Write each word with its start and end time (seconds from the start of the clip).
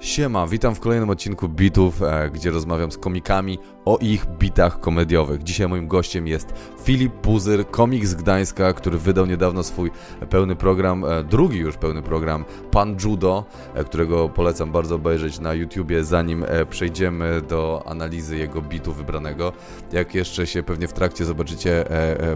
Siema, 0.00 0.46
witam 0.46 0.74
w 0.74 0.80
kolejnym 0.80 1.10
odcinku 1.10 1.48
Bitów, 1.48 2.02
e, 2.02 2.30
gdzie 2.30 2.50
rozmawiam 2.50 2.92
z 2.92 2.98
komikami 2.98 3.58
o 3.84 3.98
ich 4.00 4.26
bitach 4.26 4.80
komediowych. 4.80 5.42
Dzisiaj 5.42 5.68
moim 5.68 5.88
gościem 5.88 6.26
jest 6.26 6.54
Filip 6.82 7.12
Puzyr, 7.12 7.70
komik 7.70 8.06
z 8.06 8.14
Gdańska, 8.14 8.72
który 8.72 8.98
wydał 8.98 9.26
niedawno 9.26 9.62
swój 9.62 9.90
pełny 10.30 10.56
program, 10.56 11.04
e, 11.04 11.24
drugi 11.24 11.58
już 11.58 11.76
pełny 11.76 12.02
program, 12.02 12.44
Pan 12.70 12.96
Judo, 13.04 13.44
e, 13.74 13.84
którego 13.84 14.28
polecam 14.28 14.72
bardzo 14.72 14.94
obejrzeć 14.94 15.40
na 15.40 15.54
YouTubie, 15.54 16.04
zanim 16.04 16.44
e, 16.48 16.66
przejdziemy 16.66 17.42
do 17.48 17.82
analizy 17.86 18.36
jego 18.36 18.62
bitu 18.62 18.92
wybranego. 18.92 19.52
Jak 19.92 20.14
jeszcze 20.14 20.46
się 20.46 20.62
pewnie 20.62 20.88
w 20.88 20.92
trakcie 20.92 21.24
zobaczycie, 21.24 21.84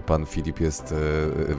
pan 0.05 0.25
Filip 0.25 0.59
jest 0.59 0.95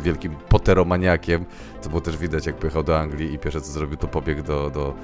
wielkim 0.02 0.34
poteromaniakiem, 0.48 1.44
co 1.80 1.88
było 1.88 2.00
też 2.00 2.16
widać 2.16 2.46
jak 2.46 2.56
pojechał 2.56 2.82
do 2.82 2.98
Anglii 2.98 3.34
i 3.34 3.38
pierwsze 3.38 3.60
co 3.60 3.72
zrobił 3.72 3.96
to 3.96 4.08
pobiegł 4.08 4.42
do, 4.42 4.70
do 4.70 4.94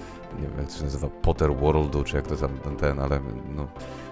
nie 0.41 0.49
wiem 0.49 0.59
jak 0.59 0.67
to 0.67 0.79
się 0.79 0.85
nazywa, 0.85 1.09
Potter 1.09 1.55
Worldu, 1.55 2.05
czy 2.05 2.17
jak 2.17 2.27
to 2.27 2.37
tam 2.37 2.77
ten, 2.77 2.99
ale 2.99 3.21
no, 3.57 3.69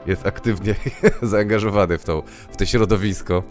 jest 0.06 0.27
aktywnie 0.27 0.63
zaangażowany 1.23 1.98
w, 1.98 2.04
to, 2.04 2.23
w 2.50 2.56
to 2.56 2.66
środowisko. 2.66 3.42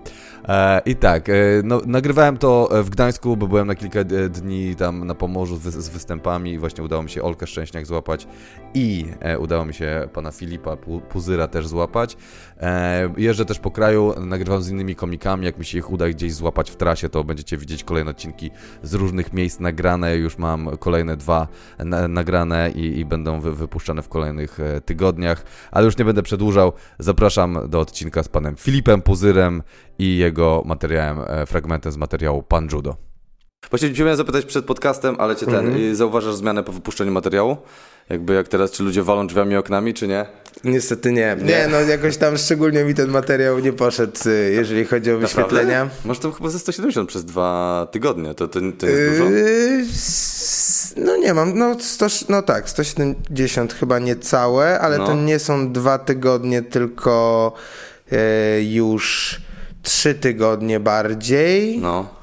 E, 0.48 0.82
I 0.86 0.96
tak, 0.96 1.30
e, 1.30 1.34
no, 1.64 1.82
nagrywałem 1.86 2.38
to 2.38 2.70
w 2.84 2.90
Gdańsku, 2.90 3.38
bo 3.38 3.48
byłem 3.48 3.68
na 3.68 3.76
kilka 3.76 4.00
e, 4.00 4.06
dni 4.30 4.76
tam 4.76 5.08
na 5.08 5.16
Pomorzu 5.16 5.58
z, 5.58 5.62
z 5.62 5.90
występami 5.90 6.52
i 6.52 6.60
właśnie 6.60 6.84
udało 6.84 7.04
mi 7.04 7.10
się 7.10 7.24
Olkę 7.24 7.48
Szczęśniak 7.48 7.86
złapać 7.86 8.28
i 8.74 9.06
e, 9.20 9.40
udało 9.40 9.66
mi 9.66 9.74
się 9.74 10.08
pana 10.14 10.32
Filipa 10.32 10.78
Puzyra 11.10 11.48
też 11.48 11.68
złapać. 11.68 12.18
E, 12.64 13.14
jeżdżę 13.18 13.46
też 13.46 13.60
po 13.60 13.72
kraju, 13.72 14.14
nagrywam 14.20 14.62
z 14.62 14.70
innymi 14.70 14.96
komikami, 14.96 15.46
jak 15.46 15.58
mi 15.58 15.66
się 15.66 15.78
ich 15.78 15.92
uda 15.92 16.10
gdzieś 16.10 16.34
złapać 16.34 16.72
w 16.72 16.76
trasie, 16.76 17.10
to 17.10 17.24
będziecie 17.24 17.58
widzieć 17.58 17.84
kolejne 17.84 18.12
odcinki 18.12 18.52
z 18.84 18.94
różnych 18.94 19.34
miejsc 19.34 19.60
nagrane, 19.60 20.16
już 20.16 20.38
mam 20.38 20.78
kolejne 20.78 21.18
dwa 21.18 21.48
na, 21.80 22.08
nagrane 22.08 22.72
i, 22.76 23.00
i 23.00 23.06
będą 23.06 23.40
wy, 23.40 23.56
wypuszczane 23.56 24.02
w 24.02 24.10
kolejnych 24.10 24.60
e, 24.60 24.82
tygodniach, 24.82 25.44
ale 25.72 25.86
już 25.86 25.98
nie 25.98 26.06
będę 26.06 26.24
przedłużał, 26.24 26.74
zapraszam 27.00 27.60
do 27.70 27.80
odcinka 27.80 28.24
z 28.24 28.30
panem 28.30 28.56
Filipem 28.56 29.02
Puzyrem 29.02 29.64
i 30.00 30.18
jego 30.18 30.64
materiałem, 30.66 31.20
e, 31.28 31.46
fragmentem 31.46 31.92
z 31.92 31.98
materiału 31.98 32.44
Pan 32.44 32.68
Judo. 32.72 32.96
Właśnie 33.70 33.94
cię 33.94 34.04
miałem 34.04 34.18
zapytać 34.18 34.46
przed 34.46 34.66
podcastem, 34.66 35.16
ale 35.20 35.36
cię 35.36 35.46
ten, 35.46 35.56
Mhm. 35.56 35.78
y, 35.78 35.96
zauważasz 35.96 36.36
zmianę 36.36 36.64
po 36.64 36.72
wypuszczeniu 36.72 37.12
materiału? 37.12 37.58
Jakby 38.10 38.34
jak 38.34 38.48
teraz, 38.48 38.72
czy 38.72 38.84
ludzie 38.84 39.04
walą 39.04 39.28
drzwiami 39.28 39.56
oknami, 39.56 39.94
czy 39.94 40.08
nie? 40.08 40.26
Niestety 40.64 41.12
nie. 41.12 41.38
Nie, 41.44 41.68
no 41.72 41.82
jakoś 41.82 42.18
tam 42.18 42.38
szczególnie 42.38 42.84
mi 42.84 42.94
ten 42.94 43.10
materiał 43.10 43.60
nie 43.60 43.74
poszedł, 43.74 44.30
y, 44.30 44.52
jeżeli 44.52 44.86
chodzi 44.86 45.12
o 45.12 45.18
wyświetlenia. 45.18 45.84
Naprawdę? 45.84 46.08
Masz 46.08 46.20
tam 46.20 46.34
chyba 46.34 46.50
ze 46.50 46.60
170 46.60 47.10
przez 47.10 47.26
dwa 47.26 47.88
tygodnie, 47.92 48.34
to, 48.34 48.48
to, 48.48 48.60
to 48.80 48.86
jest 48.88 49.12
dużo? 49.12 49.30
Yy, 49.30 49.84
no 51.06 51.18
nie 51.18 51.34
mam, 51.34 51.58
no, 51.58 51.80
100, 51.80 52.08
no 52.30 52.42
tak, 52.42 52.70
170 52.70 53.74
chyba 53.74 54.00
niecałe, 54.00 54.80
ale 54.80 54.98
No. 54.98 55.06
to 55.08 55.14
nie 55.16 55.40
są 55.40 55.72
dwa 55.74 55.98
tygodnie, 55.98 56.62
tylko 56.62 57.54
e, 58.12 58.62
już 58.64 59.42
trzy 59.84 60.16
tygodnie 60.16 60.80
bardziej 60.80 61.80
No. 61.80 62.23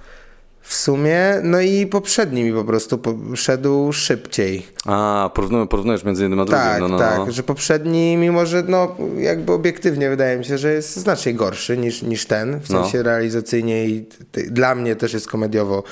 W 0.62 0.75
sumie. 0.75 1.19
No 1.42 1.61
i 1.61 1.86
poprzedni 1.86 2.42
mi 2.44 2.53
po 2.53 2.64
prostu 2.64 3.00
szedł 3.34 3.92
szybciej. 3.92 4.67
A, 4.86 5.30
porównujesz 5.70 6.05
między 6.05 6.22
jednym 6.22 6.41
a 6.41 6.44
drugim. 6.44 6.64
Tak, 6.64 6.80
no, 6.80 6.89
no, 6.89 6.98
tak, 6.98 7.19
no. 7.19 7.33
że 7.33 7.42
poprzedni, 7.42 8.17
mimo 8.17 8.47
że 8.47 8.62
no 8.69 8.97
jakby 9.19 9.52
obiektywnie 9.52 10.11
wydaje 10.11 10.39
mi 10.39 10.44
się, 10.44 10.58
że 10.58 10.72
jest 10.72 10.97
znacznie 10.97 11.34
gorszy 11.34 11.78
niż, 11.78 12.02
niż 12.02 12.27
ten, 12.27 12.61
w 12.61 12.70
No. 12.70 12.83
sensie 12.83 13.02
realizacyjnie 13.02 13.86
i 13.86 14.06
dla 14.50 14.75
mnie 14.75 14.97
też 14.97 15.12
jest 15.12 15.28
komediowo. 15.28 15.83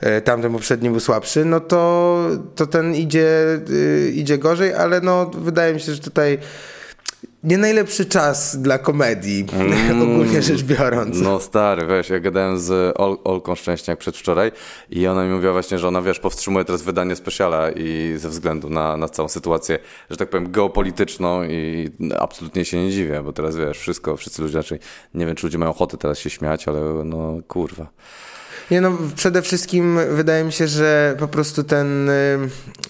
e, 0.00 0.20
Tamten 0.20 0.52
poprzedni 0.52 0.90
był 0.90 1.00
słabszy, 1.00 1.44
no 1.44 1.60
to, 1.60 2.28
to 2.54 2.66
ten 2.66 2.94
idzie, 2.94 3.58
y, 3.70 4.12
idzie 4.14 4.38
gorzej, 4.38 4.74
ale 4.74 5.00
no 5.00 5.30
wydaje 5.34 5.74
mi 5.74 5.80
się, 5.80 5.92
że 5.94 6.00
tutaj 6.00 6.38
nie 7.46 7.58
najlepszy 7.58 8.06
czas 8.06 8.56
dla 8.62 8.78
komedii, 8.78 9.46
ogólnie 10.02 10.42
rzecz 10.42 10.62
biorąc. 10.62 11.20
No 11.20 11.40
stary, 11.40 11.86
wiesz, 11.86 12.08
ja 12.08 12.20
gadałem 12.20 12.58
z 12.58 12.96
Ol 13.00 13.18
Olką 13.24 13.54
Szczęśniak 13.54 13.98
przedwczoraj 13.98 14.52
i 14.90 15.06
ona 15.06 15.24
mi 15.24 15.30
mówiła 15.30 15.52
właśnie, 15.52 15.78
że 15.78 15.88
ona, 15.88 16.02
wiesz, 16.02 16.18
powstrzymuje 16.18 16.64
teraz 16.64 16.82
wydanie 16.82 17.16
speciala 17.16 17.70
i 17.70 18.14
ze 18.16 18.28
względu 18.28 18.70
na, 18.70 18.96
na 18.96 19.08
całą 19.08 19.28
sytuację, 19.28 19.78
że 20.10 20.16
tak 20.16 20.30
powiem, 20.30 20.50
geopolityczną 20.52 21.44
i 21.44 21.90
absolutnie 22.18 22.64
się 22.64 22.84
nie 22.84 22.90
dziwię, 22.90 23.22
bo 23.22 23.32
teraz, 23.32 23.56
wiesz, 23.56 23.78
wszystko, 23.78 24.16
wszyscy 24.16 24.42
ludzie 24.42 24.56
raczej, 24.56 24.78
nie 25.14 25.26
wiem, 25.26 25.36
czy 25.36 25.46
ludzie 25.46 25.58
mają 25.58 25.70
ochotę 25.70 25.96
teraz 25.96 26.18
się 26.18 26.30
śmiać, 26.30 26.68
ale 26.68 26.80
no, 27.04 27.38
kurwa. 27.48 27.86
Nie 28.70 28.80
no, 28.80 28.92
przede 29.16 29.42
wszystkim 29.42 29.98
wydaje 30.10 30.44
mi 30.44 30.52
się, 30.52 30.68
że 30.68 31.16
po 31.18 31.28
prostu 31.28 31.64
ten 31.64 32.08
y, 32.10 32.38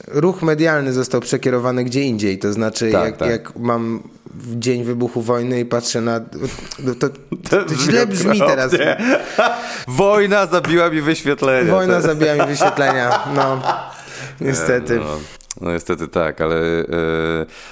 ruch 0.09 0.43
medialny 0.43 0.93
został 0.93 1.21
przekierowany 1.21 1.85
gdzie 1.85 2.03
indziej. 2.03 2.39
To 2.39 2.53
znaczy, 2.53 2.93
Tak, 2.93 3.05
jak, 3.05 3.17
tak. 3.17 3.31
jak 3.31 3.57
mam 3.57 4.03
w 4.35 4.59
dzień 4.59 4.85
wybuchu 4.85 5.23
wojny 5.23 5.61
i 5.61 5.65
patrzę 5.65 6.01
na. 6.01 6.21
No 6.79 6.95
to, 6.95 7.09
to, 7.51 7.65
brzmi 7.65 7.79
źle 7.93 8.07
brzmi 8.07 8.39
teraz. 8.39 8.73
Wojna 9.89 10.47
zabiła 10.47 10.91
mi 10.91 11.01
wyświetlenie. 11.01 11.71
Wojna 11.71 11.95
To- 12.01 12.07
zabija 12.07 12.35
mi 12.35 12.47
wyświetlenia. 12.47 13.19
No, 13.35 13.63
niestety. 14.41 14.97
No, 14.97 15.19
no 15.61 15.73
niestety 15.73 16.09
tak, 16.09 16.41
ale 16.41 16.57
e, 16.57 16.87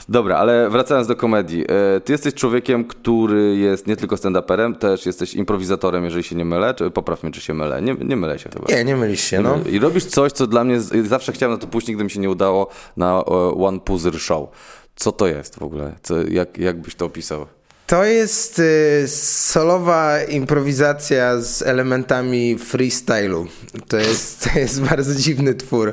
dobra, 0.08 0.36
ale 0.36 0.70
wracając 0.70 1.08
do 1.08 1.16
komedii. 1.16 1.64
E, 1.96 2.00
ty 2.00 2.12
jesteś 2.12 2.34
człowiekiem, 2.34 2.84
który 2.84 3.56
jest 3.56 3.86
nie 3.86 3.96
tylko 3.96 4.16
stand-uperem, 4.16 4.74
też 4.74 5.06
jesteś 5.06 5.34
improwizatorem, 5.34 6.04
jeżeli 6.04 6.24
się 6.24 6.36
nie 6.36 6.44
mylę. 6.44 6.74
Czy, 6.74 6.90
popraw 6.90 7.22
mnie, 7.22 7.32
czy 7.32 7.40
się 7.40 7.54
mylę. 7.54 7.82
Nie, 7.82 7.94
nie 7.94 8.16
mylę 8.16 8.38
się 8.38 8.50
chyba. 8.50 8.66
Nie, 8.68 8.84
nie 8.84 8.96
mylisz 8.96 9.20
się, 9.24 9.40
no. 9.40 9.58
I 9.70 9.78
robisz 9.78 10.04
coś, 10.04 10.32
co 10.32 10.46
dla 10.46 10.64
mnie, 10.64 10.80
zawsze 10.80 11.32
chciałem 11.32 11.52
na 11.52 11.58
to 11.58 11.66
pójść, 11.66 11.88
nigdy 11.88 12.04
mi 12.04 12.10
się 12.10 12.20
nie 12.20 12.30
udało, 12.30 12.68
na 12.96 13.18
e, 13.18 13.24
One 13.64 13.80
Puzzle 13.80 14.18
Show. 14.18 14.48
Co 14.96 15.12
to 15.12 15.26
jest 15.26 15.58
w 15.58 15.62
ogóle? 15.62 15.92
Co, 16.02 16.14
jak, 16.22 16.58
jak 16.58 16.80
byś 16.80 16.94
to 16.94 17.04
opisał? 17.04 17.46
To 17.86 18.04
jest 18.04 18.58
y, 18.58 19.04
solowa 19.08 20.22
improwizacja 20.22 21.40
z 21.40 21.62
elementami 21.62 22.58
freestylu. 22.58 23.46
To 23.88 23.96
jest, 23.96 24.44
to 24.52 24.58
jest 24.58 24.80
bardzo 24.90 25.14
dziwny 25.14 25.54
twór. 25.54 25.92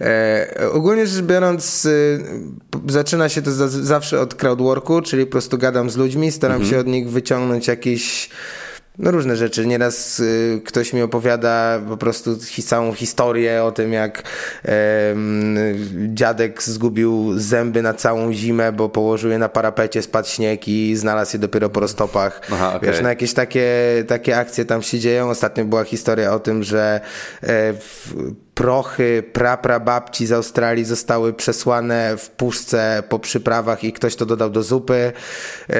E, 0.00 0.54
ogólnie 0.72 1.06
rzecz 1.06 1.24
biorąc, 1.24 1.88
p- 2.70 2.80
zaczyna 2.92 3.28
się 3.28 3.42
to 3.42 3.52
za, 3.52 3.68
zawsze 3.68 4.20
od 4.20 4.34
crowdworku, 4.34 5.02
czyli 5.02 5.26
po 5.26 5.32
prostu 5.32 5.58
gadam 5.58 5.90
z 5.90 5.96
ludźmi, 5.96 6.32
staram 6.32 6.66
się 6.66 6.78
od 6.78 6.86
nich 6.86 7.10
wyciągnąć 7.10 7.66
jakieś 7.68 8.30
no 8.98 9.10
różne 9.10 9.36
rzeczy. 9.36 9.66
Nieraz 9.66 10.20
y, 10.20 10.62
ktoś 10.64 10.92
mi 10.92 11.02
opowiada 11.02 11.80
po 11.88 11.96
prostu 11.96 12.38
hi, 12.40 12.62
całą 12.62 12.92
historię 12.92 13.64
o 13.64 13.72
tym, 13.72 13.92
jak 13.92 14.22
em, 14.62 15.56
dziadek 16.14 16.62
zgubił 16.62 17.32
zęby 17.36 17.82
na 17.82 17.94
całą 17.94 18.32
zimę, 18.32 18.72
bo 18.72 18.88
położył 18.88 19.30
je 19.30 19.38
na 19.38 19.48
parapecie, 19.48 20.02
spadł 20.02 20.28
śnieg 20.28 20.68
i 20.68 20.96
znalazł 20.96 21.36
je 21.36 21.38
dopiero 21.38 21.68
po 21.68 21.80
roztopach. 21.80 22.40
Aha, 22.52 22.74
okej. 22.76 22.88
Wiesz, 22.88 23.00
no 23.02 23.08
jakieś 23.08 23.34
takie, 23.34 23.68
takie 24.08 24.38
akcje 24.38 24.64
tam 24.64 24.82
się 24.82 24.98
dzieją. 24.98 25.30
Ostatnio 25.30 25.64
była 25.64 25.84
historia 25.84 26.34
o 26.34 26.38
tym, 26.40 26.62
że 26.62 27.00
e, 27.42 27.72
w, 27.72 28.14
prochy 28.58 29.22
praprababci 29.32 30.26
z 30.26 30.32
Australii 30.32 30.84
zostały 30.84 31.32
przesłane 31.32 32.16
w 32.18 32.30
puszce 32.30 33.02
po 33.08 33.18
przyprawach 33.18 33.84
i 33.84 33.92
ktoś 33.92 34.16
to 34.16 34.26
dodał 34.26 34.50
do 34.50 34.62
zupy. 34.62 35.12
E, 35.70 35.74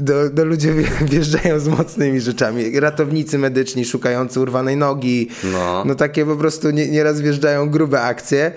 Do, 0.00 0.30
do 0.30 0.44
ludzie 0.44 0.72
wje- 0.74 1.04
wjeżdżają 1.12 1.58
z 1.60 1.68
mocnymi 1.68 2.20
rzeczami. 2.20 2.80
Ratownicy 2.80 3.38
medyczni 3.38 3.84
szukający 3.84 4.40
urwanej 4.40 4.76
nogi. 4.76 5.28
No. 5.44 5.84
No 5.86 5.94
takie 5.94 6.26
po 6.26 6.36
prostu 6.36 6.70
nie, 6.70 6.88
nieraz 6.88 7.20
wjeżdżają 7.20 7.70
grube 7.70 8.02
akcje. 8.02 8.52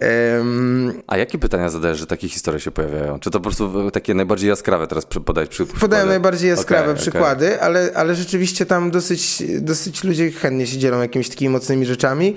Em, 0.00 1.02
A 1.06 1.16
jakie 1.16 1.38
pytania 1.38 1.70
zadajesz, 1.70 1.98
że 1.98 2.06
takie 2.06 2.28
historie 2.28 2.60
się 2.60 2.70
pojawiają? 2.70 3.18
Czy 3.20 3.30
to 3.30 3.38
po 3.40 3.42
prostu 3.42 3.90
takie 3.90 4.14
najbardziej 4.14 4.48
jaskrawe 4.48 4.86
teraz 4.86 5.06
podać 5.06 5.48
przy 5.48 5.66
przykłady? 5.66 6.06
najbardziej 6.06 6.50
jaskrawe 6.50 6.90
okej. 6.90 6.96
przykłady, 7.02 7.60
ale, 7.62 7.90
ale 7.94 8.14
rzeczywiście 8.14 8.66
tam 8.66 8.90
dosyć, 8.90 9.42
dosyć 9.60 10.04
ludzie 10.04 10.30
chętnie 10.30 10.66
się 10.66 10.78
dzielą 10.78 11.00
jakimiś 11.02 11.28
takimi 11.28 11.48
mocnymi 11.48 11.86
rzeczami. 11.86 12.36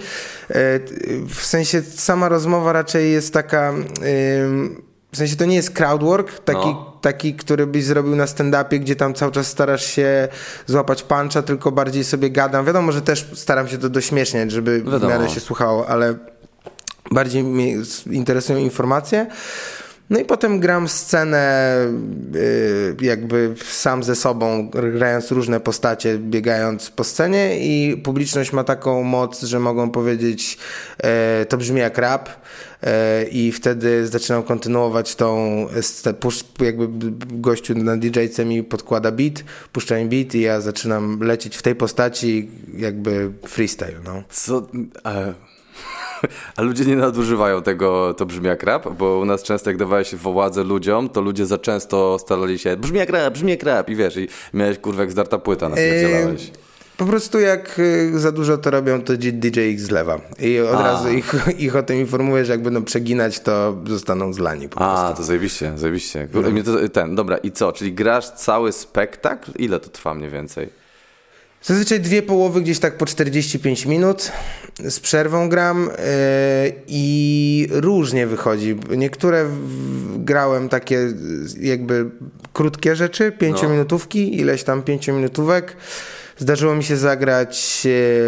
E, 0.50 0.53
W 1.29 1.46
sensie 1.46 1.81
sama 1.81 2.29
rozmowa 2.29 2.74
raczej 2.74 3.12
jest 3.12 3.33
taka. 3.33 3.74
W 5.12 5.18
sensie 5.18 5.36
to 5.36 5.45
nie 5.45 5.56
jest 5.56 5.71
crowdwork, 5.71 6.39
taki, 6.39 6.59
No. 6.68 6.98
taki 7.01 7.33
który 7.36 7.68
byś 7.68 7.83
zrobił 7.83 8.16
na 8.16 8.25
stand-upie, 8.25 8.80
gdzie 8.80 8.95
tam 8.95 9.13
cały 9.13 9.31
czas 9.31 9.48
starasz 9.48 9.86
się 9.86 10.27
złapać 10.66 11.04
puncha, 11.04 11.42
tylko 11.42 11.71
bardziej 11.71 12.04
sobie 12.04 12.30
gadam. 12.30 12.66
Wiadomo, 12.66 12.92
że 12.92 13.01
też 13.01 13.30
staram 13.33 13.68
się 13.68 13.77
to 13.77 13.89
dośmieszniać, 13.89 14.51
żeby 14.51 14.81
w 14.81 14.92
Wiadomo. 14.92 15.09
miarę 15.13 15.30
się 15.30 15.39
słuchało, 15.39 15.88
ale 15.88 16.16
bardziej 17.11 17.44
mnie 17.44 17.75
interesują 18.11 18.59
informacje. 18.59 19.27
No 20.09 20.19
i 20.19 20.25
potem 20.25 20.59
gram 20.59 20.88
scenę 20.88 21.75
y, 22.35 22.95
jakby 23.01 23.55
sam 23.65 24.03
ze 24.03 24.15
sobą, 24.15 24.69
grając 24.69 25.31
różne 25.31 25.59
postacie, 25.59 26.17
biegając 26.17 26.89
po 26.89 27.03
scenie 27.03 27.57
i 27.59 27.97
publiczność 27.97 28.53
ma 28.53 28.63
taką 28.63 29.03
moc, 29.03 29.44
że 29.44 29.59
mogą 29.59 29.91
powiedzieć 29.91 30.57
e, 31.03 31.45
to 31.45 31.57
brzmi 31.57 31.79
jak 31.79 31.97
rap 31.97 32.29
e, 32.81 33.23
i 33.23 33.51
wtedy 33.51 34.07
zaczynam 34.07 34.44
kontynuować 34.44 35.15
tą 35.15 35.67
jakby 36.59 36.88
gościu 37.39 37.75
na 37.75 37.97
DJ-ce 37.97 38.45
mi 38.45 38.63
podkłada 38.63 39.11
beat, 39.11 39.44
puszcza 39.71 39.97
mi 39.97 40.06
beat 40.06 40.35
i 40.35 40.41
ja 40.41 40.61
zaczynam 40.61 41.19
lecieć 41.19 41.57
w 41.57 41.61
tej 41.61 41.75
postaci 41.75 42.49
jakby 42.77 43.31
freestyle, 43.47 43.99
no. 44.06 44.23
Co? 44.29 44.67
E, 45.06 45.52
A 46.57 46.61
ludzie 46.61 46.85
nie 46.85 46.95
nadużywają 46.95 47.61
tego, 47.61 48.13
to 48.13 48.25
brzmi 48.25 48.47
jak 48.47 48.63
rap, 48.63 48.93
bo 48.97 49.19
u 49.19 49.25
nas 49.25 49.43
często 49.43 49.69
jak 49.69 49.77
dawałeś 49.77 50.15
woładze 50.15 50.63
ludziom, 50.63 51.09
to 51.09 51.21
ludzie 51.21 51.45
za 51.45 51.57
często 51.57 52.19
starali 52.19 52.59
się 52.59 52.77
brzmi 52.77 52.99
jak 52.99 53.09
rap, 53.09 53.33
brzmi 53.33 53.51
jak 53.51 53.63
rap 53.63 53.89
i 53.89 53.95
wiesz, 53.95 54.17
i 54.17 54.27
miałeś 54.53 54.79
kurwa 54.79 55.01
jak 55.01 55.11
zdarta 55.11 55.37
płyta, 55.37 55.69
napierdzielałeś. 55.69 56.51
Po 56.97 57.05
prostu 57.05 57.39
jak 57.39 57.79
y, 57.79 58.19
za 58.19 58.31
dużo 58.31 58.57
to 58.57 58.71
robią, 58.71 59.01
to 59.01 59.13
DJ 59.17 59.59
ich 59.59 59.81
zlewa. 59.81 60.21
I 60.39 60.59
od 60.59 60.75
A. 60.75 60.83
razu 60.83 61.09
ich, 61.09 61.35
ich 61.57 61.75
o 61.75 61.83
tym 61.83 61.97
informuje, 61.97 62.45
że 62.45 62.51
jak 62.51 62.61
będą 62.61 62.83
przeginać, 62.83 63.39
to 63.39 63.75
zostaną 63.87 64.33
zlani 64.33 64.69
po 64.69 64.77
prostu. 64.77 65.05
A, 65.05 65.13
to 65.13 65.23
zajebiście, 65.23 65.73
zajebiście. 65.75 66.27
To, 66.65 66.89
ten, 66.89 67.15
dobra, 67.15 67.37
i 67.37 67.51
co, 67.51 67.71
czyli 67.71 67.93
grasz 67.93 68.29
cały 68.29 68.71
spektakl? 68.71 69.51
Ile 69.55 69.79
to 69.79 69.89
trwa 69.89 70.13
mniej 70.13 70.29
więcej? 70.29 70.82
Zazwyczaj 71.63 72.00
dwie 72.00 72.21
połowy 72.21 72.62
gdzieś 72.62 72.80
tak 72.80 72.98
po 72.98 73.06
45 73.06 73.86
minut. 73.86 74.31
Z 74.89 75.00
przerwą 75.00 75.50
gram 75.50 75.86
yy, 75.86 76.74
i 76.88 77.68
różnie 77.71 78.27
wychodzi. 78.27 78.75
Niektóre 78.98 79.45
grałem 80.18 80.69
takie 80.69 80.98
y, 80.98 81.13
jakby 81.60 82.10
krótkie 82.54 82.95
rzeczy, 82.95 83.31
pięciominutówki, 83.31 84.39
ileś 84.39 84.63
tam 84.63 84.83
pięciominutówek. 84.83 85.77
Zdarzyło 86.38 86.75
mi 86.75 86.83
się 86.83 86.98
zagrać 86.98 87.83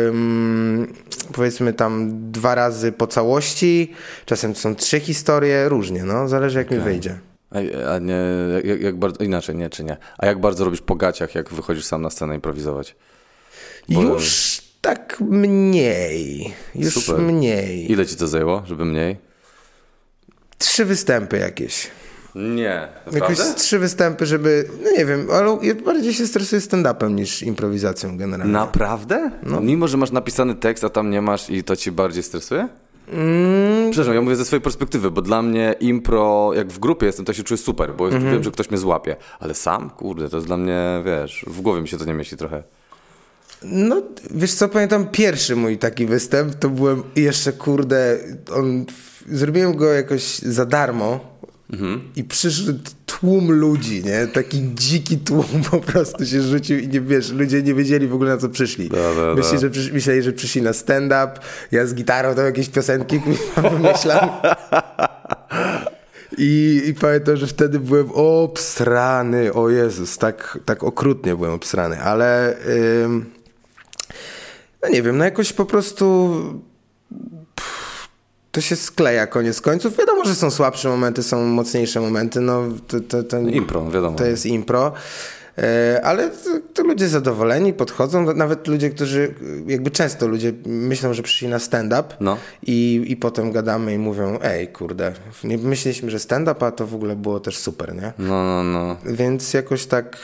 ym, 0.07 0.93
powiedzmy 1.33 1.73
tam 1.73 2.11
dwa 2.31 2.55
razy 2.55 2.91
po 2.91 3.07
całości. 3.07 3.93
Czasem 4.25 4.53
to 4.53 4.59
są 4.59 4.75
trzy 4.75 4.99
historie, 4.99 5.69
różnie, 5.69 6.03
no. 6.03 6.27
Zależy 6.27 6.59
jak 6.59 6.71
mi 6.71 6.79
wyjdzie. 6.79 7.19
A, 7.51 7.57
a 7.93 7.99
nie, 7.99 8.21
jak, 8.63 8.81
jak 8.81 8.95
bardzo, 8.99 9.23
inaczej, 9.23 9.55
nie, 9.55 9.69
czy 9.69 9.83
nie. 9.83 9.97
A 10.17 10.25
jak 10.25 10.39
bardzo 10.39 10.65
robisz 10.65 10.81
po 10.81 10.95
gaciach, 10.95 11.35
jak 11.35 11.49
wychodzisz 11.49 11.85
sam 11.85 12.01
na 12.01 12.09
scenę 12.09 12.35
improwizować? 12.35 12.95
Bo- 13.89 14.01
Już 14.01 14.61
tak 14.81 15.17
mniej. 15.19 16.53
Już 16.75 16.93
Super. 16.93 17.21
mniej. 17.21 17.91
Ile 17.91 18.05
ci 18.05 18.15
to 18.15 18.27
zajęło, 18.27 18.63
żeby 18.65 18.85
mniej? 18.85 19.17
Trzy 20.57 20.85
występy 20.85 21.37
jakieś. 21.37 21.87
Nie, 22.35 22.87
Jakoś 23.11 23.37
z 23.37 23.55
trzy 23.55 23.79
występy, 23.79 24.25
żeby. 24.25 24.69
No 24.83 24.91
nie 24.97 25.05
wiem, 25.05 25.27
ale 25.33 25.57
ja 25.61 25.75
bardziej 25.75 26.13
się 26.13 26.27
stresuję 26.27 26.61
stand-upem 26.61 27.11
niż 27.11 27.43
improwizacją 27.43 28.17
generalnie. 28.17 28.53
Naprawdę? 28.53 29.31
No. 29.43 29.61
Mimo, 29.61 29.87
że 29.87 29.97
masz 29.97 30.11
napisany 30.11 30.55
tekst, 30.55 30.83
a 30.83 30.89
tam 30.89 31.09
nie 31.09 31.21
masz 31.21 31.49
i 31.49 31.63
to 31.63 31.75
ci 31.75 31.91
bardziej 31.91 32.23
stresuje? 32.23 32.67
Mm, 33.13 33.91
Przepraszam, 33.91 34.15
ja 34.15 34.21
mówię 34.21 34.35
ze 34.35 34.45
swojej 34.45 34.61
perspektywy, 34.61 35.11
bo 35.11 35.21
dla 35.21 35.41
mnie 35.41 35.75
impro, 35.79 36.51
jak 36.55 36.67
w 36.67 36.79
grupie 36.79 37.05
jestem, 37.05 37.25
to 37.25 37.33
się 37.33 37.43
czuję 37.43 37.57
super, 37.57 37.93
bo 37.95 38.05
Mhm. 38.05 38.31
wiem, 38.33 38.43
że 38.43 38.51
ktoś 38.51 38.69
mnie 38.69 38.77
złapie. 38.79 39.15
Ale 39.39 39.53
sam, 39.53 39.89
kurde, 39.89 40.29
to 40.29 40.37
jest 40.37 40.47
dla 40.47 40.57
mnie, 40.57 41.03
wiesz, 41.05 41.45
w 41.47 41.61
głowie 41.61 41.81
mi 41.81 41.87
się 41.87 41.97
to 41.97 42.05
nie 42.05 42.13
mieści 42.13 42.37
trochę. 42.37 42.63
No 43.65 44.01
wiesz 44.31 44.53
co, 44.53 44.69
pamiętam 44.69 45.07
pierwszy 45.07 45.55
mój 45.55 45.77
taki 45.77 46.05
występ, 46.05 46.55
to 46.55 46.69
byłem 46.69 47.03
jeszcze 47.15 47.53
kurde, 47.53 48.17
on, 48.53 48.85
zrobiłem 49.31 49.75
go 49.75 49.93
jakoś 49.93 50.39
za 50.39 50.65
darmo. 50.65 51.35
I 52.15 52.23
przyszedł 52.23 52.79
tłum 53.05 53.51
ludzi, 53.51 54.03
nie? 54.03 54.27
Taki 54.27 54.69
dziki 54.73 55.17
tłum 55.17 55.45
po 55.71 55.79
prostu 55.79 56.25
się 56.25 56.41
rzucił 56.41 56.79
i 56.79 56.87
nie 56.87 57.01
wiesz, 57.01 57.31
ludzie 57.31 57.63
nie 57.63 57.73
wiedzieli 57.73 58.07
w 58.07 58.13
ogóle 58.13 58.31
na 58.31 58.37
co 58.37 58.49
przyszli. 58.49 58.89
Da, 58.89 59.15
da, 59.15 59.25
da. 59.25 59.35
Myśleli, 59.35 59.59
że 59.59 59.69
przysz, 59.69 59.91
myśleli, 59.91 60.21
że 60.21 60.33
przyszli 60.33 60.61
na 60.61 60.73
stand-up, 60.73 61.31
ja 61.71 61.85
z 61.85 61.93
gitarą 61.93 62.35
tam 62.35 62.45
jakieś 62.45 62.69
piosenki 62.69 63.21
wymyślam. 63.71 64.29
I, 66.37 66.81
I 66.85 66.93
pamiętam, 66.93 67.37
że 67.37 67.47
wtedy 67.47 67.79
byłem 67.79 68.11
obsrany, 68.13 69.53
o 69.53 69.69
Jezus, 69.69 70.17
tak, 70.17 70.59
tak 70.65 70.83
okrutnie 70.83 71.35
byłem 71.35 71.51
obsrany, 71.51 72.01
ale 72.01 72.55
ym, 73.03 73.34
no 74.85 74.93
nie 74.93 75.01
wiem, 75.03 75.17
no 75.17 75.23
jakoś 75.25 75.53
po 75.53 75.65
prostu 75.65 76.35
pff, 77.55 78.07
to 78.51 78.61
się 78.61 78.75
skleja 78.75 79.27
koniec 79.27 79.61
końców. 79.61 79.97
Wiadomo, 79.97 80.25
że 80.25 80.35
są 80.35 80.51
słabsze 80.51 80.89
momenty, 80.89 81.23
są 81.23 81.45
mocniejsze 81.45 82.01
momenty, 82.01 82.41
no 82.41 82.63
to, 82.87 82.99
to, 82.99 83.23
to, 83.23 83.39
Impro, 83.39 83.89
wiadomo. 83.91 84.17
to 84.17 84.25
jest 84.25 84.45
impro. 84.45 84.93
E, 85.57 86.01
Ale 86.03 86.29
to, 86.29 86.49
to 86.73 86.83
ludzie 86.83 87.07
zadowoleni, 87.07 87.73
podchodzą, 87.73 88.33
nawet 88.33 88.67
ludzie, 88.67 88.89
którzy, 88.89 89.33
jakby 89.67 89.91
często 89.91 90.27
ludzie 90.27 90.53
myślą, 90.65 91.13
że 91.13 91.23
przyszli 91.23 91.47
na 91.47 91.59
stand-up 91.59 92.03
No. 92.19 92.37
i, 92.63 93.03
i 93.07 93.17
potem 93.17 93.51
gadamy 93.51 93.93
i 93.93 93.97
mówią, 93.97 94.39
ej 94.43 94.67
kurde, 94.67 95.13
myśleliśmy, 95.43 96.11
że 96.11 96.19
stand-up, 96.19 96.65
a 96.65 96.71
to 96.71 96.87
w 96.87 96.95
ogóle 96.95 97.15
było 97.15 97.39
też 97.39 97.57
super, 97.57 97.95
nie? 97.95 98.13
No, 98.19 98.43
no, 98.43 98.63
no. 98.63 98.97
Więc 99.05 99.53
jakoś 99.53 99.85
tak 99.85 100.17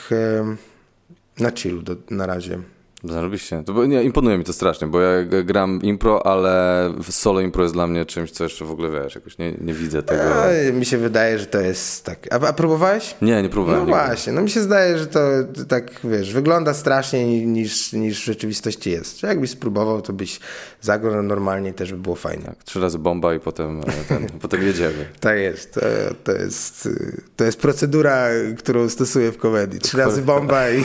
na 1.40 1.50
chillu 1.50 1.82
do, 1.82 1.96
na 2.10 2.26
razie. 2.26 2.58
Zarobiście. 3.04 3.62
To, 3.66 3.72
bo 3.72 3.86
nie, 3.86 4.02
imponuje 4.02 4.38
mi 4.38 4.44
to 4.44 4.52
strasznie, 4.52 4.86
bo 4.86 5.00
ja 5.00 5.24
gram 5.44 5.80
impro, 5.82 6.26
ale 6.26 6.88
solo 7.10 7.40
impro 7.40 7.62
jest 7.62 7.74
dla 7.74 7.86
mnie 7.86 8.06
czymś, 8.06 8.30
co 8.30 8.44
jeszcze 8.44 8.64
w 8.64 8.70
ogóle, 8.70 8.90
wiesz, 8.90 9.14
jakoś 9.14 9.38
nie, 9.38 9.52
nie 9.60 9.74
widzę 9.74 10.02
tego. 10.02 10.22
A, 10.44 10.72
mi 10.72 10.84
się 10.86 10.98
wydaje, 10.98 11.38
że 11.38 11.46
to 11.46 11.60
jest 11.60 12.04
tak. 12.04 12.18
A, 12.34 12.46
a 12.48 12.52
próbowałeś? 12.52 13.14
Nie, 13.22 13.42
nie 13.42 13.48
próbowałem 13.48 13.80
No 13.80 13.86
nigdy. 13.86 14.06
właśnie, 14.06 14.32
no 14.32 14.42
mi 14.42 14.50
się 14.50 14.60
zdaje, 14.60 14.98
że 14.98 15.06
to 15.06 15.20
tak, 15.68 15.90
wiesz, 16.04 16.32
wygląda 16.32 16.74
straszniej 16.74 17.46
niż, 17.46 17.92
niż 17.92 18.20
w 18.22 18.24
rzeczywistości 18.24 18.90
jest. 18.90 19.20
Że 19.20 19.26
jakbyś 19.26 19.50
spróbował, 19.50 20.02
to 20.02 20.12
byś 20.12 20.40
zagrał 20.82 21.22
normalnie 21.22 21.72
też 21.72 21.92
by 21.92 21.98
było 21.98 22.16
fajnie. 22.16 22.44
Tak, 22.44 22.64
trzy 22.64 22.80
razy 22.80 22.98
bomba 22.98 23.34
i 23.34 23.40
potem, 23.40 23.80
e, 23.80 23.84
ten, 24.08 24.26
potem 24.42 24.62
jedziemy. 24.62 25.06
Tak 25.20 25.38
jest, 25.38 25.74
to, 25.74 25.80
to 26.24 26.32
jest, 26.32 26.86
y, 26.86 27.22
to 27.36 27.44
jest 27.44 27.60
procedura, 27.60 28.26
którą 28.58 28.88
stosuję 28.88 29.32
w 29.32 29.38
komedii. 29.38 29.80
Trzy 29.80 29.96
razy 29.98 30.22
bomba 30.22 30.70
i, 30.70 30.76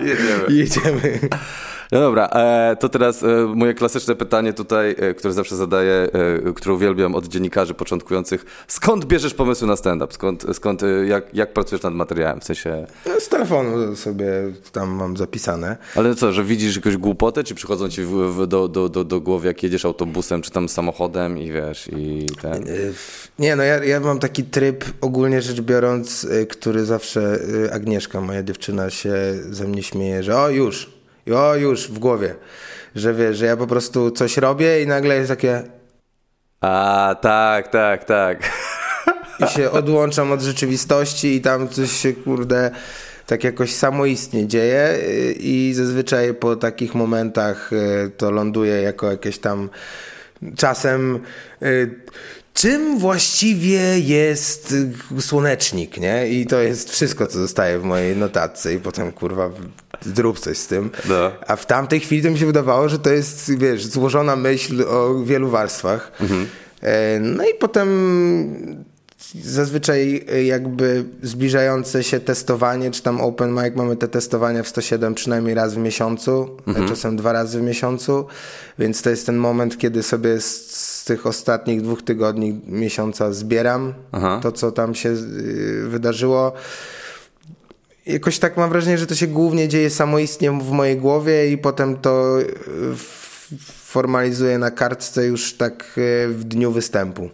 Jedziemy. 0.00 0.44
i 0.48 0.56
jedziemy. 0.62 1.18
No 1.94 2.00
dobra, 2.00 2.28
e, 2.28 2.76
to 2.80 2.88
teraz 2.88 3.22
e, 3.22 3.26
moje 3.54 3.74
klasyczne 3.74 4.14
pytanie 4.14 4.52
tutaj, 4.52 4.96
e, 4.98 5.14
które 5.14 5.34
zawsze 5.34 5.56
zadaję, 5.56 6.08
które 6.54 6.74
uwielbiam 6.74 7.14
od 7.14 7.26
dziennikarzy 7.28 7.74
początkujących. 7.74 8.44
Skąd 8.68 9.04
bierzesz 9.04 9.34
pomysły 9.34 9.66
na 9.68 9.76
stand-up? 9.76 10.14
Skąd, 10.14 10.46
skąd 10.52 10.82
jak, 11.06 11.34
jak 11.34 11.52
pracujesz 11.52 11.82
nad 11.82 11.94
materiałem? 11.94 12.40
W 12.40 12.44
sensie, 12.44 12.86
No, 13.06 13.20
z 13.20 13.28
telefonu 13.28 13.96
sobie 13.96 14.26
tam 14.72 14.90
mam 14.90 15.16
zapisane. 15.16 15.76
ale 15.96 16.14
co, 16.14 16.32
że 16.32 16.44
widzisz 16.44 16.76
jakąś 16.76 16.96
głupotę, 16.96 17.44
czy 17.44 17.54
przychodzą 17.54 17.88
ci 17.88 18.02
w, 18.02 18.10
w, 18.10 18.46
do, 18.46 18.68
do, 18.68 18.88
do, 18.88 19.04
do 19.04 19.20
głowy, 19.20 19.46
jak 19.46 19.62
jedziesz 19.62 19.84
autobusem, 19.84 20.42
czy 20.42 20.50
tam 20.50 20.68
samochodem 20.68 21.38
i 21.38 21.52
wiesz, 21.52 21.88
i 21.96 22.26
ten... 22.42 22.64
Nie, 23.38 23.56
no 23.56 23.62
ja, 23.62 23.84
ja 23.84 24.00
mam 24.00 24.18
taki 24.18 24.44
tryb 24.44 24.84
ogólnie 25.00 25.42
rzecz 25.42 25.60
biorąc, 25.60 26.26
który 26.48 26.84
zawsze 26.84 27.38
Agnieszka, 27.72 28.20
moja 28.20 28.42
dziewczyna, 28.42 28.90
się 28.90 29.14
ze 29.50 29.64
mnie 29.64 29.82
śmieje, 29.82 30.22
że 30.22 30.36
o 30.36 30.48
już, 30.50 30.93
o 31.32 31.54
już 31.54 31.90
w 31.90 31.98
głowie. 31.98 32.34
Że 32.94 33.14
wiesz, 33.14 33.36
że 33.36 33.46
ja 33.46 33.56
po 33.56 33.66
prostu 33.66 34.10
coś 34.10 34.36
robię 34.36 34.82
i 34.82 34.86
nagle 34.86 35.16
jest 35.16 35.28
takie 35.28 35.62
A, 36.60 37.16
tak, 37.20 37.68
tak, 37.68 38.04
tak. 38.04 38.50
i 39.44 39.46
się 39.46 39.70
odłączam 39.70 40.32
od 40.32 40.40
rzeczywistości 40.40 41.34
i 41.34 41.40
tam 41.40 41.68
coś 41.68 41.92
się 41.92 42.12
kurde 42.12 42.70
tak 43.26 43.44
jakoś 43.44 43.74
samoistnie 43.74 44.46
dzieje 44.46 44.94
y, 44.94 45.32
i 45.32 45.74
zazwyczaj 45.74 46.34
po 46.34 46.56
takich 46.56 46.94
momentach 46.94 47.72
y, 47.72 48.10
to 48.16 48.30
ląduje 48.30 48.82
jako 48.82 49.10
jakieś 49.10 49.38
tam 49.38 49.70
czasem 50.56 51.20
y, 51.62 52.00
czym 52.54 52.98
właściwie 52.98 53.98
jest 54.00 54.74
słonecznik, 55.20 55.98
nie? 55.98 56.28
I 56.28 56.46
to 56.46 56.60
jest 56.60 56.90
wszystko, 56.90 57.26
co 57.26 57.38
zostaje 57.38 57.78
w 57.78 57.84
mojej 57.84 58.16
notatce 58.16 58.74
i 58.74 58.78
potem 58.78 59.12
kurwa 59.12 59.50
zrób 60.02 60.38
coś 60.40 60.58
z 60.58 60.66
tym. 60.66 60.90
No. 61.08 61.30
A 61.46 61.56
w 61.56 61.66
tamtej 61.66 62.00
chwili 62.00 62.22
to 62.22 62.30
mi 62.30 62.38
się 62.38 62.46
wydawało, 62.46 62.88
że 62.88 62.98
to 62.98 63.10
jest, 63.10 63.58
wiesz, 63.58 63.86
złożona 63.86 64.36
myśl 64.36 64.82
o 64.88 65.22
wielu 65.24 65.48
warstwach. 65.50 66.12
E, 66.82 67.20
No 67.20 67.44
i 67.44 67.54
potem 67.54 68.84
zazwyczaj 69.42 70.24
e, 70.32 70.44
jakby 70.44 71.04
zbliżające 71.22 72.04
się 72.04 72.20
testowanie, 72.20 72.90
czy 72.90 73.02
tam 73.02 73.20
open 73.20 73.50
mic, 73.50 73.76
mamy 73.76 73.96
te 73.96 74.08
testowania 74.08 74.62
w 74.62 74.68
107 74.68 75.14
przynajmniej 75.14 75.54
raz 75.54 75.74
w 75.74 75.78
miesiącu, 75.78 76.56
e, 76.76 76.88
czasem 76.88 77.16
dwa 77.16 77.32
razy 77.32 77.58
w 77.60 77.62
miesiącu, 77.62 78.26
więc 78.78 79.02
to 79.02 79.10
jest 79.10 79.26
ten 79.26 79.36
moment, 79.36 79.78
kiedy 79.78 80.02
sobie 80.02 80.40
z, 80.40 80.70
z 80.70 81.04
tych 81.04 81.26
ostatnich 81.26 81.82
dwóch 81.82 82.02
tygodni, 82.02 82.60
miesiąca 82.66 83.32
zbieram 83.32 83.94
Aha. 84.12 84.40
to, 84.42 84.52
co 84.52 84.72
tam 84.72 84.94
się 84.94 85.08
y, 85.08 85.88
wydarzyło. 85.88 86.52
Jakoś 88.06 88.38
tak 88.38 88.56
mam 88.56 88.70
wrażenie, 88.70 88.98
że 88.98 89.06
to 89.06 89.14
się 89.14 89.26
głównie 89.26 89.68
dzieje 89.68 89.90
samoistnie 89.90 90.50
w 90.50 90.70
mojej 90.70 90.96
głowie 90.96 91.52
i 91.52 91.58
potem 91.58 91.96
to 91.96 92.40
y, 92.40 92.46
formalizuję 93.66 94.58
na 94.58 94.70
kartce 94.70 95.26
już 95.26 95.54
tak 95.54 95.98
y, 95.98 96.28
w 96.28 96.44
dniu 96.44 96.72
występu. 96.72 97.30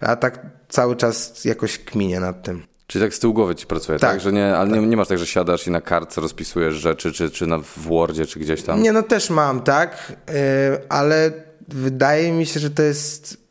A 0.00 0.16
tak 0.16 0.55
cały 0.68 0.96
czas 0.96 1.44
jakoś 1.44 1.78
kminię 1.78 2.20
nad 2.20 2.42
tym. 2.42 2.62
Czyli 2.86 3.04
tak 3.04 3.14
z 3.14 3.18
tyłu 3.18 3.34
głowy 3.34 3.54
ci 3.54 3.66
pracuje, 3.66 3.98
tak? 3.98 4.10
Tak. 4.10 4.20
Że 4.20 4.32
nie, 4.32 4.56
ale 4.56 4.70
nie, 4.70 4.86
nie 4.86 4.96
masz 4.96 5.08
tak, 5.08 5.18
że 5.18 5.26
siadasz 5.26 5.66
i 5.66 5.70
na 5.70 5.80
kartce 5.80 6.20
rozpisujesz 6.20 6.74
rzeczy, 6.74 7.12
czy, 7.12 7.30
czy 7.30 7.46
na, 7.46 7.58
w 7.58 7.78
Wordzie, 7.78 8.26
czy 8.26 8.40
gdzieś 8.40 8.62
tam. 8.62 8.82
Nie, 8.82 8.92
no 8.92 9.02
też 9.02 9.30
mam, 9.30 9.60
tak, 9.60 10.12
y, 10.30 10.34
ale 10.88 11.32
wydaje 11.68 12.32
mi 12.32 12.46
się, 12.46 12.60
że 12.60 12.70
to 12.70 12.82
jest 12.82 13.45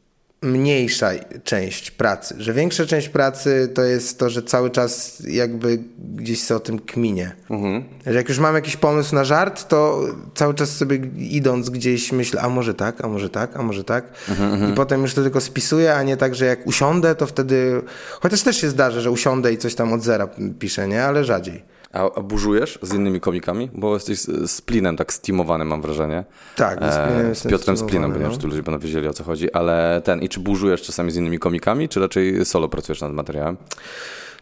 mniejsza 0.45 1.11
część 1.43 1.91
pracy, 1.91 2.35
że 2.37 2.53
większa 2.53 2.85
część 2.85 3.09
pracy 3.09 3.71
to 3.73 3.83
jest 3.83 4.19
to, 4.19 4.29
że 4.29 4.43
cały 4.43 4.69
czas 4.69 5.23
jakby 5.27 5.79
gdzieś 6.15 6.43
sobie 6.43 6.57
o 6.57 6.59
tym 6.59 6.79
kminie. 6.79 7.35
Mhm. 7.49 7.83
Że 8.05 8.13
jak 8.13 8.29
już 8.29 8.39
mam 8.39 8.55
jakiś 8.55 8.77
pomysł 8.77 9.15
na 9.15 9.23
żart, 9.23 9.67
to 9.67 10.05
cały 10.35 10.53
czas 10.53 10.69
sobie 10.69 10.99
idąc 11.17 11.69
gdzieś 11.69 12.11
myślę, 12.11 12.41
a 12.41 12.49
może 12.49 12.73
tak, 12.73 13.05
a 13.05 13.07
może 13.07 13.29
tak, 13.29 13.55
a 13.55 13.63
może 13.63 13.83
tak. 13.83 14.05
Mhm, 14.29 14.71
I 14.71 14.75
potem 14.75 15.01
już 15.01 15.13
to 15.13 15.21
tylko 15.21 15.41
spisuję, 15.41 15.95
a 15.95 16.03
nie 16.03 16.17
tak, 16.17 16.35
że 16.35 16.45
jak 16.45 16.67
usiądę, 16.67 17.15
to 17.15 17.27
wtedy, 17.27 17.81
chociaż 18.19 18.41
też 18.41 18.57
się 18.57 18.69
zdarzy, 18.69 19.01
że 19.01 19.11
usiądę 19.11 19.53
i 19.53 19.57
coś 19.57 19.75
tam 19.75 19.93
od 19.93 20.03
zera 20.03 20.27
piszę, 20.59 20.87
nie? 20.87 21.03
Ale 21.03 21.23
rzadziej. 21.23 21.74
A, 21.95 22.21
burzujesz 22.21 22.79
z 22.81 22.93
innymi 22.93 23.19
komikami? 23.19 23.69
Bo 23.73 23.93
jesteś 23.93 24.19
z 24.45 24.61
Plinem 24.61 24.97
tak 24.97 25.13
steamowany, 25.13 25.65
mam 25.65 25.81
wrażenie. 25.81 26.23
Tak, 26.55 26.79
z, 26.79 26.83
e, 26.83 27.35
z 27.35 27.47
Piotrem 27.47 27.77
Splinem, 27.77 28.11
bo 28.11 28.17
nie 28.17 28.23
wiem, 28.23 28.31
czy 28.31 28.37
tu 28.37 28.47
ludzie 28.47 28.63
będą 28.63 28.79
wiedzieli 28.79 29.07
o 29.07 29.13
co 29.13 29.23
chodzi, 29.23 29.53
ale 29.53 30.01
ten, 30.03 30.21
i 30.21 30.29
czy 30.29 30.39
burzujesz 30.39 30.81
czasami 30.81 31.11
z 31.11 31.15
innymi 31.15 31.39
komikami, 31.39 31.89
czy 31.89 31.99
raczej 31.99 32.45
solo 32.45 32.69
pracujesz 32.69 33.01
nad 33.01 33.13
materiałem? 33.13 33.57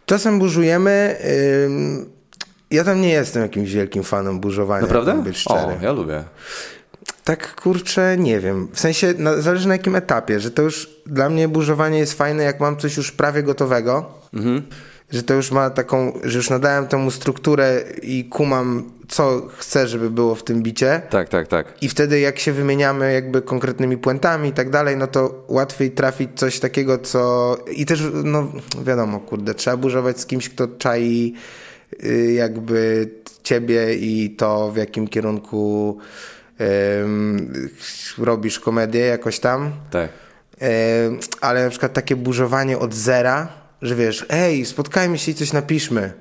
Czasem 0.05 0.39
burzujemy. 0.39 1.17
Ja 2.71 2.83
tam 2.83 3.01
nie 3.01 3.09
jestem 3.09 3.41
jakimś 3.41 3.71
wielkim 3.71 4.03
fanem 4.03 4.39
burzowania. 4.39 4.81
Naprawdę? 4.81 5.23
Być 5.23 5.37
szczery. 5.37 5.77
O, 5.81 5.83
ja 5.83 5.91
lubię. 5.91 6.23
Tak 7.23 7.55
kurczę, 7.55 8.17
nie 8.17 8.39
wiem. 8.39 8.67
W 8.73 8.79
sensie 8.79 9.13
zależy 9.39 9.67
na 9.67 9.73
jakim 9.73 9.95
etapie, 9.95 10.39
że 10.39 10.51
to 10.51 10.61
już 10.61 10.89
dla 11.05 11.29
mnie 11.29 11.47
burzowanie 11.47 11.99
jest 11.99 12.13
fajne, 12.13 12.43
jak 12.43 12.59
mam 12.59 12.77
coś 12.77 12.97
już 12.97 13.11
prawie 13.11 13.43
gotowego. 13.43 14.05
Mhm 14.33 14.63
że 15.13 15.23
to 15.23 15.33
już 15.33 15.51
ma 15.51 15.69
taką, 15.69 16.19
że 16.23 16.37
już 16.37 16.49
nadałem 16.49 16.87
temu 16.87 17.11
strukturę 17.11 17.83
i 18.01 18.25
kumam, 18.25 18.91
co 19.07 19.47
chcę, 19.57 19.87
żeby 19.87 20.09
było 20.09 20.35
w 20.35 20.43
tym 20.43 20.63
bicie. 20.63 21.01
Tak, 21.09 21.29
tak, 21.29 21.47
tak. 21.47 21.73
I 21.81 21.89
wtedy 21.89 22.19
jak 22.19 22.39
się 22.39 22.51
wymieniamy 22.51 23.13
jakby 23.13 23.41
konkretnymi 23.41 23.97
puentami 23.97 24.49
i 24.49 24.51
tak 24.53 24.69
dalej, 24.69 24.97
no 24.97 25.07
to 25.07 25.45
łatwiej 25.47 25.91
trafić 25.91 26.29
coś 26.35 26.59
takiego, 26.59 26.97
co... 26.97 27.57
I 27.71 27.85
też, 27.85 28.03
no 28.23 28.51
wiadomo, 28.83 29.19
kurde, 29.19 29.55
trzeba 29.55 29.77
burzować 29.77 30.19
z 30.19 30.25
kimś, 30.25 30.49
kto 30.49 30.67
czai 30.67 31.33
y, 32.03 32.33
jakby 32.33 33.09
ciebie 33.43 33.95
i 33.95 34.35
to, 34.37 34.71
w 34.71 34.77
jakim 34.77 35.07
kierunku 35.07 35.97
um, 36.59 37.69
robisz 38.17 38.59
komedię 38.59 38.99
jakoś 38.99 39.39
tam. 39.39 39.71
Tak. 39.91 40.09
Um, 40.61 41.19
ale 41.41 41.63
na 41.63 41.69
przykład 41.69 41.93
takie 41.93 42.15
burzowanie 42.15 42.79
od 42.79 42.93
zera 42.93 43.62
że 43.83 43.95
wiesz, 43.95 44.25
ej, 44.29 44.65
spotkajmy 44.65 45.17
się 45.17 45.31
i 45.31 45.35
coś 45.35 45.53
napiszmy. 45.53 46.13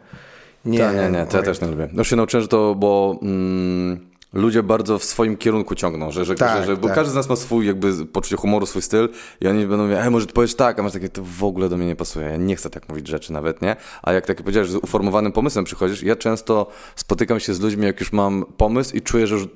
Nie, 0.65 0.79
Ta, 0.79 0.93
nie, 0.93 1.11
nie, 1.11 1.27
to 1.27 1.37
ja 1.37 1.43
też 1.43 1.61
nie 1.61 1.69
lubię. 1.69 1.89
No 1.93 2.05
się 2.05 2.17
nauczyłem, 2.17 2.43
że 2.43 2.49
to, 2.49 2.75
bo... 2.75 3.19
Mm 3.23 4.12
ludzie 4.33 4.63
bardzo 4.63 4.99
w 4.99 5.05
swoim 5.05 5.37
kierunku 5.37 5.75
ciągną, 5.75 6.11
że, 6.11 6.25
że, 6.25 6.35
tak, 6.35 6.61
że, 6.61 6.67
że 6.67 6.77
bo 6.77 6.87
tak. 6.87 6.95
każdy 6.95 7.13
z 7.13 7.15
nas 7.15 7.29
ma 7.29 7.37
swój 7.37 7.67
jakby 7.67 8.07
poczucie 8.07 8.37
humoru, 8.37 8.67
swój 8.67 8.83
styl 8.83 9.09
i 9.41 9.47
oni 9.47 9.67
będą 9.67 9.85
mówić, 9.85 9.99
ej, 10.01 10.11
może 10.11 10.27
ty 10.27 10.33
powiesz 10.33 10.55
tak, 10.55 10.79
a 10.79 10.83
masz 10.83 10.93
takie, 10.93 11.09
to 11.09 11.23
w 11.25 11.45
ogóle 11.45 11.69
do 11.69 11.77
mnie 11.77 11.87
nie 11.87 11.97
pasuje, 11.97 12.27
ja 12.27 12.37
nie 12.37 12.57
chcę 12.57 12.71
tak 12.71 12.89
mówić 12.89 13.09
rzeczy 13.09 13.33
nawet, 13.33 13.63
nie? 13.63 13.77
A 14.03 14.13
jak 14.13 14.27
tak 14.27 14.37
powiedziałeś, 14.37 14.69
z 14.71 14.75
uformowanym 14.75 15.33
pomysłem 15.33 15.65
przychodzisz, 15.65 16.03
ja 16.03 16.17
często 16.17 16.67
spotykam 16.97 17.41
się 17.41 17.55
z 17.55 17.61
ludźmi, 17.61 17.87
jak 17.87 18.01
już 18.01 18.13
mam 18.13 18.45
pomysł 18.57 18.97
i 18.97 19.03
czuję, 19.03 19.27
że 19.27 19.35
już, 19.35 19.45
y, 19.45 19.49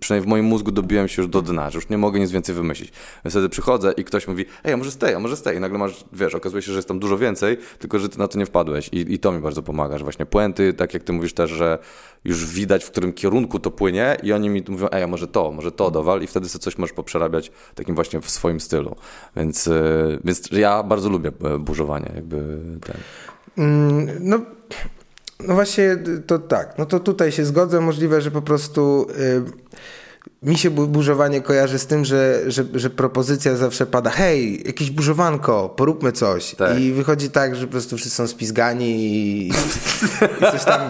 przynajmniej 0.00 0.26
w 0.26 0.30
moim 0.30 0.44
mózgu 0.44 0.70
dobiłem 0.70 1.08
się 1.08 1.22
już 1.22 1.30
do 1.30 1.42
dna, 1.42 1.70
że 1.70 1.78
już 1.78 1.88
nie 1.88 1.98
mogę 1.98 2.20
nic 2.20 2.30
więcej 2.30 2.54
wymyślić. 2.54 2.92
Więc 3.24 3.32
wtedy 3.32 3.48
przychodzę 3.48 3.92
i 3.96 4.04
ktoś 4.04 4.28
mówi, 4.28 4.44
ej, 4.64 4.72
a 4.72 4.76
może 4.76 4.90
stay, 4.90 5.16
a 5.16 5.18
może 5.18 5.36
stay 5.36 5.56
i 5.56 5.60
nagle 5.60 5.78
masz, 5.78 6.04
wiesz, 6.12 6.34
okazuje 6.34 6.62
się, 6.62 6.72
że 6.72 6.78
jest 6.78 6.88
tam 6.88 6.98
dużo 6.98 7.18
więcej, 7.18 7.56
tylko 7.78 7.98
że 7.98 8.08
ty 8.08 8.18
na 8.18 8.28
to 8.28 8.38
nie 8.38 8.46
wpadłeś 8.46 8.88
i, 8.92 9.14
i 9.14 9.18
to 9.18 9.32
mi 9.32 9.40
bardzo 9.40 9.62
pomaga, 9.62 9.98
że 9.98 10.04
właśnie 10.04 10.26
puenty, 10.26 10.74
tak 10.74 10.94
jak 10.94 11.02
ty 11.02 11.12
mówisz 11.12 11.32
też, 11.34 11.50
że 11.50 11.78
już 12.24 12.46
widać, 12.46 12.84
w 12.84 12.90
którym 12.90 13.12
kierunku 13.12 13.58
to 13.58 13.70
płynie 13.70 14.16
i 14.22 14.32
oni 14.32 14.48
mi 14.48 14.64
mówią, 14.68 14.88
ej, 14.92 15.02
a 15.02 15.06
może 15.06 15.28
to, 15.28 15.52
może 15.52 15.72
to 15.72 15.90
dowal 15.90 16.22
i 16.22 16.26
wtedy 16.26 16.48
sobie 16.48 16.62
coś 16.62 16.78
możesz 16.78 16.94
poprzerabiać 16.94 17.52
takim 17.74 17.94
właśnie 17.94 18.20
w 18.20 18.30
swoim 18.30 18.60
stylu. 18.60 18.96
Więc, 19.36 19.68
e, 19.68 19.72
więc 20.24 20.50
ja 20.50 20.82
bardzo 20.82 21.08
lubię 21.08 21.32
e, 21.44 21.58
burzowanie, 21.58 22.12
jakby 22.14 22.58
ten. 22.80 22.96
Mm, 23.58 24.08
no, 24.20 24.40
no 25.40 25.54
właśnie 25.54 25.96
to 26.26 26.38
tak, 26.38 26.78
no 26.78 26.86
to 26.86 27.00
tutaj 27.00 27.32
się 27.32 27.44
zgodzę, 27.44 27.80
możliwe, 27.80 28.20
że 28.20 28.30
po 28.30 28.42
prostu... 28.42 29.06
Yy 29.18 29.62
mi 30.42 30.58
się 30.58 30.70
burzowanie 30.70 31.40
kojarzy 31.40 31.78
z 31.78 31.86
tym, 31.86 32.04
że, 32.04 32.40
że, 32.46 32.64
że 32.74 32.90
propozycja 32.90 33.56
zawsze 33.56 33.86
pada, 33.86 34.10
hej, 34.10 34.66
jakieś 34.66 34.90
burzowanko, 34.90 35.68
poróbmy 35.68 36.12
coś. 36.12 36.54
Tak. 36.54 36.80
I 36.80 36.92
wychodzi 36.92 37.30
tak, 37.30 37.56
że 37.56 37.66
po 37.66 37.72
prostu 37.72 37.96
wszyscy 37.96 38.16
są 38.16 38.26
spizgani 38.26 38.90
i, 38.90 39.48
i 39.48 39.52
coś 40.52 40.64
tam 40.64 40.80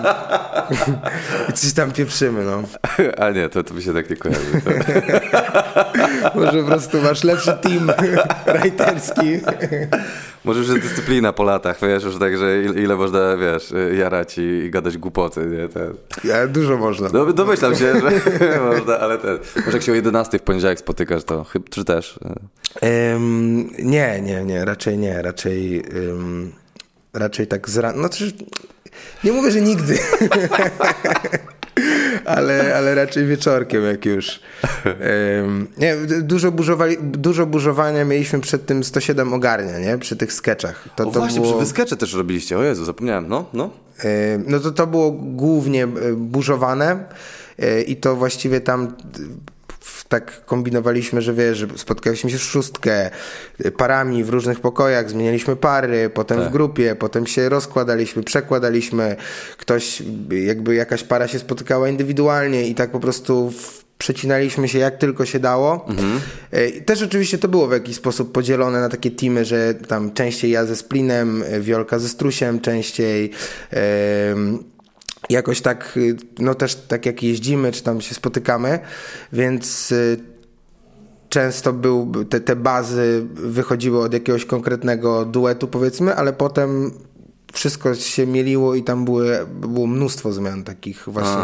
i 1.51 1.53
coś 1.53 1.73
tam 1.73 1.93
pieprzymy, 1.93 2.45
no. 2.45 2.63
A 3.19 3.31
nie, 3.31 3.49
to, 3.49 3.65
to 3.65 3.75
mi 3.75 3.83
się 3.83 3.95
tak 3.95 4.11
nie 4.11 4.17
kojarzy. 4.17 4.63
Może 6.35 6.63
po 6.63 6.67
prostu 6.67 7.03
masz 7.03 7.25
lepszy 7.25 7.53
team 7.53 7.93
writerski. 8.63 9.41
Może 10.45 10.61
już 10.61 10.69
jest 10.69 10.81
dyscyplina 10.81 11.33
po 11.33 11.45
latach, 11.45 11.79
wiesz, 11.83 12.05
już 12.05 12.19
tak, 12.19 12.39
że 12.39 12.63
ile, 12.63 12.83
ile 12.83 12.97
można, 12.97 13.37
wiesz, 13.37 13.73
jarać 13.99 14.39
i, 14.39 14.43
i 14.43 14.71
gadać 14.71 14.99
głupoty, 14.99 15.47
nie? 15.47 15.69
Ten. 15.69 15.95
Ja, 16.25 16.47
dużo 16.47 16.77
można. 16.77 17.09
No, 17.13 17.33
domyślam 17.33 17.77
się, 17.77 18.01
że 18.01 18.11
można, 18.71 18.99
ale 18.99 19.19
ten. 19.19 19.39
Może 19.57 19.77
jak 19.77 19.83
się 19.83 19.93
o 19.93 19.95
11 19.95 20.39
w 20.39 20.43
poniedziałek 20.43 20.79
spotykasz, 20.79 21.25
to 21.25 21.45
chyba, 21.45 21.69
czy 21.71 21.85
też? 21.85 22.19
Um, 22.83 23.71
nie, 23.79 24.21
nie, 24.21 24.45
nie, 24.45 24.65
raczej 24.65 24.99
nie, 24.99 25.23
raczej 25.23 25.83
um, 26.09 26.53
raczej 27.13 27.47
tak 27.47 27.71
z 27.71 27.79
ran... 27.79 28.01
No 28.01 28.09
też 28.09 28.35
nie 29.25 29.33
mówię, 29.33 29.51
że 29.51 29.61
nigdy. 29.61 29.99
ale, 32.25 32.77
ale 32.77 32.95
raczej 32.95 33.27
wieczorkiem, 33.27 33.85
jak 33.85 34.05
już. 34.05 34.41
Um, 34.85 35.69
nie, 35.79 35.97
dużo, 36.23 36.53
burzowali, 36.53 36.97
dużo 37.03 37.47
burzowania 37.47 38.05
mieliśmy 38.05 38.41
przed 38.41 38.67
tym 38.67 38.85
107 38.85 39.33
ogarnia, 39.33 39.79
nie? 39.79 39.99
Przy 39.99 40.17
tych 40.17 40.33
sketchach. 40.33 40.89
To, 40.97 41.09
o 41.09 41.11
to 41.11 41.21
właśnie, 41.21 41.41
było... 41.41 41.59
przy 41.59 41.67
skecze 41.67 41.97
też 41.97 42.15
robiliście. 42.15 42.59
O 42.59 42.63
Jezu, 42.63 42.85
zapomniałem. 42.85 43.29
No, 43.29 43.45
no. 43.53 43.63
Um, 43.63 44.45
no 44.49 44.61
to 44.61 44.71
to 44.71 44.87
było 44.87 45.11
głównie 45.11 45.85
e, 45.85 45.89
burzowane 46.17 47.05
e, 47.59 47.83
i 47.83 47.97
to 47.97 48.17
właściwie 48.17 48.61
tam 48.61 48.97
tak 50.13 50.45
kombinowaliśmy, 50.45 51.23
że 51.23 51.35
wiesz, 51.35 51.59
że 51.59 51.67
spotkaliśmy 51.77 52.31
się 52.31 52.39
w 52.39 52.43
szóstkę, 52.43 53.11
parami 53.77 54.25
w 54.25 54.29
różnych 54.29 54.61
pokojach, 54.61 55.11
zmienialiśmy 55.11 55.57
pary, 55.57 56.11
potem 56.15 56.39
tak. 56.39 56.49
w 56.49 56.53
grupie, 56.53 56.95
potem 56.95 57.27
się 57.27 57.49
rozkładaliśmy, 57.49 58.23
przekładaliśmy, 58.23 59.17
ktoś, 59.57 60.03
jakby 60.31 60.75
jakaś 60.75 61.05
para 61.05 61.29
się 61.29 61.39
spotykała 61.39 61.89
indywidualnie 61.89 62.69
i 62.69 62.75
tak 62.75 62.91
po 62.91 63.01
prostu 63.01 63.53
przecinaliśmy 63.99 64.69
się 64.69 64.79
jak 64.79 64.99
tylko 64.99 65.27
się 65.27 65.39
dało. 65.39 65.87
Mhm. 65.89 66.21
E, 66.51 66.71
też 66.71 67.03
oczywiście 67.03 67.39
to 67.39 67.49
było 67.49 67.69
w 67.69 67.73
jakiś 67.73 67.97
sposób 67.97 68.33
podzielone 68.33 68.81
na 68.81 68.89
takie 68.89 69.11
teamy, 69.11 69.45
że 69.45 69.75
tam 69.75 70.13
częściej 70.13 70.51
ja 70.51 70.67
ze 70.67 70.77
Splinem, 70.77 71.45
Wiolka 71.61 71.99
ze 71.99 72.09
Strusiem, 72.09 72.61
częściej 72.61 73.31
jakoś 75.31 75.61
tak, 75.61 75.97
y, 75.97 76.17
no 76.39 76.55
też 76.55 76.75
tak 76.75 77.07
jak 77.07 77.23
jeździmy, 77.23 77.73
czy 77.73 77.83
tam 77.83 78.01
się 78.01 78.15
spotykamy, 78.15 78.79
więc 79.33 79.93
y, 79.93 80.21
często 81.29 81.73
był, 81.73 82.25
te, 82.25 82.41
te 82.41 82.57
bazy 82.57 83.27
wychodziły 83.35 84.01
od 84.01 84.13
jakiegoś 84.13 84.45
konkretnego 84.45 85.25
duetu 85.25 85.69
powiedzmy, 85.69 86.15
ale 86.15 86.33
potem 86.33 86.91
wszystko 87.53 87.95
się 87.95 88.27
mieliło 88.27 88.75
i 88.75 88.83
tam 88.83 89.05
były, 89.05 89.47
było 89.47 89.87
mnóstwo 89.87 90.33
zmian 90.33 90.65
takich 90.65 91.05
właśnie 91.07 91.43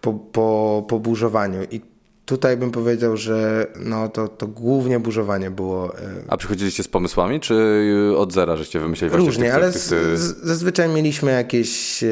po, 0.00 0.12
po, 0.12 0.84
po 0.88 1.00
burzowaniu. 1.00 1.62
I 1.70 1.93
Tutaj 2.26 2.56
bym 2.56 2.70
powiedział, 2.70 3.16
że 3.16 3.66
no 3.80 4.08
to, 4.08 4.28
to 4.28 4.46
głównie 4.46 5.00
burzowanie 5.00 5.50
było. 5.50 5.98
E, 5.98 6.00
A 6.28 6.36
przychodziliście 6.36 6.82
z 6.82 6.88
pomysłami, 6.88 7.40
czy 7.40 7.84
od 8.16 8.32
zera 8.32 8.56
żeście 8.56 8.80
wymyśleli 8.80 9.16
Różnie, 9.16 9.44
tych, 9.44 9.54
ale 9.54 9.72
tych, 9.72 9.82
tych... 9.82 10.18
zazwyczaj 10.18 10.88
mieliśmy 10.88 11.32
jakieś, 11.32 12.02
e, 12.02 12.08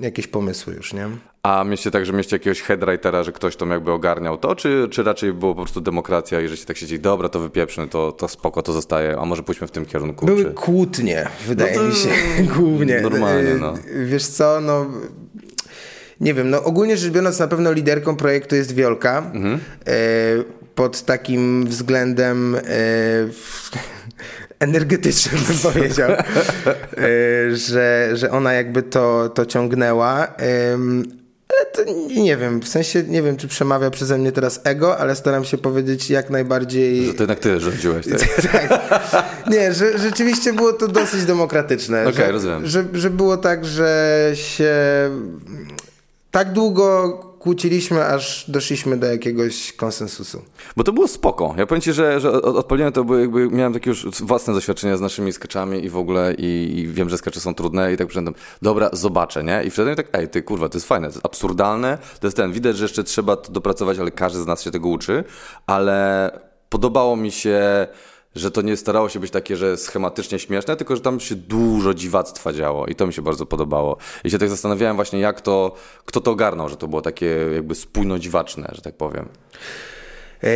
jakieś 0.00 0.26
pomysły 0.26 0.74
już, 0.74 0.92
nie? 0.92 1.08
A 1.42 1.64
mieliście 1.64 1.90
tak, 1.90 2.06
że 2.06 2.12
mieliście 2.12 2.36
jakiegoś 2.36 2.62
headwritera, 2.62 3.22
że 3.22 3.32
ktoś 3.32 3.56
tam 3.56 3.70
jakby 3.70 3.92
ogarniał 3.92 4.38
to, 4.38 4.56
czy, 4.56 4.88
czy 4.90 5.02
raczej 5.02 5.32
było 5.32 5.54
po 5.54 5.62
prostu 5.62 5.80
demokracja 5.80 6.40
i 6.40 6.48
że 6.48 6.56
się 6.56 6.66
tak 6.66 6.76
siedzi, 6.76 7.00
dobra, 7.00 7.28
to 7.28 7.40
wypieprzmy, 7.40 7.88
to, 7.88 8.12
to 8.12 8.28
spoko, 8.28 8.62
to 8.62 8.72
zostaje, 8.72 9.18
a 9.18 9.24
może 9.24 9.42
pójdźmy 9.42 9.66
w 9.66 9.70
tym 9.70 9.84
kierunku? 9.84 10.26
Były 10.26 10.44
czy... 10.44 10.50
kłótnie, 10.50 11.28
wydaje 11.46 11.76
no 11.76 11.82
mi 11.82 11.94
się, 11.94 12.08
głównie. 12.56 13.00
Normalnie, 13.00 13.54
no. 13.54 13.74
Wiesz 14.06 14.26
co, 14.26 14.60
no 14.60 14.86
nie 16.20 16.34
wiem, 16.34 16.50
no 16.50 16.64
ogólnie 16.64 16.96
rzecz 16.96 17.12
biorąc 17.12 17.38
na 17.38 17.48
pewno 17.48 17.72
liderką 17.72 18.16
projektu 18.16 18.56
jest 18.56 18.74
Wiolka. 18.74 19.18
Mhm. 19.34 19.54
E, 19.86 19.90
pod 20.74 21.02
takim 21.02 21.66
względem 21.66 22.54
e, 22.54 22.60
energetycznym 24.58 25.40
bym 25.48 25.72
powiedział, 25.72 26.10
e, 26.10 26.24
że, 27.56 28.10
że 28.14 28.30
ona 28.30 28.52
jakby 28.52 28.82
to, 28.82 29.28
to 29.28 29.46
ciągnęła. 29.46 30.34
Ale 31.48 31.66
to 31.66 31.92
nie 32.22 32.36
wiem, 32.36 32.60
w 32.60 32.68
sensie 32.68 33.02
nie 33.02 33.22
wiem, 33.22 33.36
czy 33.36 33.48
przemawia 33.48 33.90
przeze 33.90 34.18
mnie 34.18 34.32
teraz 34.32 34.60
ego, 34.64 34.98
ale 34.98 35.16
staram 35.16 35.44
się 35.44 35.58
powiedzieć 35.58 36.10
jak 36.10 36.30
najbardziej. 36.30 37.06
Że 37.06 37.14
to 37.14 37.22
jednak 37.22 37.38
ty 37.38 37.60
rządziłeś, 37.60 38.06
tak? 38.06 38.20
tak. 38.52 39.24
Nie, 39.50 39.72
że 39.72 39.98
rzeczywiście 39.98 40.52
było 40.52 40.72
to 40.72 40.88
dosyć 40.88 41.24
demokratyczne. 41.24 42.00
Okej, 42.00 42.12
okay, 42.12 42.32
rozumiem. 42.32 42.66
Że, 42.66 42.84
że 42.92 43.10
było 43.10 43.36
tak, 43.36 43.64
że 43.64 44.30
się 44.34 44.74
tak 46.34 46.52
długo 46.52 47.12
kłóciliśmy, 47.38 48.04
aż 48.06 48.50
doszliśmy 48.50 48.96
do 48.96 49.06
jakiegoś 49.06 49.72
konsensusu. 49.72 50.42
Bo 50.76 50.84
to 50.84 50.92
było 50.92 51.08
spoko. 51.08 51.54
Ja 51.58 51.66
powiem 51.66 51.80
ci, 51.82 51.92
że, 51.92 52.20
że 52.20 52.32
od- 52.32 52.56
odpaliłem 52.56 52.92
to, 52.92 53.04
bo 53.04 53.16
jakby 53.18 53.48
miałem 53.50 53.72
takie 53.72 53.90
już 53.90 54.06
własne 54.20 54.54
doświadczenia 54.54 54.96
z 54.96 55.00
naszymi 55.00 55.32
skeczami 55.32 55.84
i 55.84 55.90
w 55.90 55.96
ogóle 55.96 56.34
i, 56.34 56.78
i 56.78 56.88
wiem, 56.88 57.08
że 57.10 57.18
skecze 57.18 57.40
są 57.40 57.54
trudne 57.54 57.92
i 57.92 57.96
tak 57.96 58.06
przyszedłem, 58.06 58.34
dobra, 58.62 58.90
zobaczę, 58.92 59.44
nie? 59.44 59.62
I 59.64 59.70
wtedy 59.70 59.96
tak, 59.96 60.06
ej, 60.12 60.28
ty 60.28 60.42
kurwa, 60.42 60.68
to 60.68 60.78
jest 60.78 60.88
fajne, 60.88 61.08
to 61.08 61.14
jest 61.14 61.26
absurdalne, 61.26 61.98
to 62.20 62.26
jest 62.26 62.36
ten, 62.36 62.52
widać, 62.52 62.76
że 62.76 62.84
jeszcze 62.84 63.04
trzeba 63.04 63.36
to 63.36 63.52
dopracować, 63.52 63.98
ale 63.98 64.10
każdy 64.10 64.40
z 64.40 64.46
nas 64.46 64.62
się 64.62 64.70
tego 64.70 64.88
uczy, 64.88 65.24
ale 65.66 66.30
podobało 66.68 67.16
mi 67.16 67.30
się 67.30 67.86
że 68.34 68.50
to 68.50 68.62
nie 68.62 68.76
starało 68.76 69.08
się 69.08 69.20
być 69.20 69.30
takie, 69.30 69.56
że 69.56 69.76
schematycznie 69.76 70.38
śmieszne, 70.38 70.76
tylko 70.76 70.96
że 70.96 71.02
tam 71.02 71.20
się 71.20 71.34
dużo 71.34 71.94
dziwactwa 71.94 72.52
działo 72.52 72.86
i 72.86 72.94
to 72.94 73.06
mi 73.06 73.12
się 73.12 73.22
bardzo 73.22 73.46
podobało. 73.46 73.96
I 74.24 74.30
się 74.30 74.38
tak 74.38 74.48
zastanawiałem 74.50 74.96
właśnie, 74.96 75.20
jak 75.20 75.40
to, 75.40 75.74
kto 76.04 76.20
to 76.20 76.30
ogarnął, 76.30 76.68
że 76.68 76.76
to 76.76 76.88
było 76.88 77.02
takie 77.02 77.26
jakby 77.54 77.74
spójno 77.74 78.18
dziwaczne, 78.18 78.70
że 78.72 78.82
tak 78.82 78.94
powiem. 78.94 79.28
E, 80.44 80.48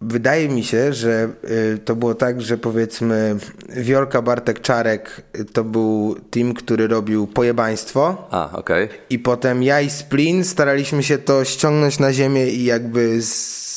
Wydaje 0.00 0.48
mi 0.48 0.64
się, 0.64 0.92
że 0.92 1.28
e, 1.74 1.78
to 1.78 1.96
było 1.96 2.14
tak, 2.14 2.42
że 2.42 2.58
powiedzmy 2.58 3.36
Wiorka, 3.68 4.22
Bartek, 4.22 4.60
Czarek 4.60 5.22
e, 5.32 5.44
to 5.44 5.64
był 5.64 6.16
team, 6.30 6.54
który 6.54 6.86
robił 6.88 7.26
pojebaństwo 7.26 8.28
A, 8.30 8.50
okej. 8.52 8.88
i 9.10 9.18
potem 9.18 9.62
ja 9.62 9.80
i 9.80 9.90
Splin 9.90 10.44
staraliśmy 10.44 11.02
się 11.02 11.18
to 11.18 11.44
ściągnąć 11.44 11.98
na 11.98 12.12
ziemię 12.12 12.46
i 12.46 12.64
jakby 12.64 13.22
z, 13.22 13.68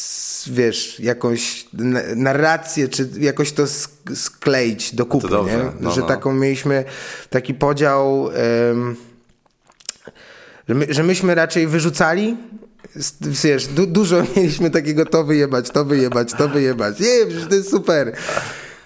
wiesz, 0.49 0.99
jakąś 0.99 1.65
na- 1.73 2.15
narrację, 2.15 2.89
czy 2.89 3.09
jakoś 3.19 3.51
to 3.51 3.63
sk- 3.63 4.15
skleić 4.15 4.95
do 4.95 5.05
kupy, 5.05 5.27
dobrze, 5.27 5.57
nie? 5.57 5.63
no, 5.79 5.91
że 5.91 6.01
no. 6.01 6.07
taką 6.07 6.33
mieliśmy 6.33 6.83
taki 7.29 7.53
podział, 7.53 8.29
em, 8.71 8.95
że, 10.69 10.75
my, 10.75 10.85
że 10.89 11.03
myśmy 11.03 11.35
raczej 11.35 11.67
wyrzucali 11.67 12.37
Wiesz, 13.43 13.67
du, 13.67 13.87
dużo 13.87 14.23
mieliśmy 14.35 14.69
takiego 14.69 15.05
to 15.05 15.23
wyjebać, 15.23 15.69
to 15.69 15.85
wyjebać, 15.85 16.33
to 16.33 16.49
wyjebać. 16.49 16.99
Nie, 16.99 17.25
przecież 17.25 17.47
to 17.49 17.55
jest 17.55 17.69
super. 17.69 18.15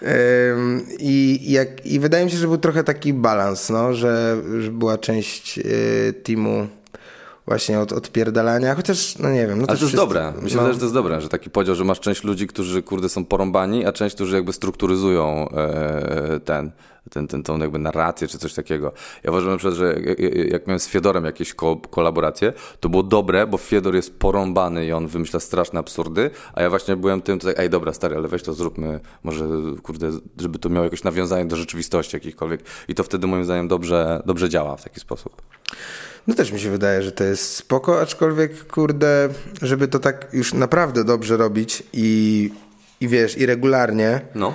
Em, 0.02 0.86
i, 1.00 1.40
jak, 1.52 1.86
I 1.86 2.00
wydaje 2.00 2.26
mi 2.26 2.32
się, 2.32 2.38
że 2.38 2.48
był 2.48 2.58
trochę 2.58 2.84
taki 2.84 3.14
balans, 3.14 3.70
no, 3.70 3.94
że, 3.94 4.42
że 4.60 4.72
była 4.72 4.98
część 4.98 5.60
y, 5.60 6.14
teamu 6.24 6.68
właśnie 7.48 7.80
od 7.80 7.92
odpierdalania, 7.92 8.76
chociaż, 8.76 9.18
no 9.18 9.30
nie 9.30 9.48
wiem. 9.48 9.58
No 9.62 9.66
Ale 9.68 9.68
to 9.68 9.74
jest 9.74 9.82
wszyscy- 9.82 9.98
dobre. 9.98 10.34
Się 10.48 10.58
no. 10.58 10.74
że 10.74 10.80
to 10.80 10.86
jest 10.86 10.94
dobre, 10.94 11.22
że 11.22 11.30
taki 11.30 11.50
podział, 11.50 11.76
że 11.76 11.84
masz 11.84 12.00
część 12.00 12.24
ludzi, 12.24 12.48
którzy 12.48 12.84
kurde 12.84 13.10
są 13.10 13.26
porąbani, 13.26 13.86
a 13.86 13.92
część, 13.92 14.16
którzy 14.16 14.36
jakby 14.36 14.54
strukturyzują 14.54 15.50
e, 15.50 16.40
ten, 16.40 16.72
ten, 17.10 17.28
ten, 17.28 17.44
tą 17.44 17.58
jakby 17.60 17.80
narrację 17.80 18.28
czy 18.28 18.38
coś 18.38 18.54
takiego. 18.54 18.92
Ja 19.24 19.32
uważam 19.32 19.52
na 19.52 19.58
przykład, 19.58 19.76
że 19.76 19.96
jak, 20.52 20.68
miałem 20.68 20.80
z 20.80 20.88
Fiodorem 20.88 21.26
jakieś 21.26 21.54
ko 21.54 21.76
kolaboracje, 21.90 22.54
to 22.80 22.90
było 22.90 23.04
dobre, 23.04 23.48
bo 23.48 23.58
Fiodor 23.58 23.96
jest 23.96 24.20
porąbany 24.20 24.86
i 24.86 24.92
on 24.92 25.08
wymyśla 25.08 25.40
straszne 25.40 25.80
absurdy, 25.80 26.30
a 26.54 26.62
ja 26.62 26.70
właśnie 26.70 26.96
byłem 26.96 27.22
tym, 27.22 27.40
to 27.40 27.48
tak, 27.48 27.60
ej 27.60 27.70
dobra 27.70 27.94
stary, 27.94 28.16
ale 28.16 28.28
weź 28.28 28.44
to 28.44 28.54
zróbmy, 28.54 29.00
może 29.24 29.46
kurde, 29.84 30.12
żeby 30.38 30.60
to 30.60 30.70
miało 30.70 30.84
jakieś 30.84 31.04
nawiązanie 31.04 31.46
do 31.46 31.56
rzeczywistości 31.56 32.16
jakichkolwiek 32.16 32.62
i 32.88 32.96
to 32.96 33.04
wtedy 33.04 33.28
moim 33.28 33.46
zdaniem 33.46 33.68
dobrze, 33.68 34.22
dobrze 34.26 34.50
działa 34.50 34.76
w 34.76 34.84
taki 34.84 35.00
sposób. 35.00 35.42
No 36.28 36.36
też 36.36 36.52
mi 36.52 36.60
się 36.60 36.70
wydaje, 36.70 37.04
że 37.04 37.12
to 37.12 37.24
jest 37.24 37.56
spoko, 37.56 38.02
aczkolwiek 38.02 38.68
kurde, 38.68 39.30
żeby 39.62 39.88
to 39.88 40.00
tak 40.00 40.28
już 40.34 40.54
naprawdę 40.54 41.04
dobrze 41.04 41.38
robić 41.38 41.84
i, 41.94 42.52
i 43.02 43.08
wiesz, 43.08 43.38
i 43.38 43.46
regularnie, 43.46 44.22
No. 44.36 44.54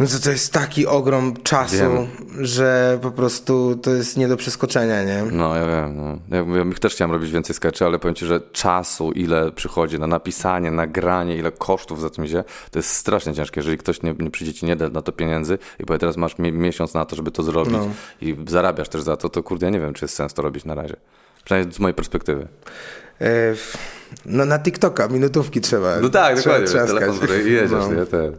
No 0.00 0.06
to 0.06 0.18
to 0.18 0.30
jest 0.30 0.52
taki 0.52 0.86
ogrom 0.86 1.34
czasu, 1.42 1.76
Wiem. 1.76 2.06
że 2.46 2.98
po 3.02 3.10
prostu 3.10 3.76
to 3.82 3.90
jest 3.90 4.16
nie 4.16 4.28
do 4.28 4.36
przeskoczenia, 4.36 5.04
nie? 5.04 5.22
No, 5.32 5.56
ja 5.56 5.66
wiem. 5.66 5.96
No. 5.96 6.36
Ja, 6.36 6.58
ja 6.58 6.74
też 6.80 6.94
chciałem 6.94 7.12
robić 7.12 7.30
więcej 7.30 7.54
skeczy, 7.54 7.84
ale 7.86 7.98
powiem 7.98 8.14
Ci, 8.14 8.26
że 8.26 8.40
czasu, 8.52 9.12
ile 9.12 9.52
przychodzi 9.52 9.98
na 9.98 10.06
napisanie, 10.06 10.70
nagranie, 10.70 11.36
ile 11.36 11.52
kosztów 11.52 12.00
za 12.00 12.10
tym 12.10 12.24
idzie, 12.24 12.44
to 12.70 12.78
jest 12.78 12.90
strasznie 12.90 13.34
ciężkie. 13.34 13.60
Jeżeli 13.60 13.78
ktoś 13.78 14.02
nie, 14.02 14.14
nie 14.18 14.30
przyjdzie 14.30 14.54
Ci, 14.54 14.66
nie 14.66 14.76
da 14.76 14.88
na 14.88 15.02
to 15.02 15.12
pieniędzy 15.12 15.58
i 15.78 15.84
powie, 15.84 15.98
teraz 15.98 16.16
masz 16.16 16.38
mi 16.38 16.52
miesiąc 16.52 16.94
na 16.94 17.04
to, 17.04 17.16
żeby 17.16 17.30
to 17.30 17.42
zrobić 17.42 17.72
No. 17.72 17.86
i 18.20 18.36
zarabiasz 18.46 18.88
też 18.88 19.02
za 19.02 19.16
to, 19.16 19.28
to 19.28 19.42
kurde, 19.42 19.66
ja 19.66 19.70
nie 19.70 19.80
wiem, 19.80 19.94
czy 19.94 20.04
jest 20.04 20.14
sens 20.14 20.34
to 20.34 20.42
robić 20.42 20.64
na 20.64 20.74
razie. 20.74 20.96
Przynajmniej 21.44 21.74
z 21.74 21.78
mojej 21.78 21.94
perspektywy. 21.94 22.48
E, 23.20 23.54
No 24.26 24.44
na 24.44 24.58
TikToka 24.58 25.08
minutówki 25.08 25.60
trzeba. 25.60 26.00
No 26.00 26.08
tak, 26.08 26.38
trzeba 26.38 26.60
dokładnie. 26.60 26.86
Telefon 26.86 27.28
i 27.46 27.50
jedziesz, 27.52 27.70
No. 27.70 27.92
nie? 27.92 28.06
Ten. 28.06 28.36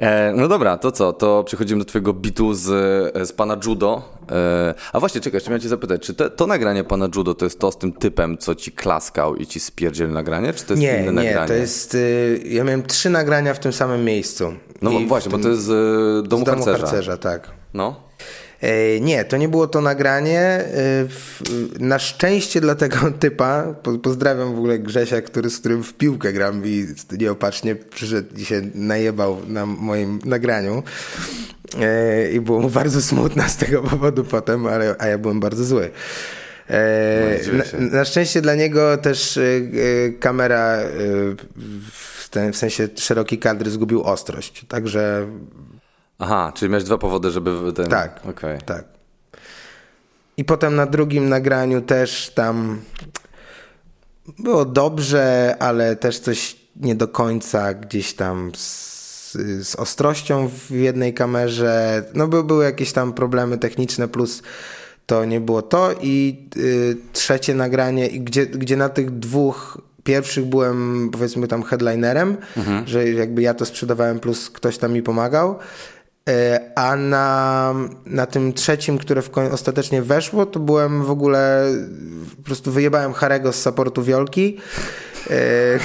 E, 0.00 0.32
no 0.36 0.48
dobra, 0.48 0.76
to 0.78 0.92
co? 0.92 1.12
To 1.12 1.44
przechodzimy 1.44 1.78
do 1.78 1.84
twojego 1.84 2.12
bitu 2.12 2.54
z, 2.54 2.62
z 3.28 3.32
pana 3.32 3.56
Judo. 3.66 4.02
E, 4.32 4.74
a 4.92 5.00
właśnie, 5.00 5.20
czekaj, 5.20 5.36
jeszcze 5.36 5.50
miałem 5.50 5.60
cię 5.60 5.68
zapytać, 5.68 6.02
czy 6.02 6.14
te, 6.14 6.30
to 6.30 6.46
nagranie 6.46 6.84
pana 6.84 7.08
Judo 7.16 7.34
to 7.34 7.44
jest 7.46 7.58
to 7.58 7.72
z 7.72 7.78
tym 7.78 7.92
typem, 7.92 8.38
co 8.38 8.54
ci 8.54 8.72
klaskał 8.72 9.36
i 9.36 9.46
ci 9.46 9.60
spierdziel 9.60 10.12
nagranie, 10.12 10.52
czy 10.52 10.64
to 10.64 10.72
jest 10.72 10.82
Nie, 10.82 10.92
inne 10.92 11.06
nie, 11.06 11.12
nagranie? 11.12 11.48
to 11.48 11.54
jest. 11.54 11.94
Y, 11.94 12.42
ja 12.46 12.64
miałem 12.64 12.82
trzy 12.82 13.10
nagrania 13.10 13.54
w 13.54 13.58
tym 13.58 13.72
samym 13.72 14.04
miejscu. 14.04 14.52
No 14.82 14.90
właśnie, 15.06 15.30
bo 15.30 15.36
tym- 15.36 15.44
to 15.44 15.48
jest 15.50 15.62
z 15.62 15.70
e, 15.70 16.28
domu, 16.28 16.42
z 16.42 16.46
domu 16.46 16.64
harcerza. 16.64 16.86
harcerza, 16.86 17.16
tak. 17.16 17.50
No. 17.74 18.05
E, 18.60 19.00
Nie, 19.00 19.24
to 19.24 19.36
nie 19.36 19.48
było 19.48 19.66
to 19.66 19.80
nagranie. 19.80 20.40
E, 20.40 20.64
Na 21.80 21.98
szczęście 21.98 22.60
dla 22.60 22.74
tego 22.74 22.96
typa, 23.20 23.74
po- 23.82 23.98
pozdrawiam 23.98 24.54
w 24.54 24.58
ogóle 24.58 24.78
Grzesia, 24.78 25.20
który, 25.22 25.50
z 25.50 25.58
którym 25.58 25.82
w 25.82 25.94
piłkę 25.94 26.32
gram 26.32 26.62
i 26.66 26.86
nieopatrznie 27.18 27.76
przyszedł 27.76 28.36
i 28.36 28.44
się 28.44 28.62
najebał 28.74 29.38
na 29.48 29.66
moim 29.66 30.18
nagraniu. 30.24 30.82
E, 31.80 32.30
I 32.32 32.40
było 32.40 32.60
mu 32.60 32.70
bardzo 32.70 33.02
smutno 33.02 33.48
z 33.48 33.56
tego 33.56 33.82
powodu 33.82 34.24
potem, 34.24 34.66
ale, 34.66 34.94
a 34.98 35.06
ja 35.06 35.18
byłem 35.18 35.40
bardzo 35.40 35.64
zły. 35.64 35.90
Na, 37.80 37.98
na 37.98 38.04
szczęście 38.04 38.40
dla 38.42 38.54
niego 38.54 38.96
też 38.96 39.38
kamera 40.20 40.78
w, 41.92 42.28
ten, 42.30 42.52
w 42.52 42.56
sensie 42.56 42.88
szeroki 42.96 43.38
kadr 43.38 43.70
zgubił 43.70 44.02
ostrość. 44.02 44.64
Także 44.68 45.26
Aha, 46.18 46.52
czyli 46.54 46.70
miałeś 46.70 46.84
dwa 46.84 46.98
powody, 46.98 47.30
żeby 47.30 47.72
ten... 47.72 47.86
tak, 47.86 48.20
Okej. 48.28 48.58
tak. 48.66 48.84
I 50.36 50.44
potem 50.44 50.76
na 50.76 50.86
drugim 50.86 51.28
nagraniu 51.28 51.80
też 51.80 52.32
tam 52.34 52.80
było 54.38 54.64
dobrze, 54.64 55.56
ale 55.58 55.96
też 55.96 56.18
coś 56.18 56.56
nie 56.76 56.94
do 56.94 57.08
końca 57.08 57.74
gdzieś 57.74 58.14
tam 58.14 58.52
z, 58.56 59.32
z 59.62 59.76
ostrością 59.76 60.48
w 60.48 60.70
jednej 60.70 61.14
kamerze. 61.14 62.04
No 62.14 62.28
by, 62.28 62.44
były 62.44 62.64
jakieś 62.64 62.92
tam 62.92 63.12
problemy 63.12 63.58
techniczne, 63.58 64.08
plus 64.08 64.42
to 65.06 65.24
nie 65.24 65.40
było 65.40 65.62
to. 65.62 65.90
I 66.00 66.44
y, 66.56 66.96
trzecie 67.12 67.54
nagranie, 67.54 68.08
gdzie, 68.08 68.46
gdzie 68.46 68.76
na 68.76 68.88
tych 68.88 69.18
dwóch 69.18 69.78
pierwszych 70.04 70.44
byłem 70.44 71.10
powiedzmy 71.12 71.48
tam 71.48 71.62
headlinerem, 71.62 72.36
że 72.84 73.10
jakby 73.10 73.42
ja 73.42 73.54
to 73.54 73.64
sprzedawałem, 73.64 74.20
plus 74.20 74.50
ktoś 74.50 74.78
tam 74.78 74.92
mi 74.92 75.02
pomagał. 75.02 75.58
E, 76.28 76.60
A 76.74 76.96
na, 76.96 77.74
na 78.06 78.26
tym 78.26 78.52
trzecim, 78.52 78.98
które 78.98 79.22
w 79.22 79.30
ostatecznie 79.52 80.02
weszło, 80.02 80.46
to 80.46 80.60
byłem 80.60 81.04
w 81.04 81.10
ogóle 81.10 81.64
po 82.36 82.42
prostu 82.42 82.72
wyjebałem 82.72 83.12
Harego 83.12 83.52
z 83.52 83.62
supportu 83.62 84.02
Wiolki. 84.02 84.56
E, 85.30 85.78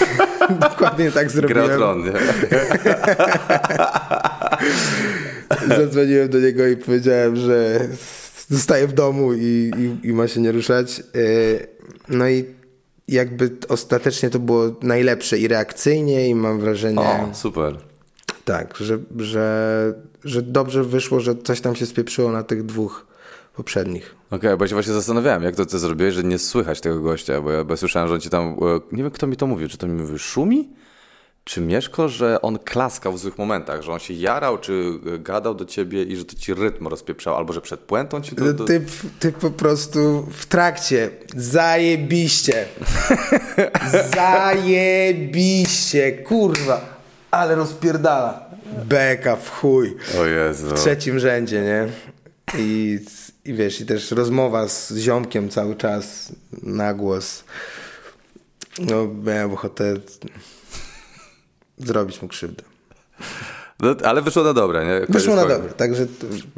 dokładnie 0.70 1.12
tak 1.12 1.32
zrobiłem. 1.32 1.70
tron, 1.70 2.04
nie? 2.04 2.12
Zadzwoniłem 5.78 6.30
do 6.30 6.40
niego 6.40 6.68
i 6.68 6.78
powiedziałem, 6.78 7.36
że 7.36 7.80
zostaje 8.50 8.88
w 8.88 8.94
domu 8.94 9.34
i, 9.34 9.72
i, 9.78 10.08
i 10.08 10.14
ma 10.14 10.28
się 10.28 10.42
nie 10.42 10.52
ruszać. 10.52 11.00
E, 11.00 11.04
No 12.10 12.30
i 12.30 12.46
jakby 13.08 13.50
ostatecznie 13.70 14.30
to 14.30 14.40
było 14.40 14.76
najlepsze 14.82 15.38
i 15.38 15.48
reakcyjnie 15.48 16.28
i 16.30 16.36
mam 16.36 16.60
wrażenie, 16.60 17.00
O, 17.00 17.30
super. 17.34 17.78
Tak, 18.46 18.78
że, 18.78 19.00
że, 19.18 19.94
że 20.24 20.42
dobrze 20.42 20.84
wyszło, 20.84 21.20
że 21.20 21.36
coś 21.36 21.62
tam 21.62 21.76
się 21.76 21.86
spieprzyło 21.86 22.32
na 22.32 22.44
tych 22.44 22.66
dwóch 22.66 23.06
poprzednich. 23.56 24.16
Okej, 24.32 24.58
bo 24.58 24.64
ja 24.64 24.68
się 24.68 24.76
właśnie 24.76 24.94
zastanawiałem, 24.94 25.44
jak 25.44 25.56
to 25.56 25.66
ty 25.66 25.80
zrobiłeś, 25.80 26.14
że 26.14 26.24
nie 26.24 26.40
słychać 26.40 26.82
tego 26.82 27.00
gościa, 27.00 27.42
bo 27.42 27.52
ja, 27.52 27.64
bo 27.64 27.74
ja 27.74 27.78
słyszałem, 27.78 28.08
że 28.08 28.14
on 28.14 28.22
ci 28.22 28.30
tam, 28.30 28.44
e, 28.46 28.56
nie 28.92 29.04
wiem 29.04 29.12
kto 29.12 29.28
mi 29.28 29.38
to 29.38 29.48
mówił, 29.48 29.68
czy 29.68 29.78
to 29.78 29.88
mi 29.88 29.94
mówił 29.94 30.18
Szumi? 30.18 30.70
Czy 31.44 31.62
Mieszko, 31.62 32.10
że 32.10 32.42
on 32.42 32.60
klaskał 32.60 33.14
w 33.14 33.20
złych 33.20 33.38
momentach, 33.38 33.82
że 33.82 33.92
on 33.92 34.00
się 34.00 34.14
jarał, 34.14 34.58
czy 34.58 35.00
e, 35.16 35.20
gadał 35.20 35.56
do 35.56 35.66
ciebie 35.66 36.04
i 36.04 36.16
że 36.16 36.26
to 36.26 36.36
ci 36.36 36.54
rytm 36.54 36.88
rozpieprzał, 36.88 37.36
albo 37.36 37.54
że 37.54 37.62
przed 37.62 37.80
puentą 37.80 38.22
ci 38.22 38.36
to... 38.36 38.54
to... 38.54 38.66
Ty, 38.66 38.86
ty 39.20 39.32
po 39.32 39.52
prostu 39.52 40.28
w 40.32 40.46
trakcie 40.46 41.10
zajebiście. 41.36 42.66
zajebiście, 44.16 46.12
kurwa. 46.12 47.01
Ale 47.32 47.56
rozpierdala. 47.56 48.46
Beka 48.86 49.36
w 49.36 49.50
chuj. 49.50 49.98
O 50.20 50.26
Jezu. 50.26 50.68
W 50.68 50.74
trzecim 50.74 51.20
rzędzie, 51.20 51.62
nie? 51.62 51.88
I, 52.58 53.00
I 53.46 53.54
wiesz, 53.54 53.82
i 53.82 53.86
też 53.86 54.12
rozmowa 54.12 54.68
z 54.68 54.94
ziomkiem 54.98 55.50
cały 55.50 55.76
czas 55.76 56.32
na 56.64 56.94
głos. 56.94 57.44
No, 58.80 59.08
miałem 59.24 59.54
ochotę 59.54 59.94
zrobić 61.78 62.22
mu 62.22 62.28
krzywdę. 62.28 62.64
No, 63.80 63.96
ale 64.04 64.22
wyszło 64.22 64.44
na 64.44 64.54
dobre, 64.54 64.86
nie? 64.86 64.94
Koniec 64.94 65.10
Wyszło 65.10 65.36
na 65.36 65.46
dobre, 65.46 65.70
także... 65.70 66.06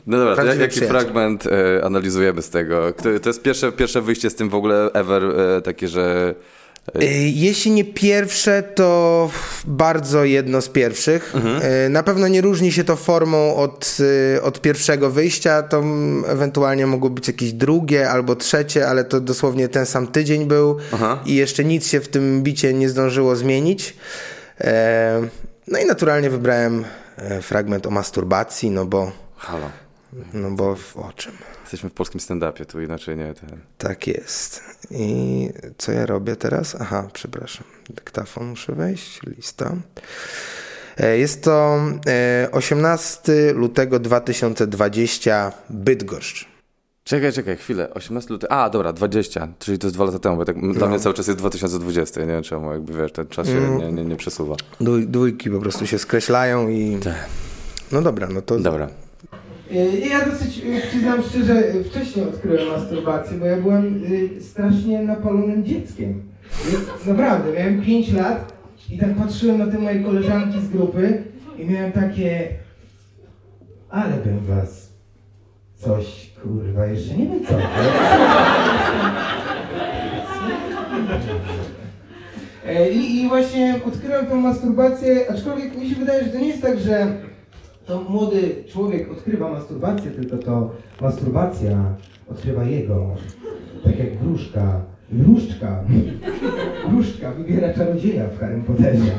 No 0.07 0.17
dobra, 0.17 0.35
to 0.35 0.43
jak, 0.43 0.59
jaki 0.59 0.79
fragment 0.79 1.47
e, 1.47 1.85
analizujemy 1.85 2.41
z 2.41 2.49
tego? 2.49 2.93
To 3.21 3.29
jest 3.29 3.41
pierwsze, 3.41 3.71
pierwsze 3.71 4.01
wyjście 4.01 4.29
z 4.29 4.35
tym 4.35 4.49
w 4.49 4.55
ogóle 4.55 4.89
ever 4.93 5.23
e, 5.23 5.61
takie, 5.61 5.87
że... 5.87 6.35
Y, 7.01 7.05
Jeśli 7.33 7.71
nie 7.71 7.83
pierwsze, 7.85 8.63
to 8.63 9.29
bardzo 9.65 10.23
jedno 10.25 10.61
z 10.61 10.69
pierwszych. 10.69 11.33
Y, 11.85 11.89
Na 11.89 12.03
pewno 12.03 12.27
nie 12.27 12.41
różni 12.41 12.71
się 12.71 12.83
to 12.83 12.95
formą 12.95 13.55
od, 13.55 13.97
y, 14.35 14.41
od 14.41 14.61
pierwszego 14.61 15.09
wyjścia. 15.11 15.63
To 15.63 15.83
ewentualnie 16.27 16.87
mogło 16.87 17.09
być 17.09 17.27
jakieś 17.27 17.53
drugie 17.53 18.09
albo 18.09 18.35
trzecie, 18.35 18.87
ale 18.87 19.03
to 19.03 19.19
dosłownie 19.21 19.67
ten 19.67 19.85
sam 19.85 20.07
tydzień 20.07 20.45
był 20.45 20.77
i 21.25 21.35
jeszcze 21.35 21.63
nic 21.63 21.87
się 21.87 21.99
w 22.01 22.07
tym 22.07 22.43
bicie 22.43 22.73
nie 22.73 22.89
zdążyło 22.89 23.35
zmienić. 23.35 23.95
No 25.67 25.79
i 25.79 25.85
naturalnie 25.85 26.29
wybrałem 26.29 26.85
fragment 27.41 27.87
o 27.87 27.89
masturbacji, 27.91 28.71
no 28.71 28.85
bo, 28.85 29.11
Halo, 29.37 29.69
no 30.33 30.51
bo 30.51 30.75
w, 30.75 30.97
o 30.97 31.11
czym? 31.15 31.33
Jesteśmy 31.73 31.89
w 31.89 31.93
polskim 31.93 32.19
stand-upie, 32.19 32.65
tu 32.65 32.81
inaczej 32.81 33.17
nie 33.17 33.33
ten... 33.33 33.49
Tak 33.77 34.07
jest. 34.07 34.61
I 34.91 35.49
co 35.77 35.91
ja 35.91 36.05
robię 36.05 36.35
teraz? 36.35 36.75
Aha, 36.79 37.07
przepraszam. 37.13 37.63
Dyktafon 37.89 38.47
muszę 38.47 38.75
wejść, 38.75 39.21
lista. 39.23 39.75
E, 40.97 41.17
Jest 41.17 41.43
to 41.43 41.79
e, 42.07 42.49
18 42.51 43.53
lutego 43.53 43.99
2020 43.99 45.51
Bydgoszcz. 45.69 46.47
Czekaj, 47.03 47.33
czekaj, 47.33 47.57
chwilę. 47.57 47.93
18 47.93 48.33
luty. 48.33 48.49
A, 48.49 48.69
dobra, 48.69 48.93
20, 48.93 49.47
czyli 49.59 49.79
to 49.79 49.87
jest 49.87 49.95
dwa 49.95 50.05
lata 50.05 50.19
temu, 50.19 50.37
bo 50.37 50.45
tak 50.45 50.73
dla 50.73 50.87
mnie 50.87 50.99
cały 50.99 51.15
czas 51.15 51.27
jest 51.27 51.39
2020. 51.39 52.19
Ja 52.19 52.25
nie 52.27 52.33
wiem 52.33 52.43
czemu, 52.43 52.71
jakby 52.71 52.93
wiesz, 52.93 53.11
ten 53.11 53.27
czas 53.27 53.47
się 53.47 53.77
nie, 53.79 53.91
nie, 53.91 54.05
nie 54.05 54.15
przesuwa. 54.15 54.55
Dwój, 54.81 55.07
dwójki 55.07 55.49
po 55.49 55.59
prostu 55.59 55.87
się 55.87 55.99
skreślają 55.99 56.69
i... 56.69 56.99
No 57.91 58.01
dobra, 58.01 58.27
no 58.27 58.41
to... 58.41 58.59
Dobra. 58.59 58.87
Y, 59.73 60.07
Ja 60.09 60.25
dosyć, 60.25 60.57
y, 60.57 60.81
przyznam 60.87 61.23
szczerze, 61.23 61.75
y, 61.75 61.83
wcześniej 61.83 62.25
odkryłem 62.25 62.67
masturbację, 62.67 63.37
bo 63.37 63.45
ja 63.45 63.57
byłem 63.57 64.01
strasznie 64.41 65.01
napalonym 65.01 65.65
dzieckiem. 65.65 66.23
Naprawdę, 67.07 67.51
miałem 67.51 67.81
5 67.81 68.11
lat 68.11 68.53
i 68.89 68.97
tak 68.97 69.15
patrzyłem 69.15 69.57
na 69.57 69.67
te 69.67 69.79
moje 69.79 69.99
koleżanki 69.99 70.61
z 70.61 70.69
grupy 70.69 71.23
i 71.59 71.65
miałem 71.65 71.91
takie... 71.91 72.47
Ale 73.89 74.13
bym 74.17 74.39
was 74.39 74.89
coś, 75.75 76.31
kurwa, 76.43 76.85
jeszcze 76.85 77.17
nie 77.17 77.25
wiem 77.25 77.45
co. 77.45 77.55
E, 82.65 82.89
I, 82.89 83.21
I 83.21 83.27
właśnie 83.27 83.79
odkryłem 83.87 84.25
tą 84.25 84.35
masturbację, 84.35 85.31
aczkolwiek 85.31 85.77
mi 85.77 85.89
się 85.89 85.95
wydaje, 85.95 86.23
że 86.23 86.29
to 86.29 86.39
nie 86.39 86.47
jest 86.47 86.61
tak, 86.61 86.79
że 86.79 87.07
to 87.85 88.01
młody 88.09 88.63
człowiek 88.69 89.11
odkrywa 89.11 89.51
masturbację, 89.51 90.11
tylko 90.11 90.37
to 90.37 90.71
masturbacja 91.01 91.95
odkrywa 92.29 92.63
jego. 92.63 93.15
Tak 93.83 93.99
jak 93.99 94.17
wróżka, 94.17 94.81
wróżczka, 95.11 95.83
wróżka 96.89 97.31
wybiera 97.31 97.73
czarodzieja 97.73 98.27
w 98.27 98.39
Harrym 98.39 98.63
Potterze. 98.63 99.11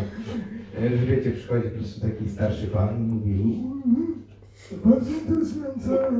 Że 0.80 1.06
wiecie, 1.06 1.30
przychodzi 1.30 1.68
po 1.68 1.78
prostu 1.78 2.00
taki 2.00 2.28
starszy 2.28 2.66
pan 2.66 2.88
i 2.98 3.00
mówi 3.12 3.32
"Mm, 3.86 4.14
to 4.70 4.88
bardzo 4.88 5.10
interesujące, 5.10 6.10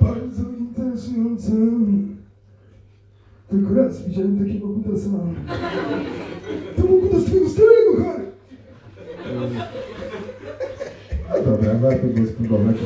bardzo 0.00 0.42
interesujące. 0.58 1.52
Tylko 3.50 3.74
raz 3.74 4.06
widziałem 4.08 4.38
takiego 4.38 4.68
kutasa. 4.68 5.08
To 6.76 6.82
był 6.82 7.00
kutas 7.00 7.24
twojego 7.24 7.48
starego, 7.48 8.04
Harry. 8.04 8.24
No 11.30 11.42
dobra, 11.44 11.74
warto 11.74 12.06
było 12.06 12.26
spróbować. 12.26 12.76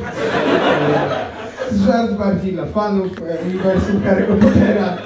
Żart 1.87 2.11
bardziej 2.11 2.53
dla 2.53 2.65
fanów 2.65 3.11
uniwersum 3.45 4.01
Harry'ego 4.01 4.39
Pottera. 4.39 4.97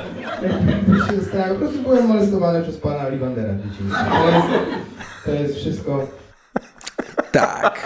Jakby 0.44 1.00
się 1.00 1.22
zastanawiał. 1.22 1.56
Po 1.56 1.60
prostu 1.60 1.82
byłem 1.82 2.08
molestowany 2.08 2.64
przez 2.64 2.78
pana 2.78 3.08
Ollivandera 3.08 3.54
w 3.54 3.58
dzieciństwie. 3.58 4.06
To 4.12 4.30
jest, 4.32 4.48
to 5.26 5.32
jest 5.32 5.56
wszystko. 5.56 6.08
Tak. 7.32 7.84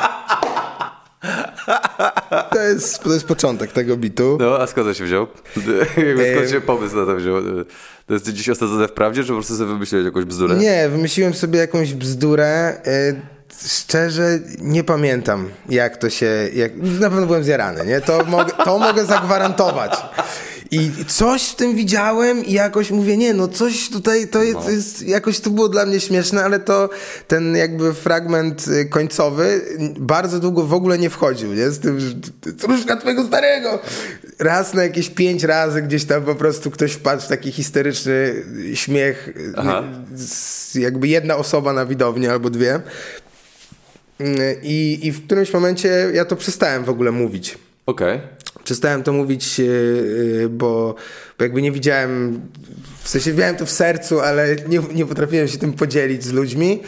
To 2.51 2.59
jest, 2.59 3.03
to 3.03 3.13
jest 3.13 3.27
początek 3.27 3.71
tego 3.71 3.97
bitu. 3.97 4.37
No, 4.41 4.57
a 4.59 4.67
skąd 4.67 4.87
to 4.87 4.93
się 4.93 5.03
wziął? 5.03 5.27
Skąd 6.33 6.49
się 6.51 6.61
pomysł 6.61 6.95
na 6.95 7.05
to 7.05 7.15
wziął? 7.15 7.35
To 8.07 8.13
jest 8.13 8.29
dziś 8.29 8.49
osadzone 8.49 8.87
w 8.87 8.91
prawdzie, 8.91 9.21
czy 9.23 9.27
po 9.27 9.33
prostu 9.33 9.55
sobie 9.55 9.69
wymyśliłeś 9.69 10.05
jakąś 10.05 10.25
bzdurę? 10.25 10.55
Nie, 10.55 10.89
wymyśliłem 10.89 11.33
sobie 11.33 11.59
jakąś 11.59 11.93
bzdurę. 11.93 12.81
y, 12.87 13.36
Szczerze 13.67 14.39
nie 14.59 14.83
pamiętam, 14.83 15.49
jak 15.69 15.97
to 15.97 16.09
się. 16.09 16.49
Jak... 16.53 16.71
Na 16.77 17.09
pewno 17.09 17.25
byłem 17.25 17.43
zjarany, 17.43 17.85
nie? 17.85 18.01
To, 18.01 18.25
mogę, 18.25 18.51
to 18.65 18.79
mogę 18.79 19.05
zagwarantować. 19.05 19.91
I 20.71 20.91
coś 21.07 21.43
w 21.49 21.55
tym 21.55 21.75
widziałem 21.75 22.45
i 22.45 22.53
jakoś 22.53 22.91
mówię, 22.91 23.17
nie, 23.17 23.33
no 23.33 23.47
coś 23.47 23.89
tutaj, 23.89 24.27
to 24.27 24.43
jest, 24.43 24.59
to 24.59 24.69
jest 24.71 25.01
jakoś 25.07 25.39
to 25.39 25.49
było 25.49 25.69
dla 25.69 25.85
mnie 25.85 25.99
śmieszne, 25.99 26.43
ale 26.43 26.59
to 26.59 26.89
ten 27.27 27.55
jakby 27.55 27.93
fragment 27.93 28.67
y, 28.67 28.85
końcowy 28.85 29.61
bardzo 29.99 30.39
długo 30.39 30.63
w 30.63 30.73
ogóle 30.73 30.97
nie 30.97 31.09
wchodził, 31.09 31.53
nie? 31.53 31.69
Z 31.71 31.79
tym, 31.79 31.99
że 31.99 32.07
truszka 32.53 32.95
twojego 32.97 33.23
starego. 33.25 33.79
Raz 34.39 34.73
na 34.73 34.83
jakieś 34.83 35.09
pięć 35.09 35.43
razy 35.43 35.81
gdzieś 35.81 36.05
tam 36.05 36.23
po 36.23 36.35
prostu 36.35 36.71
ktoś 36.71 36.91
wpadł 36.91 37.21
w 37.21 37.27
taki 37.27 37.51
histeryczny 37.51 38.43
śmiech. 38.73 39.27
y, 39.27 39.53
Aha. 39.57 39.83
z- 40.15 40.75
jakby 40.75 41.07
jedna 41.07 41.35
osoba 41.35 41.73
na 41.73 41.85
widowni 41.85 42.27
albo 42.27 42.49
dwie. 42.49 42.79
I, 44.63 44.99
I 45.03 45.11
w 45.11 45.25
którymś 45.25 45.53
momencie 45.53 45.89
ja 46.13 46.25
to 46.25 46.35
przestałem 46.35 46.83
w 46.83 46.89
ogóle 46.89 47.11
mówić. 47.11 47.57
Okej. 47.85 48.19
Przestałem 48.63 49.03
to 49.03 49.13
mówić, 49.13 49.59
yy, 49.59 49.65
yy, 50.41 50.49
bo, 50.49 50.95
bo 51.37 51.45
jakby 51.45 51.61
nie 51.61 51.71
widziałem, 51.71 52.41
w 53.03 53.09
sensie 53.09 53.33
miałem 53.33 53.55
to 53.55 53.65
w 53.65 53.71
sercu, 53.71 54.19
ale 54.19 54.55
nie, 54.67 54.79
nie 54.93 55.05
potrafiłem 55.05 55.47
się 55.47 55.57
tym 55.57 55.73
podzielić 55.73 56.23
z 56.23 56.31
ludźmi. 56.31 56.81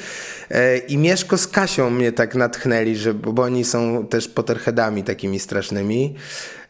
Yy, 0.50 0.78
I 0.78 0.98
Mieszko 0.98 1.38
z 1.38 1.48
Kasią 1.48 1.90
mnie 1.90 2.12
tak 2.12 2.36
natchnęli, 2.36 2.96
że, 2.96 3.14
bo, 3.14 3.44
oni 3.44 3.66
są 3.66 4.08
też 4.08 4.28
poterheadami 4.28 5.04
takimi 5.04 5.40
strasznymi. 5.40 6.16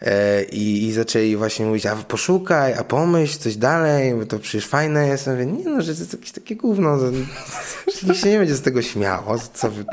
Yy, 0.02 0.10
I, 0.52 0.88
I 0.88 0.94
zaczęli 0.94 1.36
właśnie 1.36 1.66
mówić, 1.66 1.86
a 1.86 1.96
poszukaj, 1.96 2.74
a 2.74 2.84
pomyśl 2.84 3.40
coś 3.40 3.56
dalej, 3.56 4.14
bo 4.14 4.26
to 4.26 4.40
przecież 4.40 4.68
fajne 4.68 5.08
jest. 5.08 5.28
Ja 5.28 5.34
mówię, 5.34 5.46
nie 5.46 5.64
no, 5.64 5.82
że 5.82 5.94
to 5.94 6.00
jest 6.00 6.14
jakieś 6.14 6.32
takie 6.32 6.56
gówno, 6.56 7.00
że 7.00 7.12
nikt 8.08 8.22
się 8.22 8.30
nie 8.30 8.38
będzie 8.40 8.56
z 8.56 8.62
tego 8.62 8.82
śmiało. 8.82 9.36
Co 9.54 9.72
wy... 9.72 9.86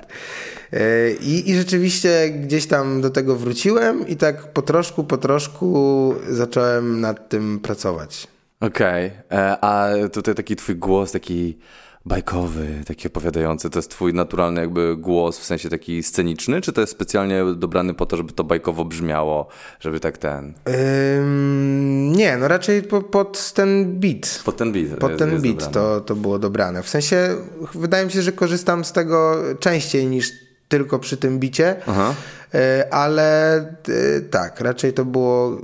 E, 0.72 1.10
I, 1.12 1.50
I 1.50 1.56
rzeczywiście 1.56 2.30
gdzieś 2.30 2.66
tam 2.66 3.00
do 3.00 3.10
tego 3.10 3.36
wróciłem 3.36 4.08
i 4.08 4.16
tak 4.16 4.52
po 4.52 4.62
troszku, 4.62 5.04
po 5.04 5.18
troszku 5.18 6.14
zacząłem 6.28 7.00
nad 7.00 7.28
tym 7.28 7.60
pracować. 7.60 8.26
Okej. 8.60 9.10
E, 9.32 9.56
A 9.60 9.88
tutaj 10.12 10.34
taki 10.34 10.56
twój 10.56 10.76
głos, 10.76 11.12
taki 11.12 11.58
bajkowy, 12.06 12.68
taki 12.86 13.08
opowiadający, 13.08 13.70
to 13.70 13.78
jest 13.78 13.90
twój 13.90 14.14
naturalny 14.14 14.60
jakby 14.60 14.96
głos, 14.96 15.38
w 15.38 15.44
sensie 15.44 15.68
taki 15.68 16.02
sceniczny, 16.02 16.60
czy 16.60 16.72
to 16.72 16.80
jest 16.80 16.92
specjalnie 16.92 17.44
dobrany 17.56 17.94
po 17.94 18.06
to, 18.06 18.16
żeby 18.16 18.32
to 18.32 18.44
bajkowo 18.44 18.84
brzmiało, 18.84 19.48
żeby 19.80 20.00
tak 20.00 20.18
ten... 20.18 20.54
Ym, 21.18 22.12
nie, 22.12 22.36
no 22.36 22.48
raczej 22.48 22.82
po, 22.82 23.02
pod 23.02 23.52
ten 23.52 24.00
beat. 24.00 24.42
Pod 24.44 24.56
ten 24.56 24.72
beat. 24.72 24.98
Pod 24.98 25.10
jest- 25.10 25.18
ten 25.18 25.30
jest 25.30 25.42
beat 25.42 25.56
dobrany. 25.56 25.74
to, 25.74 26.00
to 26.00 26.14
było 26.16 26.38
dobrane. 26.38 26.82
W 26.82 26.88
sensie 26.88 27.36
wydaje 27.74 28.06
mi 28.06 28.12
się, 28.12 28.22
że 28.22 28.32
korzystam 28.32 28.84
z 28.84 28.92
tego 28.92 29.42
częściej 29.60 30.06
niż 30.06 30.32
tylko 30.68 30.98
przy 30.98 31.16
tym 31.16 31.38
bicie, 31.38 31.76
Aha. 31.86 32.14
E, 32.54 32.86
ale 32.90 33.56
e, 33.58 34.20
tak, 34.30 34.60
raczej 34.60 34.92
to 34.92 35.04
było 35.04 35.60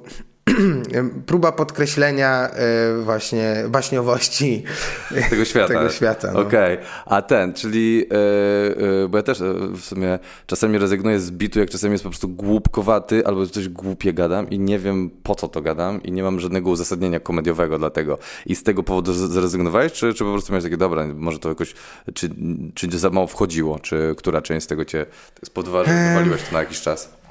próba 1.26 1.52
podkreślenia 1.52 2.48
e, 2.50 3.02
właśnie 3.02 3.64
baśniowości 3.68 4.64
Tego 5.30 5.44
świata. 5.44 5.68
Tego 5.68 5.90
świata, 5.90 6.30
no. 6.32 6.40
Okej. 6.40 6.78
A 7.06 7.22
ten, 7.22 7.52
czyli, 7.52 8.06
e, 8.10 9.04
e, 9.04 9.08
bo 9.08 9.16
ja 9.16 9.22
też 9.22 9.38
w 9.76 9.80
sumie 9.80 10.18
czasami 10.46 10.78
rezygnuję 10.78 11.20
z 11.20 11.30
bitu, 11.30 11.58
jak 11.60 11.70
czasami 11.70 11.92
jest 11.92 12.04
po 12.04 12.10
prostu 12.10 12.28
głupkowaty 12.28 13.26
albo 13.26 13.46
coś 13.46 13.68
głupie 13.68 14.12
gadam 14.12 14.50
i 14.50 14.58
nie 14.58 14.78
wiem 14.78 15.10
po 15.22 15.34
co 15.34 15.48
to 15.48 15.62
gadam 15.62 16.02
i 16.02 16.12
nie 16.12 16.22
mam 16.22 16.40
żadnego 16.40 16.70
uzasadnienia 16.70 17.20
komediowego 17.20 17.78
dla 17.78 17.90
tego. 17.90 18.18
I 18.46 18.54
z 18.54 18.62
tego 18.62 18.82
powodu 18.82 19.12
zrezygnowałeś, 19.12 19.92
czy, 19.92 20.14
czy 20.14 20.24
po 20.24 20.32
prostu 20.32 20.52
miałeś 20.52 20.64
takie, 20.64 20.76
dobra, 20.76 21.06
może 21.14 21.38
to 21.38 21.48
jakoś, 21.48 21.74
czy, 22.14 22.30
czy 22.74 22.98
za 22.98 23.10
mało 23.10 23.26
wchodziło, 23.26 23.78
czy 23.78 24.14
która 24.18 24.42
część 24.42 24.64
z 24.64 24.66
tego 24.66 24.84
cię 24.84 25.06
spodwa- 25.46 25.84
wywaliłeś 25.84 26.42
to 26.42 26.52
na 26.52 26.58
jakiś 26.58 26.80
czas? 26.80 27.21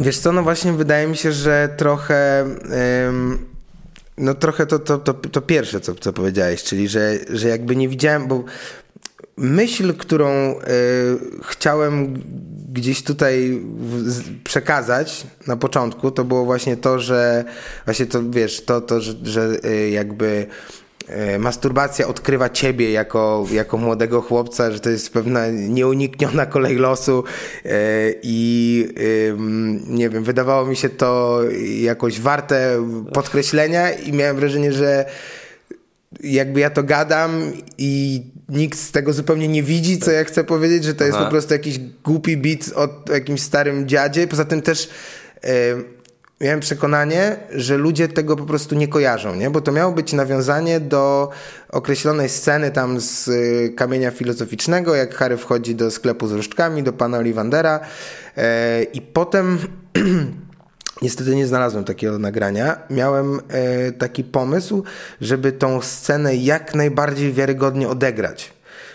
Wiesz 0.00 0.18
co, 0.18 0.32
no 0.32 0.42
właśnie 0.42 0.72
wydaje 0.72 1.06
mi 1.06 1.16
się, 1.16 1.32
że 1.32 1.68
trochę... 1.76 2.46
ym, 3.08 3.50
no 4.18 4.34
trochę 4.34 4.66
to, 4.66 4.78
to, 4.78 4.98
to, 4.98 5.14
to 5.14 5.40
pierwsze, 5.40 5.80
co, 5.80 5.94
co 5.94 6.12
powiedziałeś, 6.12 6.62
czyli 6.62 6.88
że, 6.88 7.18
że 7.28 7.48
jakby 7.48 7.76
nie 7.76 7.88
widziałem, 7.88 8.28
bo 8.28 8.44
myśl, 9.36 9.94
którą 9.94 10.28
y, 10.28 10.54
chciałem 11.44 12.22
gdzieś 12.72 13.02
tutaj 13.02 13.62
przekazać 14.44 15.26
na 15.46 15.56
początku, 15.56 16.10
to 16.10 16.24
było 16.24 16.44
właśnie 16.44 16.76
to, 16.76 16.98
że 16.98 17.44
właśnie 17.84 18.06
to, 18.06 18.30
wiesz, 18.30 18.64
to, 18.64 18.80
to 18.80 19.00
że, 19.00 19.14
że 19.22 19.56
y, 19.64 19.90
jakby 19.90 20.46
masturbacja 21.38 22.08
odkrywa 22.08 22.50
ciebie 22.50 22.90
jako, 22.90 23.46
jako 23.52 23.76
młodego 23.76 24.22
chłopca, 24.22 24.70
że 24.70 24.80
to 24.80 24.90
jest 24.90 25.12
pewna 25.12 25.46
nieunikniona 25.50 26.46
kolej 26.46 26.76
losu 26.76 27.24
e, 27.64 27.70
i 28.22 28.88
nie 29.86 30.10
wiem, 30.10 30.24
wydawało 30.24 30.66
mi 30.66 30.76
się 30.76 30.88
to 30.88 31.40
jakoś 31.80 32.20
warte 32.20 32.86
podkreślenia 33.12 33.92
i 33.92 34.12
miałem 34.12 34.36
wrażenie, 34.36 34.72
że 34.72 35.04
jakby 36.22 36.60
ja 36.60 36.70
to 36.70 36.82
gadam 36.82 37.52
i 37.78 38.22
nikt 38.48 38.78
z 38.78 38.90
tego 38.90 39.12
zupełnie 39.12 39.48
nie 39.48 39.62
widzi, 39.62 39.98
co 39.98 40.10
ja 40.10 40.24
chcę 40.24 40.44
powiedzieć, 40.44 40.84
że 40.84 40.94
to 40.94 41.04
jest 41.04 41.16
Aha. 41.16 41.24
po 41.24 41.30
prostu 41.30 41.52
jakiś 41.52 41.78
głupi 42.04 42.36
beat 42.36 42.70
o 42.74 43.12
jakimś 43.12 43.40
starym 43.40 43.88
dziadzie. 43.88 44.26
Poza 44.26 44.44
tym 44.44 44.62
też 44.62 44.88
miałem 46.40 46.60
przekonanie, 46.60 47.36
że 47.54 47.76
ludzie 47.76 48.08
tego 48.08 48.36
po 48.36 48.46
prostu 48.46 48.74
nie 48.74 48.88
kojarzą, 48.88 49.34
nie? 49.34 49.50
bo 49.50 49.60
to 49.60 49.72
miało 49.72 49.92
być 49.92 50.12
nawiązanie 50.12 50.80
do 50.80 51.30
określonej 51.68 52.28
sceny 52.28 52.70
tam 52.70 53.00
z 53.00 53.28
y, 53.28 53.72
kamienia 53.76 54.10
filozoficznego, 54.10 54.94
jak 54.94 55.14
Harry 55.14 55.36
wchodzi 55.36 55.74
do 55.74 55.90
sklepu 55.90 56.26
z 56.26 56.32
różdżkami, 56.32 56.82
do 56.82 56.92
pana 56.92 57.18
Ollivandera 57.18 57.80
e, 58.36 58.82
i 58.82 59.00
potem 59.00 59.58
Niestety 61.02 61.36
nie 61.36 61.46
znalazłem 61.46 61.84
takiego 61.84 62.18
nagrania. 62.18 62.78
Miałem 62.90 63.40
e, 63.48 63.92
taki 63.92 64.24
pomysł, 64.24 64.84
żeby 65.20 65.52
tą 65.52 65.82
scenę 65.82 66.36
jak 66.36 66.74
najbardziej 66.74 67.32
wiarygodnie 67.32 67.88
odegrać. 67.88 68.52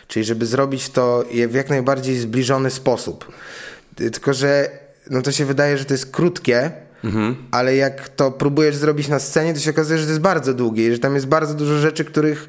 Czyli 0.07 0.25
żeby 0.25 0.45
zrobić 0.45 0.89
to 0.89 1.23
w 1.47 1.53
jak 1.53 1.69
najbardziej 1.69 2.17
zbliżony 2.17 2.71
sposób. 2.71 3.31
Tylko, 3.95 4.33
że 4.33 4.69
no 5.09 5.21
to 5.21 5.31
się 5.31 5.45
wydaje, 5.45 5.77
że 5.77 5.85
to 5.85 5.93
jest 5.93 6.11
krótkie, 6.11 6.71
mhm. 7.05 7.35
ale 7.51 7.75
jak 7.75 8.09
to 8.09 8.31
próbujesz 8.31 8.75
zrobić 8.75 9.07
na 9.07 9.19
scenie, 9.19 9.53
to 9.53 9.59
się 9.59 9.69
okazuje, 9.69 9.99
że 9.99 10.05
to 10.05 10.11
jest 10.11 10.21
bardzo 10.21 10.53
długie 10.53 10.87
i 10.87 10.91
że 10.91 10.99
tam 10.99 11.15
jest 11.15 11.27
bardzo 11.27 11.53
dużo 11.53 11.77
rzeczy, 11.77 12.05
których 12.05 12.47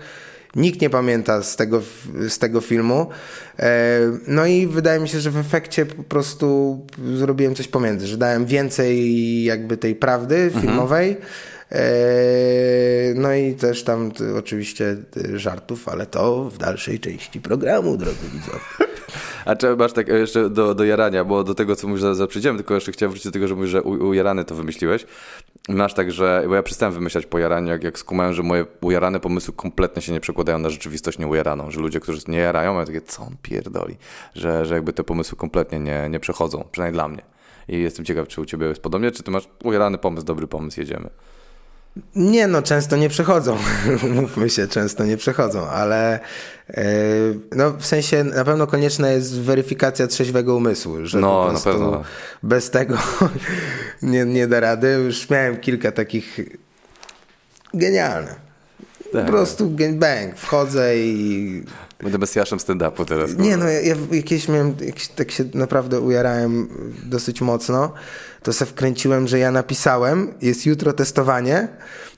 nikt 0.56 0.80
nie 0.80 0.90
pamięta 0.90 1.42
z 1.42 1.56
tego, 1.56 1.82
z 2.28 2.38
tego 2.38 2.60
filmu. 2.60 3.06
E, 3.58 4.00
no 4.26 4.46
i 4.46 4.66
wydaje 4.66 5.00
mi 5.00 5.08
się, 5.08 5.20
że 5.20 5.30
w 5.30 5.36
efekcie 5.36 5.86
po 5.86 6.02
prostu 6.02 6.78
zrobiłem 7.14 7.54
coś 7.54 7.68
pomiędzy, 7.68 8.06
że 8.06 8.16
dałem 8.16 8.46
więcej 8.46 9.44
jakby 9.44 9.76
tej 9.76 9.94
prawdy 9.94 10.36
mhm. 10.36 10.62
filmowej. 10.62 11.10
E, 11.10 11.16
no 13.14 13.34
i 13.34 13.54
też 13.54 13.84
tam 13.84 14.12
oczywiście 14.38 14.96
żartów, 15.34 15.88
ale 15.88 16.06
to 16.06 16.44
w 16.44 16.58
dalszej 16.58 17.00
części 17.00 17.40
programu, 17.40 17.96
drodzy 17.96 18.28
widzowie. 18.32 18.60
A 19.46 19.56
czy 19.56 19.76
masz 19.76 19.92
tak 19.92 20.08
jeszcze 20.08 20.50
do, 20.50 20.74
do 20.74 20.84
jarania, 20.84 21.24
bo 21.24 21.44
do 21.44 21.54
tego, 21.54 21.76
co 21.76 21.88
mówisz, 21.88 22.02
za, 22.02 22.26
tylko 22.26 22.74
jeszcze 22.74 22.92
chciałem 22.92 23.10
wrócić 23.10 23.24
do 23.24 23.32
tego, 23.32 23.48
że 23.48 23.54
mówisz, 23.54 23.70
że 23.70 23.82
u, 23.82 23.90
ujarany 23.90 24.44
to 24.44 24.54
wymyśliłeś. 24.54 25.06
Masz 25.68 25.94
tak, 25.94 26.12
że, 26.12 26.44
bo 26.48 26.54
ja 26.54 26.62
przestałem 26.62 26.94
wymyślać 26.94 27.26
po 27.26 27.38
jaraniu, 27.38 27.68
jak, 27.68 27.84
jak 27.84 27.98
skumałem, 27.98 28.32
że 28.32 28.42
moje 28.42 28.66
ujarane 28.80 29.20
pomysły 29.20 29.54
kompletnie 29.54 30.02
się 30.02 30.12
nie 30.12 30.20
przekładają 30.20 30.58
na 30.58 30.70
rzeczywistość 30.70 31.18
nieujaraną, 31.18 31.70
że 31.70 31.80
ludzie, 31.80 32.00
którzy 32.00 32.20
nie 32.28 32.38
jarają, 32.38 32.74
mają 32.74 32.86
takie, 32.86 33.00
co 33.00 33.22
on 33.22 33.36
pierdoli, 33.42 33.96
że, 34.34 34.66
że 34.66 34.74
jakby 34.74 34.92
te 34.92 35.04
pomysły 35.04 35.38
kompletnie 35.38 35.80
nie, 35.80 36.08
nie 36.10 36.20
przechodzą, 36.20 36.64
przynajmniej 36.72 36.94
dla 36.94 37.08
mnie. 37.08 37.22
I 37.68 37.78
jestem 37.82 38.04
ciekaw, 38.04 38.28
czy 38.28 38.40
u 38.40 38.44
ciebie 38.44 38.66
jest 38.66 38.82
podobnie, 38.82 39.10
czy 39.10 39.22
ty 39.22 39.30
masz 39.30 39.48
ujarany 39.64 39.98
pomysł, 39.98 40.26
dobry 40.26 40.46
pomysł, 40.46 40.80
jedziemy. 40.80 41.10
Nie, 42.16 42.46
no 42.46 42.62
często 42.62 42.96
nie 42.96 43.08
przechodzą. 43.08 43.58
Mówmy 44.20 44.50
się, 44.50 44.68
często 44.68 45.04
nie 45.04 45.16
przechodzą, 45.16 45.68
ale 45.68 46.20
yy, 46.68 46.76
no 47.52 47.70
w 47.70 47.86
sensie 47.86 48.24
na 48.24 48.44
pewno 48.44 48.66
konieczna 48.66 49.10
jest 49.10 49.40
weryfikacja 49.40 50.06
trzeźwego 50.06 50.56
umysłu, 50.56 51.06
że 51.06 51.18
no, 51.18 51.44
po 51.44 51.50
prostu 51.50 52.04
bez 52.42 52.70
tego 52.70 52.98
nie, 54.02 54.24
nie 54.24 54.46
da 54.46 54.60
rady. 54.60 54.92
Już 55.04 55.30
miałem 55.30 55.56
kilka 55.56 55.92
takich 55.92 56.40
genialne. 57.74 58.34
Tak. 59.12 59.24
Po 59.24 59.32
prostu 59.32 59.70
bang, 59.92 60.36
wchodzę 60.36 60.98
i... 60.98 61.62
Będę 62.02 62.18
mesjaszem 62.18 62.58
stand-upu 62.58 63.04
teraz. 63.04 63.34
Nie, 63.34 63.56
no 63.56 63.68
ja, 63.68 63.80
ja 63.80 63.94
jakieś 64.12 64.48
miałem, 64.48 64.74
jakieś, 64.80 65.08
tak 65.08 65.30
się 65.30 65.44
naprawdę 65.54 66.00
ujarałem 66.00 66.68
dosyć 67.04 67.40
mocno 67.40 67.92
to 68.46 68.52
se 68.52 68.66
wkręciłem, 68.66 69.28
że 69.28 69.38
ja 69.38 69.50
napisałem, 69.50 70.34
jest 70.42 70.66
jutro 70.66 70.92
testowanie. 70.92 71.68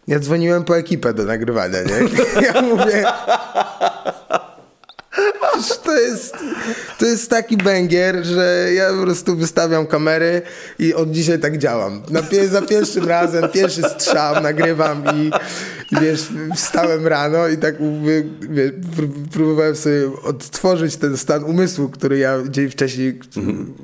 Ja 0.09 0.19
dzwoniłem 0.19 0.65
po 0.65 0.79
ekipę 0.79 1.15
do 1.15 1.25
nagrywania, 1.25 1.79
nie? 1.83 2.09
Ja 2.47 2.63
mówię... 2.63 3.05
To 5.89 5.99
jest, 5.99 6.37
to 6.99 7.07
jest 7.07 7.31
taki 7.31 7.57
banger, 7.57 8.25
że 8.25 8.71
ja 8.75 8.91
po 8.91 9.03
prostu 9.03 9.37
wystawiam 9.37 9.87
kamery 9.87 10.43
i 10.79 10.95
od 10.95 11.11
dzisiaj 11.11 11.39
tak 11.39 11.59
działam. 11.59 12.03
Na, 12.11 12.21
za 12.49 12.63
pierwszym 12.63 13.09
razem, 13.09 13.49
pierwszy 13.49 13.83
strzał 13.83 14.43
nagrywam 14.43 15.05
i, 15.15 15.31
wiesz, 16.01 16.29
wstałem 16.57 17.07
rano 17.07 17.49
i 17.49 17.57
tak 17.57 17.75
wiesz, 18.51 18.73
próbowałem 19.33 19.77
sobie 19.77 20.11
odtworzyć 20.25 20.97
ten 20.97 21.17
stan 21.17 21.45
umysłu, 21.45 21.89
który 21.89 22.19
ja 22.19 22.39
dzień 22.49 22.71
wcześniej 22.71 23.21
mhm 23.37 23.75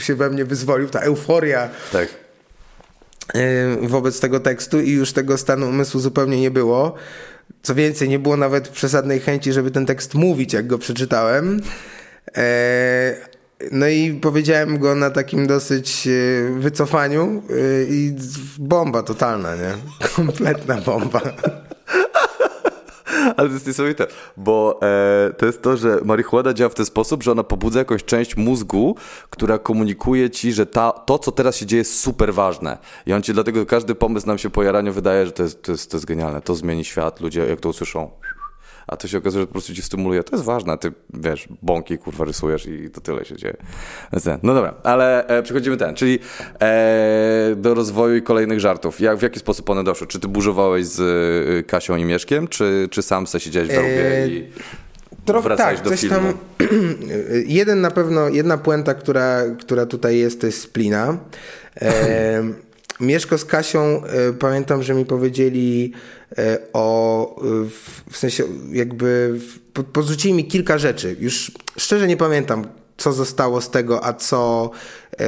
się 0.00 0.14
we 0.14 0.30
mnie 0.30 0.44
wyzwolił, 0.44 0.88
ta 0.88 1.00
euforia. 1.00 1.68
Tak. 1.92 2.08
Wobec 3.82 4.20
tego 4.20 4.40
tekstu 4.40 4.80
i 4.80 4.90
już 4.90 5.12
tego 5.12 5.38
stanu 5.38 5.68
umysłu 5.68 6.00
zupełnie 6.00 6.40
nie 6.40 6.50
było. 6.50 6.94
Co 7.62 7.74
więcej, 7.74 8.08
nie 8.08 8.18
było 8.18 8.36
nawet 8.36 8.68
przesadnej 8.68 9.20
chęci, 9.20 9.52
żeby 9.52 9.70
ten 9.70 9.86
tekst 9.86 10.14
mówić, 10.14 10.52
jak 10.52 10.66
go 10.66 10.78
przeczytałem. 10.78 11.60
E, 12.36 13.14
no 13.72 13.88
i 13.88 14.18
powiedziałem 14.22 14.78
go 14.78 14.94
na 14.94 15.10
takim 15.10 15.46
dosyć 15.46 16.06
e, 16.06 16.10
wycofaniu 16.60 17.42
i 17.88 18.14
bomba 18.58 19.02
totalna, 19.02 19.56
nie? 19.56 19.74
Kompletna 20.16 20.80
bomba. 20.80 21.20
Ale 23.36 23.48
to 23.48 23.54
jest 23.54 23.66
niesamowite, 23.66 24.06
bo 24.36 24.80
e, 24.82 25.32
to 25.32 25.46
jest 25.46 25.62
to, 25.62 25.76
że 25.76 26.00
marihuana 26.04 26.54
działa 26.54 26.68
w 26.68 26.74
ten 26.74 26.86
sposób, 26.86 27.22
że 27.22 27.32
ona 27.32 27.44
pobudza 27.44 27.78
jakąś 27.78 28.04
część 28.04 28.36
mózgu, 28.36 28.96
która 29.30 29.58
komunikuje 29.58 30.30
ci, 30.30 30.52
że 30.52 30.66
ta, 30.66 30.92
to, 30.92 31.18
co 31.18 31.32
teraz 31.32 31.56
się 31.56 31.66
dzieje, 31.66 31.80
jest 31.80 32.00
super 32.00 32.34
ważne. 32.34 32.78
I 33.06 33.12
on 33.12 33.22
ci 33.22 33.32
dlatego 33.32 33.66
każdy 33.66 33.94
pomysł 33.94 34.26
nam 34.26 34.38
się 34.38 34.50
po 34.50 34.62
jaraniu 34.62 34.92
wydaje, 34.92 35.26
że 35.26 35.32
to 35.32 35.42
jest, 35.42 35.62
to 35.62 35.72
jest, 35.72 35.90
to 35.90 35.96
jest 35.96 36.06
genialne. 36.06 36.40
To 36.40 36.54
zmieni 36.54 36.84
świat, 36.84 37.20
ludzie 37.20 37.46
jak 37.46 37.60
to 37.60 37.68
usłyszą 37.68 38.10
a 38.90 38.96
to 38.96 39.08
się 39.08 39.18
okazuje, 39.18 39.42
że 39.42 39.46
po 39.46 39.52
prostu 39.52 39.74
ci 39.74 39.82
stymuluje. 39.82 40.24
To 40.24 40.36
jest 40.36 40.44
ważne, 40.44 40.78
ty 40.78 40.92
wiesz, 41.14 41.48
bąki 41.62 41.98
kurwa 41.98 42.24
rysujesz 42.24 42.66
i 42.66 42.90
to 42.90 43.00
tyle 43.00 43.24
się 43.24 43.36
dzieje. 43.36 43.56
No 44.42 44.54
dobra, 44.54 44.74
ale 44.82 45.26
e, 45.26 45.42
przechodzimy 45.42 45.76
ten, 45.76 45.94
czyli 45.94 46.18
e, 46.60 47.54
do 47.56 47.74
rozwoju 47.74 48.16
i 48.16 48.22
kolejnych 48.22 48.60
żartów. 48.60 49.00
Jak, 49.00 49.18
w 49.18 49.22
jaki 49.22 49.38
sposób 49.40 49.70
one 49.70 49.84
doszły? 49.84 50.06
Czy 50.06 50.20
ty 50.20 50.28
burzowałeś 50.28 50.86
z 50.86 51.00
y, 51.00 51.62
Kasią 51.62 51.96
i 51.96 52.04
Mieszkiem, 52.04 52.48
czy, 52.48 52.88
czy 52.90 53.02
sam 53.02 53.26
se 53.26 53.40
siedziałeś 53.40 53.68
w 53.68 53.76
rubie 53.76 54.16
eee... 54.16 54.32
i 54.32 54.50
Trochę 55.24 55.56
tak, 55.56 55.82
do 55.82 55.90
coś 55.90 56.00
filmu. 56.00 56.16
tam. 56.16 56.68
Jeden 57.46 57.80
na 57.80 57.90
pewno, 57.90 58.28
jedna 58.28 58.58
puenta, 58.58 58.94
która, 58.94 59.42
która 59.60 59.86
tutaj 59.86 60.18
jest, 60.18 60.40
to 60.40 60.46
jest 60.46 60.60
splina. 60.60 61.18
E, 61.80 62.42
Mieszko 63.00 63.38
z 63.38 63.44
Kasią, 63.44 64.02
e, 64.04 64.32
pamiętam, 64.32 64.82
że 64.82 64.94
mi 64.94 65.04
powiedzieli 65.04 65.92
e, 66.38 66.58
o, 66.72 67.36
w, 67.42 68.12
w 68.12 68.16
sensie 68.16 68.44
jakby, 68.72 69.40
po, 69.72 69.82
podrzucili 69.82 70.34
mi 70.34 70.44
kilka 70.44 70.78
rzeczy. 70.78 71.16
Już 71.20 71.52
szczerze 71.76 72.06
nie 72.06 72.16
pamiętam, 72.16 72.66
co 72.96 73.12
zostało 73.12 73.60
z 73.60 73.70
tego, 73.70 74.04
a 74.04 74.12
co, 74.12 74.70
e, 75.20 75.26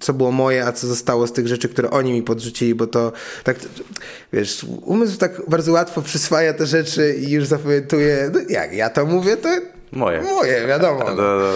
co 0.00 0.12
było 0.12 0.32
moje, 0.32 0.66
a 0.66 0.72
co 0.72 0.86
zostało 0.86 1.26
z 1.26 1.32
tych 1.32 1.48
rzeczy, 1.48 1.68
które 1.68 1.90
oni 1.90 2.12
mi 2.12 2.22
podrzucili, 2.22 2.74
bo 2.74 2.86
to 2.86 3.12
tak, 3.44 3.56
wiesz, 4.32 4.66
umysł 4.82 5.18
tak 5.18 5.42
bardzo 5.48 5.72
łatwo 5.72 6.02
przyswaja 6.02 6.54
te 6.54 6.66
rzeczy 6.66 7.16
i 7.20 7.30
już 7.30 7.46
zapamiętuje, 7.46 8.30
no 8.34 8.40
jak 8.48 8.72
ja 8.72 8.90
to 8.90 9.06
mówię, 9.06 9.36
to 9.36 9.48
moje, 9.92 10.22
moje 10.22 10.66
wiadomo. 10.66 11.04
No. 11.04 11.14
no, 11.14 11.38
no, 11.38 11.52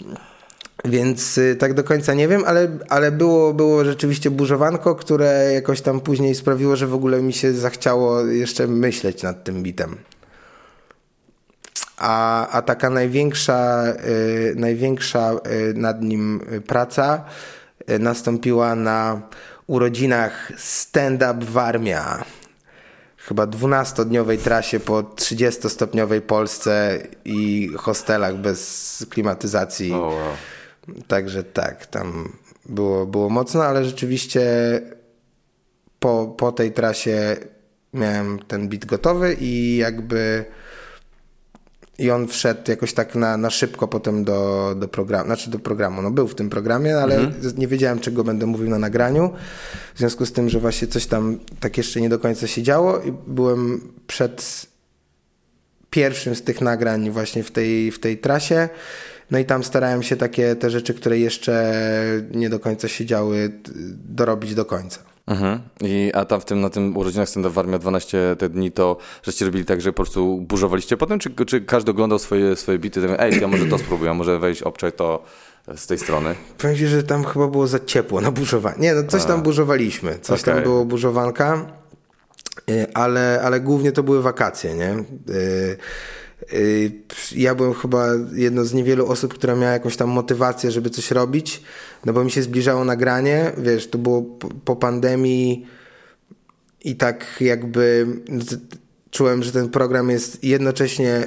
no. 0.00 0.25
Więc 0.84 1.38
y, 1.38 1.56
tak 1.56 1.74
do 1.74 1.84
końca 1.84 2.14
nie 2.14 2.28
wiem, 2.28 2.42
ale, 2.46 2.78
ale 2.88 3.12
było, 3.12 3.54
było 3.54 3.84
rzeczywiście 3.84 4.30
burzowanko, 4.30 4.94
które 4.94 5.52
jakoś 5.52 5.80
tam 5.80 6.00
później 6.00 6.34
sprawiło, 6.34 6.76
że 6.76 6.86
w 6.86 6.94
ogóle 6.94 7.22
mi 7.22 7.32
się 7.32 7.52
zachciało 7.52 8.26
jeszcze 8.26 8.66
myśleć 8.66 9.22
nad 9.22 9.44
tym 9.44 9.62
bitem. 9.62 9.96
A, 11.96 12.48
a 12.48 12.62
taka 12.62 12.90
największa, 12.90 13.84
y, 14.06 14.54
największa 14.56 15.32
y, 15.32 15.74
nad 15.74 16.02
nim 16.02 16.40
praca 16.66 17.24
y, 17.90 17.98
nastąpiła 17.98 18.74
na 18.74 19.20
urodzinach 19.66 20.52
Stand 20.56 21.22
Up 21.22 21.46
Warmia. 21.50 22.24
Chyba 23.16 23.46
12-dniowej 23.46 24.38
trasie 24.38 24.80
po 24.80 25.02
30-stopniowej 25.02 26.20
Polsce 26.20 26.98
i 27.24 27.70
hostelach 27.76 28.36
bez 28.36 29.06
klimatyzacji. 29.10 29.92
Oh, 29.92 30.00
wow 30.00 30.36
Także 31.06 31.44
tak, 31.44 31.86
tam 31.86 32.32
było, 32.66 33.06
było 33.06 33.30
mocno, 33.30 33.64
ale 33.64 33.84
rzeczywiście 33.84 34.42
po, 35.98 36.34
po 36.38 36.52
tej 36.52 36.72
trasie 36.72 37.36
miałem 37.94 38.38
ten 38.38 38.68
bit 38.68 38.84
gotowy 38.84 39.36
i 39.40 39.76
jakby 39.76 40.44
i 41.98 42.10
on 42.10 42.28
wszedł 42.28 42.60
jakoś 42.68 42.92
tak 42.92 43.14
na, 43.14 43.36
na 43.36 43.50
szybko 43.50 43.88
potem 43.88 44.24
do, 44.24 44.74
do 44.78 44.88
programu, 44.88 45.26
znaczy 45.26 45.50
do 45.50 45.58
programu, 45.58 46.02
no 46.02 46.10
był 46.10 46.28
w 46.28 46.34
tym 46.34 46.50
programie, 46.50 46.98
ale 46.98 47.16
mhm. 47.16 47.56
nie 47.56 47.68
wiedziałem 47.68 47.98
czego 47.98 48.24
będę 48.24 48.46
mówił 48.46 48.68
na 48.68 48.78
nagraniu, 48.78 49.32
w 49.94 49.98
związku 49.98 50.26
z 50.26 50.32
tym, 50.32 50.48
że 50.48 50.60
właśnie 50.60 50.88
coś 50.88 51.06
tam 51.06 51.38
tak 51.60 51.76
jeszcze 51.76 52.00
nie 52.00 52.08
do 52.08 52.18
końca 52.18 52.46
się 52.46 52.62
działo 52.62 53.00
i 53.00 53.12
byłem 53.26 53.92
przed 54.06 54.66
pierwszym 55.90 56.34
z 56.34 56.42
tych 56.42 56.60
nagrań 56.60 57.10
właśnie 57.10 57.42
w 57.42 57.50
tej, 57.50 57.92
w 57.92 58.00
tej 58.00 58.18
trasie. 58.18 58.68
No 59.30 59.38
i 59.38 59.44
tam 59.44 59.64
starałem 59.64 60.02
się 60.02 60.16
takie 60.16 60.56
te 60.56 60.70
rzeczy, 60.70 60.94
które 60.94 61.18
jeszcze 61.18 61.74
nie 62.30 62.50
do 62.50 62.58
końca 62.58 62.88
się 62.88 63.06
działy, 63.06 63.52
dorobić 64.08 64.54
do 64.54 64.64
końca. 64.64 65.00
Mhm. 65.26 65.60
I, 65.80 66.10
a 66.14 66.24
tam 66.24 66.40
w 66.40 66.44
tym, 66.44 66.60
na 66.60 66.70
tym 66.70 66.96
urodzinach 66.96 67.28
stand 67.28 67.46
w 67.46 67.58
Armii 67.58 67.78
12 67.78 68.36
te 68.38 68.48
dni, 68.48 68.72
to 68.72 68.96
żeście 69.22 69.44
robili 69.44 69.64
tak, 69.64 69.80
że 69.80 69.92
po 69.92 69.96
prostu 69.96 70.38
burzowaliście 70.40 70.96
potem, 70.96 71.18
czy, 71.18 71.30
czy 71.46 71.60
każdy 71.60 71.90
oglądał 71.90 72.18
swoje, 72.18 72.56
swoje 72.56 72.78
bity, 72.78 73.02
tak, 73.02 73.20
ej, 73.20 73.40
ja 73.40 73.48
może 73.48 73.66
to 73.66 73.78
spróbuję, 73.78 74.14
może 74.14 74.38
wejść, 74.38 74.62
obczaj 74.62 74.92
to 74.92 75.24
z 75.76 75.86
tej 75.86 75.98
strony? 75.98 76.34
Powiem 76.58 76.76
ci, 76.76 76.86
że 76.86 77.02
tam 77.02 77.24
chyba 77.24 77.48
było 77.48 77.66
za 77.66 77.80
ciepło 77.80 78.20
na 78.20 78.30
burzowanie. 78.30 78.76
Nie, 78.78 78.94
no 78.94 79.04
coś 79.04 79.24
tam 79.24 79.42
burzowaliśmy, 79.42 80.18
coś 80.18 80.42
okay. 80.42 80.54
tam 80.54 80.62
było 80.62 80.84
burzowanka, 80.84 81.66
y, 82.70 82.86
ale, 82.94 83.40
ale 83.44 83.60
głównie 83.60 83.92
to 83.92 84.02
były 84.02 84.22
wakacje, 84.22 84.74
nie? 84.74 85.04
Y, 86.52 86.92
ja 87.36 87.54
byłem 87.54 87.74
chyba 87.74 88.06
jedną 88.32 88.64
z 88.64 88.74
niewielu 88.74 89.06
osób, 89.06 89.34
która 89.34 89.54
miała 89.54 89.72
jakąś 89.72 89.96
tam 89.96 90.08
motywację, 90.08 90.70
żeby 90.70 90.90
coś 90.90 91.10
robić, 91.10 91.62
no 92.04 92.12
bo 92.12 92.24
mi 92.24 92.30
się 92.30 92.42
zbliżało 92.42 92.84
nagranie, 92.84 93.52
wiesz, 93.58 93.90
to 93.90 93.98
było 93.98 94.22
po 94.64 94.76
pandemii 94.76 95.66
i 96.84 96.96
tak 96.96 97.26
jakby 97.40 98.06
czułem, 99.10 99.42
że 99.42 99.52
ten 99.52 99.68
program 99.68 100.10
jest 100.10 100.44
jednocześnie 100.44 101.26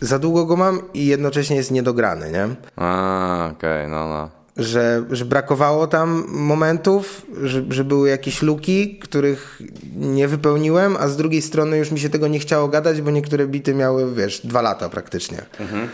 za 0.00 0.18
długo 0.18 0.46
go 0.46 0.56
mam 0.56 0.80
i 0.94 1.06
jednocześnie 1.06 1.56
jest 1.56 1.70
niedograny, 1.70 2.32
nie? 2.32 2.48
A, 2.76 3.50
okej, 3.56 3.80
okay, 3.80 3.88
no, 3.88 4.08
no. 4.08 4.45
Że, 4.56 5.04
że 5.10 5.24
brakowało 5.24 5.86
tam 5.86 6.24
momentów, 6.28 7.26
że, 7.42 7.64
że 7.68 7.84
były 7.84 8.08
jakieś 8.08 8.42
luki, 8.42 8.98
których 8.98 9.62
nie 9.96 10.28
wypełniłem, 10.28 10.96
a 11.00 11.08
z 11.08 11.16
drugiej 11.16 11.42
strony 11.42 11.78
już 11.78 11.90
mi 11.90 12.00
się 12.00 12.08
tego 12.08 12.28
nie 12.28 12.38
chciało 12.38 12.68
gadać, 12.68 13.02
bo 13.02 13.10
niektóre 13.10 13.46
bity 13.46 13.74
miały, 13.74 14.14
wiesz, 14.14 14.46
dwa 14.46 14.62
lata 14.62 14.88
praktycznie. 14.88 15.42
Mhm. 15.60 15.88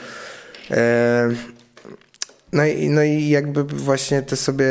E, 0.70 1.30
no 2.52 2.66
i, 2.66 2.88
no 2.88 3.02
i 3.02 3.28
jakby 3.28 3.64
właśnie 3.64 4.22
te 4.22 4.36
sobie 4.36 4.66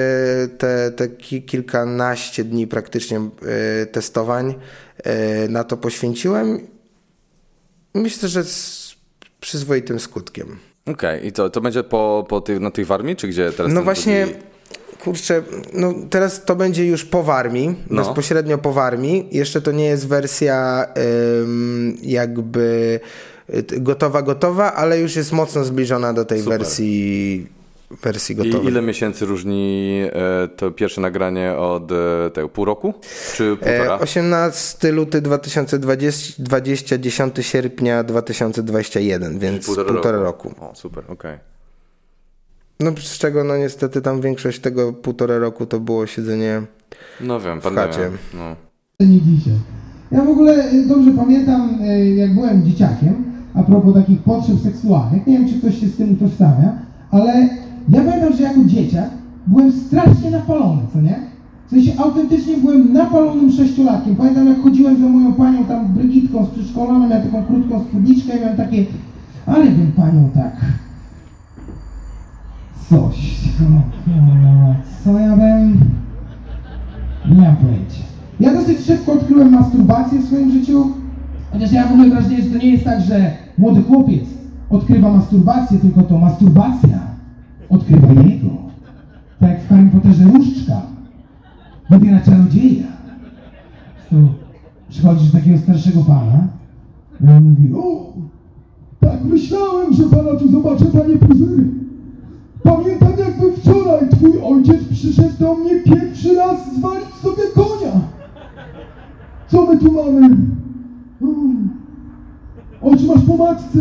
te, 0.57 0.91
te 0.91 1.07
kilkanaście 1.45 2.43
dni 2.43 2.67
praktycznie 2.67 3.17
e, 3.19 3.85
testowań 3.85 4.55
e, 5.03 5.47
na 5.47 5.63
to 5.63 5.77
poświęciłem. 5.77 6.67
Myślę, 7.93 8.29
że 8.29 8.43
z 8.43 8.95
przyzwoitym 9.39 9.99
skutkiem. 9.99 10.59
Okej, 10.85 11.17
okay. 11.17 11.27
i 11.27 11.31
to, 11.31 11.49
to 11.49 11.61
będzie 11.61 11.83
po, 11.83 12.25
po 12.29 12.41
ty, 12.41 12.59
na 12.59 12.71
tej 12.71 12.85
warmii, 12.85 13.15
czy 13.15 13.27
gdzie 13.27 13.51
teraz? 13.51 13.73
No 13.73 13.83
właśnie, 13.83 14.25
drugi... 14.25 14.41
kurczę, 15.03 15.43
no 15.73 15.93
teraz 16.09 16.45
to 16.45 16.55
będzie 16.55 16.85
już 16.85 17.05
po 17.05 17.23
warmii, 17.23 17.75
no. 17.89 18.03
bezpośrednio 18.03 18.57
po 18.57 18.73
warmii. 18.73 19.27
Jeszcze 19.31 19.61
to 19.61 19.71
nie 19.71 19.85
jest 19.85 20.07
wersja 20.07 20.87
ym, 21.41 21.97
jakby 22.01 22.99
y, 23.49 23.63
gotowa, 23.79 24.21
gotowa, 24.21 24.73
ale 24.73 24.99
już 24.99 25.15
jest 25.15 25.31
mocno 25.31 25.63
zbliżona 25.63 26.13
do 26.13 26.25
tej 26.25 26.39
Super. 26.39 26.59
wersji 26.59 27.47
wersji 28.03 28.35
gotowej. 28.35 28.63
I 28.63 28.67
ile 28.67 28.81
miesięcy 28.81 29.25
różni 29.25 30.01
e, 30.13 30.47
to 30.47 30.71
pierwsze 30.71 31.01
nagranie 31.01 31.53
od 31.57 31.91
e, 31.91 31.95
tego 32.33 32.49
pół 32.49 32.65
roku? 32.65 32.93
Czy 33.33 33.57
półtora? 33.57 33.99
18 33.99 34.91
luty 34.91 35.21
2020, 35.21 36.43
20, 36.43 36.97
10 36.97 37.35
sierpnia 37.41 38.03
2021, 38.03 39.39
więc 39.39 39.65
półtora, 39.65 39.93
półtora 39.93 40.17
roku. 40.19 40.49
roku. 40.49 40.65
O, 40.65 40.75
super, 40.75 41.03
okej. 41.03 41.13
Okay. 41.13 41.39
No 42.79 42.91
z 43.01 43.17
czego 43.17 43.43
no 43.43 43.57
niestety 43.57 44.01
tam 44.01 44.21
większość 44.21 44.59
tego 44.59 44.93
półtora 44.93 45.37
roku 45.37 45.65
to 45.65 45.79
było 45.79 46.07
siedzenie 46.07 46.61
no 47.21 47.39
wiem, 47.39 47.61
w 47.61 47.63
chacie. 47.63 48.11
No. 48.33 48.55
Nie 48.99 49.21
dzisiaj. 49.21 49.53
Ja 50.11 50.23
w 50.23 50.29
ogóle 50.29 50.53
e, 50.53 50.87
dobrze 50.87 51.11
pamiętam, 51.11 51.79
jak 52.15 52.33
byłem 52.33 52.65
dzieciakiem, 52.65 53.23
a 53.55 53.63
propos 53.63 53.93
takich 53.93 54.19
potrzeb 54.23 54.55
seksualnych, 54.63 55.27
nie 55.27 55.39
wiem, 55.39 55.49
czy 55.49 55.59
ktoś 55.59 55.79
się 55.79 55.87
z 55.87 55.97
tym 55.97 56.13
utożsamia, 56.13 56.79
ale 57.11 57.49
ja 57.89 58.01
pamiętam, 58.01 58.33
że 58.33 58.43
jako 58.43 58.63
dzieciak 58.63 59.09
byłem 59.47 59.71
strasznie 59.71 60.31
napalony, 60.31 60.81
co 60.93 61.01
nie? 61.01 61.19
W 61.67 61.69
sensie 61.69 61.91
autentycznie 61.99 62.57
byłem 62.57 62.93
napalonym 62.93 63.51
sześciolatkiem. 63.51 64.15
Pamiętam, 64.15 64.47
jak 64.47 64.61
chodziłem 64.61 65.01
za 65.01 65.09
moją 65.09 65.33
panią 65.33 65.65
tam 65.65 65.87
Brygitką 65.87 66.45
z 66.45 66.49
przedszkola, 66.49 66.89
ona 66.89 67.07
miała 67.07 67.21
taką 67.21 67.43
krótką 67.43 67.79
spódniczkę 67.79 68.37
i 68.37 68.41
miałem 68.41 68.57
takie, 68.57 68.85
ale 69.45 69.65
bym 69.65 69.91
panią 69.91 70.29
tak 70.33 70.55
coś, 72.89 73.41
co 75.03 75.19
ja 75.19 75.37
bym... 75.37 75.79
Nie 77.29 77.41
mam 77.41 77.55
pojęcia. 77.55 78.03
Ja 78.39 78.53
dosyć 78.53 78.79
szybko 78.79 79.13
odkryłem 79.13 79.51
masturbację 79.51 80.19
w 80.19 80.25
swoim 80.25 80.51
życiu, 80.51 80.91
chociaż 81.53 81.71
ja 81.71 81.87
w 81.87 81.91
ogóle 81.91 82.09
wrażenie, 82.09 82.41
że 82.41 82.49
to 82.49 82.57
nie 82.57 82.69
jest 82.69 82.83
tak, 82.83 83.01
że 83.01 83.31
młody 83.57 83.81
chłopiec 83.81 84.23
odkrywa 84.69 85.13
masturbację, 85.13 85.79
tylko 85.79 86.01
to 86.01 86.17
masturbacja 86.17 87.10
odkrywa 87.71 88.07
jego. 88.07 88.49
Tak 89.39 89.49
jak 89.49 89.61
w 89.61 89.69
Harry 89.69 89.89
Potterze 89.89 90.23
różdżka 90.23 90.81
wybiera 91.89 92.19
czarodzieja. 92.19 92.87
To 94.09 94.15
przychodzisz 94.89 95.31
do 95.31 95.37
takiego 95.37 95.57
starszego 95.57 96.03
pana 96.03 96.47
i 97.21 97.29
on 97.29 97.43
mówi, 97.43 97.73
o, 97.75 98.13
tak 98.99 99.23
myślałem, 99.23 99.93
że 99.93 100.03
pana 100.03 100.39
tu 100.39 100.51
zobaczę, 100.51 100.85
panie 100.85 101.17
Puzery. 101.17 101.63
Pamiętam 102.63 103.09
jakby 103.19 103.51
wczoraj 103.57 104.09
twój 104.09 104.31
ojciec 104.43 104.83
przyszedł 104.91 105.39
do 105.39 105.55
mnie 105.55 105.71
pierwszy 105.85 106.35
raz 106.35 106.75
zwalić 106.75 107.13
sobie 107.21 107.43
konia. 107.55 108.01
Co 109.47 109.65
my 109.65 109.77
tu 109.77 109.91
mamy? 109.91 110.29
Oczy 112.81 113.05
masz 113.05 113.21
po 113.27 113.37
matce. 113.37 113.79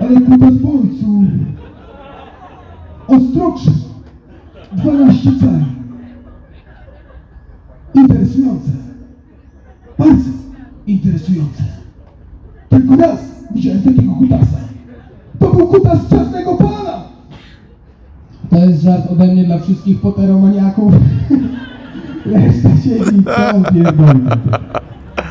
Ale 0.00 0.20
kuta 0.20 0.50
z 0.50 0.64
ojcu. 0.64 1.22
Ostrokrzyż 3.10 3.72
12 4.72 5.30
cali. 5.40 5.64
Interesujące. 7.94 8.70
Bardzo 9.98 10.30
interesujące. 10.86 11.62
Tylko 12.68 12.96
raz 12.96 13.20
widziałem 13.54 13.82
takiego 13.82 14.12
kutasa. 14.14 14.56
To 15.38 15.50
był 15.54 15.66
kutas 15.66 15.98
czarnego 16.10 16.54
pana. 16.54 17.04
To 18.50 18.56
jest 18.56 18.82
żart 18.82 19.02
ode 19.12 19.26
mnie 19.26 19.44
dla 19.44 19.58
wszystkich 19.58 20.00
poteromaniaków. 20.00 20.92
Reszta 22.26 22.68
siedzi 22.84 23.24
całą. 23.24 23.62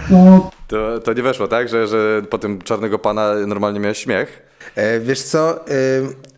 To... 0.10 0.50
To, 0.68 1.00
to 1.00 1.14
nie 1.14 1.24
weszło, 1.24 1.48
tak? 1.48 1.70
Że, 1.70 1.88
że 1.88 2.22
po 2.30 2.38
tym 2.38 2.62
czarnego 2.62 3.00
pana 3.00 3.34
normalnie 3.48 3.80
miałeś 3.80 3.98
śmiech? 3.98 4.49
E, 4.80 5.00
wiesz 5.00 5.22
co, 5.22 5.68
e, 5.68 5.72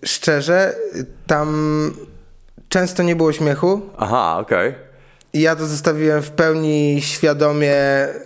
szczerze, 0.06 0.76
tam 1.28 1.48
często 2.70 3.04
nie 3.04 3.16
było 3.16 3.34
śmiechu. 3.34 3.82
Aha, 3.98 4.38
okej. 4.40 4.70
Okay. 4.70 4.92
I 5.34 5.42
ja 5.42 5.56
to 5.56 5.66
zostawiłem 5.66 6.22
w 6.22 6.32
pełni 6.32 7.02
świadomie 7.02 7.78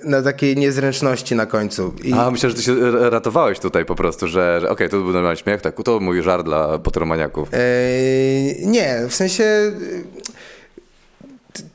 na 0.04 0.22
takiej 0.22 0.58
niezręczności 0.58 1.36
na 1.36 1.46
końcu. 1.46 1.94
I... 2.04 2.14
A, 2.14 2.32
myślę, 2.32 2.50
że 2.50 2.56
ty 2.56 2.62
się 2.62 2.92
ratowałeś 3.10 3.60
tutaj 3.60 3.86
po 3.86 3.96
prostu, 3.96 4.28
że, 4.28 4.58
że 4.62 4.70
okej, 4.70 4.88
okay, 4.88 4.90
to 4.90 4.98
był 4.98 5.14
normalny 5.14 5.38
śmiech, 5.38 5.62
tak, 5.62 5.84
to 5.84 6.00
mój 6.00 6.22
żart 6.22 6.46
dla 6.46 6.80
poteromaniaków. 6.80 7.50
Eee, 7.54 8.68
nie, 8.68 9.00
w 9.10 9.16
sensie 9.16 9.72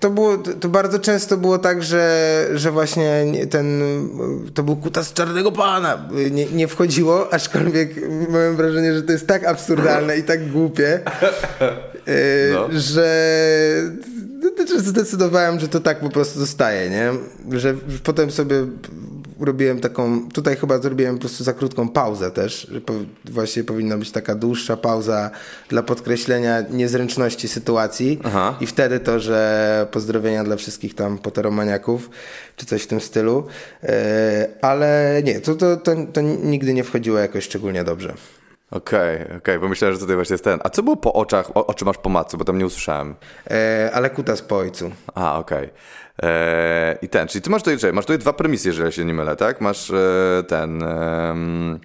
to 0.01 0.11
było, 0.11 0.39
to 0.39 0.69
bardzo 0.69 0.99
często 0.99 1.37
było 1.37 1.59
tak, 1.59 1.83
że, 1.83 2.47
że 2.55 2.71
właśnie 2.71 3.25
ten, 3.51 3.83
to 4.55 4.63
był 4.63 4.77
kutas 4.77 5.13
czarnego 5.13 5.53
pana, 5.53 6.09
nie, 6.31 6.47
nie 6.47 6.69
wchodziło, 6.69 7.33
aczkolwiek 7.33 7.95
miałem 8.31 8.57
wrażenie, 8.57 8.95
że 8.95 9.03
to 9.03 9.13
jest 9.13 9.27
tak 9.27 9.45
absurdalne 9.45 10.19
i 10.19 10.23
tak 10.23 10.51
głupie, 10.51 11.01
e, 12.07 12.53
no. 12.53 12.69
że 12.71 13.11
zdecydowałem, 14.79 15.61
że 15.61 15.69
to 15.69 15.81
tak 15.81 16.01
po 16.01 16.11
prostu 16.11 16.39
zostaje, 16.39 16.91
nie? 16.91 17.13
Że 17.59 17.75
potem 18.05 18.31
sobie 18.31 18.67
robiłem 19.41 19.81
taką, 19.81 20.29
tutaj 20.29 20.57
chyba 20.57 20.79
zrobiłem 20.79 21.15
po 21.15 21.21
prostu 21.21 21.45
za 21.45 21.53
krótką 21.53 21.89
pauzę 21.89 22.31
też, 22.31 22.71
właśnie 23.25 23.65
powinna 23.65 23.99
być 23.99 24.11
taka 24.11 24.35
dłuższa 24.35 24.77
pauza 24.77 25.31
dla 25.69 25.83
podkreślenia 25.83 26.61
niezręczności 26.71 27.49
sytuacji 27.49 28.21
Aha. 28.25 28.57
i 28.61 28.67
wtedy 28.67 29.01
to, 29.01 29.21
że 29.21 29.87
pozdrowienia 29.91 30.45
dla 30.45 30.57
wszystkich 30.57 30.95
tam 30.95 31.19
poteromaniaków, 31.19 32.11
czy 32.57 32.67
coś 32.67 32.83
w 32.83 32.87
tym 32.87 33.01
stylu, 33.01 33.47
e, 33.83 34.49
ale 34.63 35.21
nie, 35.25 35.41
to, 35.41 35.55
to, 35.55 35.77
to, 35.77 35.93
to 36.13 36.21
nigdy 36.21 36.75
nie 36.75 36.85
wchodziło 36.85 37.19
jakoś 37.19 37.45
szczególnie 37.45 37.85
dobrze. 37.85 38.15
Okej, 38.71 39.15
okay, 39.15 39.27
okej, 39.27 39.37
okay, 39.37 39.59
bo 39.59 39.69
myślałem, 39.69 39.95
że 39.95 40.01
tutaj 40.01 40.17
właśnie 40.17 40.35
jest 40.35 40.45
ten. 40.45 40.59
A 40.65 40.71
co 40.71 40.83
było 40.83 40.97
po 40.97 41.13
oczach, 41.13 41.57
o, 41.57 41.67
oczy 41.67 41.85
masz 41.85 41.99
po 41.99 42.09
matce, 42.09 42.37
bo 42.37 42.45
tam 42.45 42.59
nie 42.59 42.67
usłyszałem. 42.67 43.15
E, 43.51 43.91
ale 43.95 44.11
kutas 44.11 44.43
po 44.43 44.57
ojcu. 44.57 44.91
A, 45.15 45.39
okej. 45.39 45.59
Okay. 45.59 45.71
Eee, 46.23 46.99
I 47.03 47.09
ten, 47.09 47.29
czyli 47.29 47.43
ty 47.43 47.51
masz 47.51 47.63
tutaj, 47.63 47.93
masz 47.93 48.05
tutaj 48.05 48.19
dwa 48.19 48.33
premisy, 48.33 48.69
jeżeli 48.69 48.93
się 48.93 49.05
nie 49.05 49.15
mylę, 49.15 49.37
tak? 49.37 49.61
Masz 49.61 49.91
e, 49.91 50.45
ten, 50.49 50.83
e, 50.83 51.79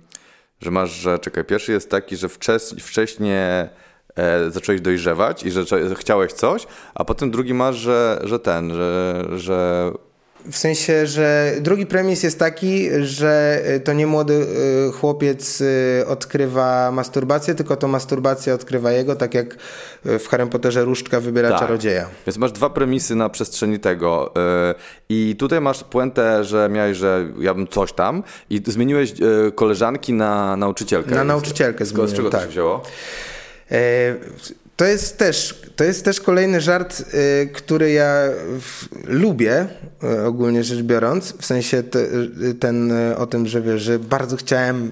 że 0.62 0.72
masz, 0.72 0.92
że 0.92 1.20
czekaj, 1.20 1.46
pierwszy 1.46 1.72
jest 1.72 1.90
taki, 1.90 2.18
że 2.18 2.30
wczes, 2.30 2.76
wcześniej 2.80 3.36
e, 3.36 3.70
zacząłeś 4.50 4.82
dojrzewać 4.82 5.44
i 5.44 5.52
że 5.52 5.66
chciałeś 5.96 6.34
coś, 6.34 6.68
a 6.96 7.06
potem 7.06 7.32
drugi 7.32 7.54
masz, 7.54 7.76
że, 7.76 8.22
że 8.24 8.40
ten, 8.40 8.74
że, 8.74 9.26
że 9.36 9.92
w 10.52 10.58
sensie, 10.58 11.08
że 11.08 11.54
drugi 11.62 11.86
premis 11.86 12.24
jest 12.24 12.40
taki, 12.40 12.90
że 13.02 13.62
y, 13.76 13.80
to 13.80 13.94
nie 13.94 14.08
młody 14.08 14.34
y, 14.34 14.92
chłopiec 14.92 15.62
y, 15.62 16.04
odkrywa 16.08 16.92
masturbację, 16.92 17.56
tylko 17.56 17.76
to 17.76 17.88
masturbacja 17.88 18.54
odkrywa 18.54 18.92
jego, 18.92 19.16
tak 19.16 19.34
jak 19.34 19.56
w 20.06 20.28
Harry 20.30 20.48
Potterze 20.48 20.84
różdżka 20.84 21.20
wybiera 21.20 21.50
Tak. 21.50 21.60
czarodzieja. 21.60 22.10
Więc 22.28 22.38
masz 22.38 22.52
dwa 22.52 22.70
premisy 22.70 23.16
na 23.16 23.30
przestrzeni 23.30 23.80
tego. 23.80 24.34
I 25.10 25.36
tutaj 25.40 25.62
masz 25.62 25.84
puentę, 25.84 26.44
że 26.44 26.70
miałeś, 26.70 26.98
że 26.98 27.28
ja 27.40 27.54
bym 27.54 27.68
coś 27.68 27.94
tam 27.94 28.24
i 28.50 28.62
zmieniłeś 28.68 29.14
koleżanki 29.56 30.14
na 30.14 30.58
nauczycielkę. 30.58 31.16
Na 31.16 31.24
nauczycielkę 31.24 31.86
Z, 31.86 31.88
z 31.88 31.92
czego 31.92 32.08
zmieniłem, 32.08 32.32
to 32.32 32.38
tak. 32.38 32.42
się 32.46 32.50
wzięło? 32.52 32.84
E, 34.76 34.78
To 34.78 34.86
jest 34.86 35.18
też, 35.18 35.62
to 35.76 35.84
jest 35.84 36.06
też 36.06 36.22
kolejny 36.22 36.62
żart, 36.62 37.02
e, 37.02 37.46
który 37.46 37.92
ja 37.92 38.14
w, 38.62 38.86
lubię, 39.08 39.68
e, 40.04 40.26
ogólnie 40.26 40.64
rzecz 40.64 40.82
biorąc. 40.82 41.34
W 41.40 41.46
sensie 41.46 41.84
te, 41.84 42.00
e, 42.00 42.54
ten 42.60 42.92
e, 42.92 43.18
o 43.18 43.28
tym, 43.28 43.48
że 43.48 43.62
wiesz, 43.62 43.82
że 43.82 44.00
bardzo 44.00 44.38
chciałem 44.38 44.92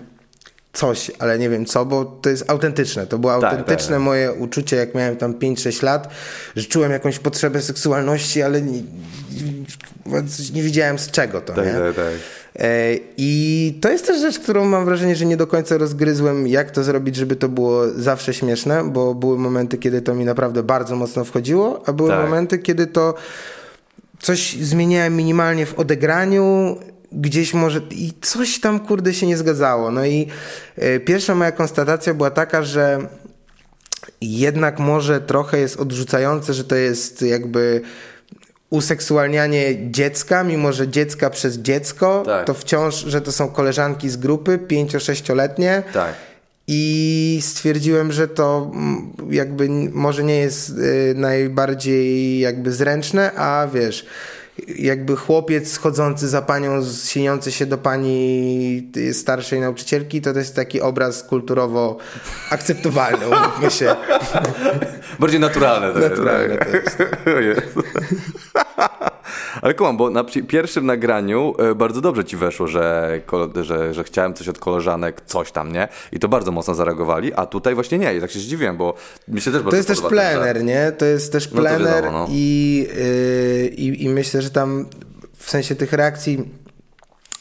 coś, 0.73 1.11
ale 1.19 1.39
nie 1.39 1.49
wiem 1.49 1.65
co, 1.65 1.85
bo 1.85 2.05
to 2.05 2.29
jest 2.29 2.49
autentyczne. 2.49 3.07
To 3.07 3.17
było 3.19 3.41
Tak, 3.41 3.51
autentyczne 3.51 3.95
tak. 3.95 4.01
moje 4.05 4.31
uczucie, 4.33 4.75
jak 4.75 4.95
miałem 4.95 5.15
tam 5.17 5.33
5-6 5.33 5.83
lat, 5.83 6.07
że 6.55 6.65
czułem 6.65 6.91
jakąś 6.91 7.19
potrzebę 7.19 7.61
seksualności, 7.61 8.41
ale 8.41 8.61
nie, 8.61 8.81
nie 10.53 10.63
wiedziałem 10.63 10.99
z 10.99 11.11
czego 11.11 11.41
to, 11.41 11.53
Tak, 11.53 11.65
nie? 11.65 11.71
E, 12.59 12.95
I 13.17 13.77
to 13.81 13.89
jest 13.89 14.07
też 14.07 14.21
rzecz, 14.21 14.39
którą 14.39 14.65
mam 14.65 14.85
wrażenie, 14.85 15.15
że 15.15 15.25
nie 15.25 15.37
do 15.37 15.47
końca 15.47 15.77
rozgryzłem, 15.77 16.47
jak 16.47 16.71
to 16.71 16.83
zrobić, 16.83 17.15
żeby 17.15 17.35
to 17.35 17.49
było 17.49 17.89
zawsze 17.95 18.33
śmieszne, 18.33 18.83
bo 18.83 19.15
były 19.15 19.37
momenty, 19.39 19.77
kiedy 19.77 20.01
to 20.01 20.15
mi 20.15 20.25
naprawdę 20.25 20.63
bardzo 20.63 20.95
mocno 20.95 21.23
wchodziło, 21.23 21.83
a 21.85 21.93
były 21.93 22.09
Tak. 22.09 22.25
momenty, 22.25 22.59
kiedy 22.59 22.87
to 22.87 23.13
coś 24.19 24.53
zmieniałem 24.53 25.15
minimalnie 25.15 25.65
w 25.65 25.79
odegraniu, 25.79 26.77
gdzieś 27.11 27.53
może 27.53 27.81
i 27.91 28.13
coś 28.21 28.59
tam 28.59 28.79
kurde 28.79 29.13
się 29.13 29.27
nie 29.27 29.37
zgadzało. 29.37 29.91
No 29.91 30.05
i 30.05 30.27
e, 30.75 30.99
pierwsza 30.99 31.35
moja 31.35 31.51
konstatacja 31.51 32.13
była 32.13 32.31
taka, 32.31 32.63
że 32.63 33.07
jednak 34.21 34.79
może 34.79 35.21
trochę 35.21 35.59
jest 35.59 35.79
odrzucające, 35.79 36.53
że 36.53 36.63
to 36.63 36.75
jest 36.75 37.21
jakby 37.21 37.81
useksualnianie 38.73 39.91
dziecka, 39.91 40.43
mimo 40.43 40.71
że 40.73 40.87
dziecka 40.87 41.29
przez 41.29 41.57
dziecko, 41.57 42.23
Tak. 42.25 42.47
to 42.47 42.53
wciąż, 42.53 42.95
że 42.95 43.21
to 43.21 43.31
są 43.31 43.47
koleżanki 43.47 44.09
z 44.09 44.17
grupy, 44.17 44.57
pięcio-sześcioletnie. 44.57 45.83
Tak. 45.93 46.13
I 46.67 47.39
stwierdziłem, 47.41 48.11
że 48.11 48.27
to 48.27 48.71
mm, 48.73 49.13
jakby 49.29 49.69
może 49.91 50.23
nie 50.23 50.35
jest 50.37 50.69
y, 50.69 51.13
najbardziej 51.15 52.39
jakby 52.39 52.71
zręczne, 52.71 53.31
a 53.35 53.67
wiesz, 53.73 54.05
jakby 54.77 55.15
chłopiec 55.15 55.77
chodzący 55.77 56.27
za 56.27 56.41
panią, 56.41 56.81
sieniący 57.05 57.51
się 57.51 57.65
do 57.65 57.77
pani 57.77 58.91
y, 58.97 59.13
starszej 59.13 59.59
nauczycielki, 59.59 60.21
to 60.21 60.33
to 60.33 60.39
jest 60.39 60.55
taki 60.55 60.81
obraz 60.81 61.23
kulturowo 61.23 61.97
akceptowalny, 62.49 63.25
umówmy 63.27 63.71
się. 63.71 63.95
Bardziej 65.19 65.39
naturalne 65.39 65.93
to 65.93 65.99
Naturalne 65.99 66.57
jest. 66.73 66.97
to 67.25 67.39
jest. 67.39 67.73
Ale 69.61 69.73
kumam, 69.73 69.97
bo 69.97 70.09
na 70.09 70.23
pierwszym 70.23 70.85
nagraniu 70.85 71.53
e, 71.59 71.75
bardzo 71.75 72.01
dobrze 72.01 72.25
ci 72.25 72.37
weszło, 72.37 72.67
że, 72.67 73.21
że, 73.61 73.93
że 73.93 74.03
chciałem 74.03 74.33
coś 74.33 74.47
od 74.47 74.59
koleżanek, 74.59 75.21
coś 75.25 75.51
tam, 75.51 75.71
nie? 75.71 75.87
I 76.11 76.19
to 76.19 76.27
bardzo 76.27 76.51
mocno 76.51 76.73
zareagowali, 76.73 77.33
a 77.33 77.45
tutaj 77.45 77.75
właśnie 77.75 77.97
nie. 77.97 78.15
I 78.15 78.21
tak 78.21 78.31
się 78.31 78.39
zdziwiłem, 78.39 78.77
bo 78.77 78.93
mi 79.27 79.41
się 79.41 79.51
też 79.51 79.61
bardzo 79.61 79.71
To 79.71 79.75
jest 79.75 79.87
też 79.87 79.99
ten 79.99 80.09
plener, 80.09 80.63
nie? 80.63 80.91
To 80.91 81.05
jest 81.05 81.31
też 81.31 81.51
No 81.51 81.61
plener 81.61 81.81
wiadomo, 81.81 82.19
no. 82.19 82.27
i, 82.29 82.87
yy, 83.67 83.93
i, 83.93 84.09
myślę, 84.09 84.41
że 84.41 84.49
tam 84.49 84.85
w 85.37 85.49
sensie 85.49 85.75
tych 85.75 85.93
reakcji 85.93 86.49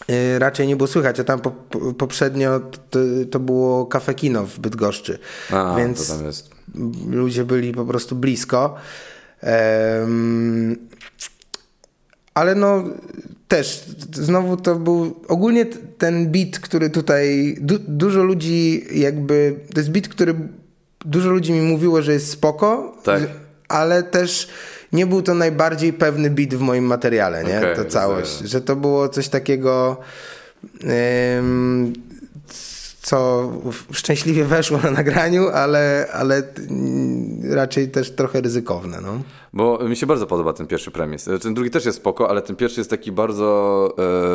yy, 0.08 0.38
raczej 0.38 0.66
nie 0.66 0.76
było 0.76 0.86
słychać, 0.86 1.20
a 1.20 1.24
tam 1.24 1.40
po, 1.40 1.50
poprzednio 1.98 2.60
to, 2.90 2.98
to 3.30 3.40
było 3.40 3.86
kafe 3.86 4.14
kino 4.14 4.46
w 4.46 4.58
Bydgoszczy, 4.58 5.18
A, 5.50 5.74
więc 5.78 6.08
to 6.08 6.14
tam 6.14 6.24
jest. 6.24 6.51
Ludzie 7.10 7.44
byli 7.44 7.72
po 7.72 7.84
prostu 7.84 8.16
blisko. 8.16 8.74
Ale 12.34 12.54
no 12.54 12.84
też 13.48 13.84
znowu 14.12 14.56
to 14.56 14.76
był 14.76 15.20
ogólnie 15.28 15.66
ten 15.98 16.32
beat, 16.32 16.58
który 16.58 16.90
tutaj 16.90 17.56
du, 17.60 17.78
dużo 17.78 18.22
ludzi 18.22 18.84
jakby 19.00 19.56
to 19.74 19.80
jest 19.80 19.90
beat, 19.90 20.08
który 20.08 20.34
dużo 21.04 21.30
ludzi 21.30 21.52
mi 21.52 21.60
mówiło, 21.60 22.02
że 22.02 22.12
jest 22.12 22.30
spoko, 22.30 22.96
Tak. 23.04 23.22
ale 23.68 24.02
też 24.02 24.48
nie 24.92 25.06
był 25.06 25.22
to 25.22 25.34
najbardziej 25.34 25.92
pewny 25.92 26.30
beat 26.30 26.54
w 26.54 26.60
moim 26.60 26.84
materiale, 26.84 27.44
nie? 27.44 27.58
Okej, 27.58 27.76
to 27.76 27.84
całość, 27.84 28.38
że 28.38 28.60
to 28.60 28.76
było 28.76 29.08
coś 29.08 29.28
takiego 29.28 29.96
em, 30.84 31.92
co 33.02 33.50
szczęśliwie 33.92 34.44
weszło 34.44 34.78
na 34.78 34.90
nagraniu, 34.90 35.48
ale, 35.48 36.06
ale 36.12 36.42
raczej 37.50 37.88
też 37.88 38.10
trochę 38.10 38.40
ryzykowne. 38.40 39.00
No. 39.00 39.22
Bo 39.54 39.78
mi 39.88 39.96
się 39.96 40.06
bardzo 40.06 40.26
podoba 40.26 40.52
ten 40.52 40.66
pierwszy 40.66 40.90
premis. 40.90 41.28
E, 41.28 41.38
Ten 41.38 41.54
drugi 41.54 41.70
też 41.70 41.84
jest 41.84 41.98
spoko, 41.98 42.30
ale 42.30 42.42
ten 42.42 42.56
pierwszy 42.56 42.80
jest 42.80 42.90
taki 42.90 43.12
bardzo, 43.12 43.94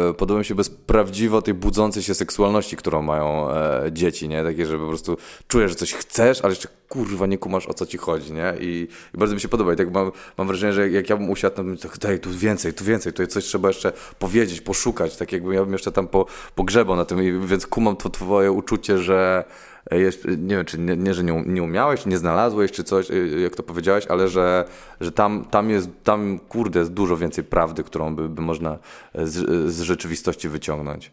e, 0.10 0.14
podoba 0.14 0.40
mi 0.40 0.46
się 0.46 0.56
bez 0.56 0.70
prawdziwo 0.70 1.42
tej 1.42 1.54
budzącej 1.54 2.04
się 2.04 2.14
seksualności, 2.14 2.76
którą 2.76 3.02
mają 3.02 3.52
e, 3.52 3.90
dzieci, 3.92 4.30
nie? 4.30 4.44
Takie, 4.44 4.66
że 4.66 4.80
po 4.80 4.88
prostu 4.88 5.18
czujesz, 5.48 5.72
że 5.72 5.76
coś 5.76 5.94
chcesz, 5.94 6.42
ale 6.42 6.52
jeszcze 6.52 6.68
kurwa 6.90 7.26
nie 7.26 7.38
kumasz 7.38 7.68
o 7.68 7.74
co 7.74 7.86
ci 7.86 7.98
chodzi, 7.98 8.34
nie? 8.34 8.54
I, 8.60 8.88
i 9.16 9.18
bardzo 9.18 9.36
mi 9.36 9.42
się 9.42 9.48
podoba. 9.48 9.74
I 9.74 9.76
tak 9.76 9.92
mam, 9.92 10.12
mam 10.38 10.48
wrażenie, 10.48 10.74
że 10.74 10.90
jak 10.90 11.10
ja 11.10 11.18
bym 11.18 11.30
usiadł, 11.30 11.56
to 11.56 11.64
bym 11.64 11.78
tak, 11.78 11.98
daj 11.98 12.20
tu 12.20 12.30
więcej, 12.32 12.74
tu 12.74 12.84
więcej, 12.86 13.14
tutaj 13.14 13.28
coś 13.28 13.44
trzeba 13.44 13.68
jeszcze 13.68 13.94
powiedzieć, 14.20 14.62
poszukać, 14.62 15.18
tak 15.18 15.32
jakbym 15.32 15.54
ja 15.54 15.64
bym 15.64 15.74
jeszcze 15.74 15.92
tam 15.92 16.08
po, 16.08 16.26
pogrzebał 16.56 16.96
na 16.96 17.06
tym, 17.06 17.24
I, 17.24 17.48
więc 17.48 17.68
kumam 17.68 17.96
to 17.96 18.10
twoje 18.10 18.52
uczucie, 18.52 18.98
że 18.98 19.44
jeszcze, 19.92 20.38
nie 20.38 20.56
wiem, 20.56 20.66
czy 20.66 20.80
nie, 20.80 20.98
nie 20.98 21.14
że 21.14 21.24
nie, 21.24 21.44
nie 21.46 21.64
umiałeś, 21.64 22.06
nie 22.06 22.18
znalazłeś, 22.18 22.72
czy 22.72 22.84
coś, 22.84 23.12
y, 23.12 23.40
jak 23.40 23.56
to 23.56 23.64
powiedziałeś, 23.64 24.08
ale 24.08 24.28
że, 24.28 24.66
że 25.02 25.12
tam, 25.12 25.46
tam 25.52 25.70
jest, 25.70 25.90
tam 26.04 26.40
kurde, 26.50 26.80
jest 26.80 26.94
dużo 26.94 27.18
więcej 27.18 27.44
prawdy, 27.44 27.84
którą 27.84 28.16
by, 28.16 28.30
by 28.30 28.42
można 28.42 28.78
z, 29.16 29.72
z 29.72 29.82
rzeczywistości 29.82 30.50
wyciągnąć. 30.50 31.12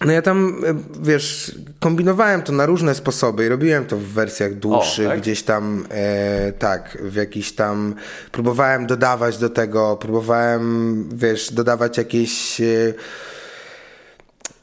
no 0.00 0.12
ja 0.12 0.22
tam, 0.22 0.62
e, 0.66 0.74
wiesz, 1.02 1.54
kombinowałem 1.80 2.42
to 2.42 2.52
na 2.52 2.66
różne 2.66 2.94
sposoby 2.94 3.46
i 3.46 3.48
robiłem 3.48 3.84
to 3.84 3.96
w 3.96 4.02
wersjach 4.02 4.54
dłuższych, 4.54 5.06
O, 5.06 5.10
tak? 5.10 5.20
gdzieś 5.20 5.42
tam, 5.42 5.86
e, 5.90 6.52
tak, 6.52 6.98
w 7.00 7.14
jakiś 7.14 7.52
tam, 7.52 7.94
próbowałem 8.32 8.86
dodawać 8.86 9.38
do 9.38 9.50
tego, 9.50 9.96
próbowałem, 9.96 11.08
wiesz, 11.14 11.52
dodawać 11.52 11.98
jakieś... 11.98 12.60
E, 12.60 12.94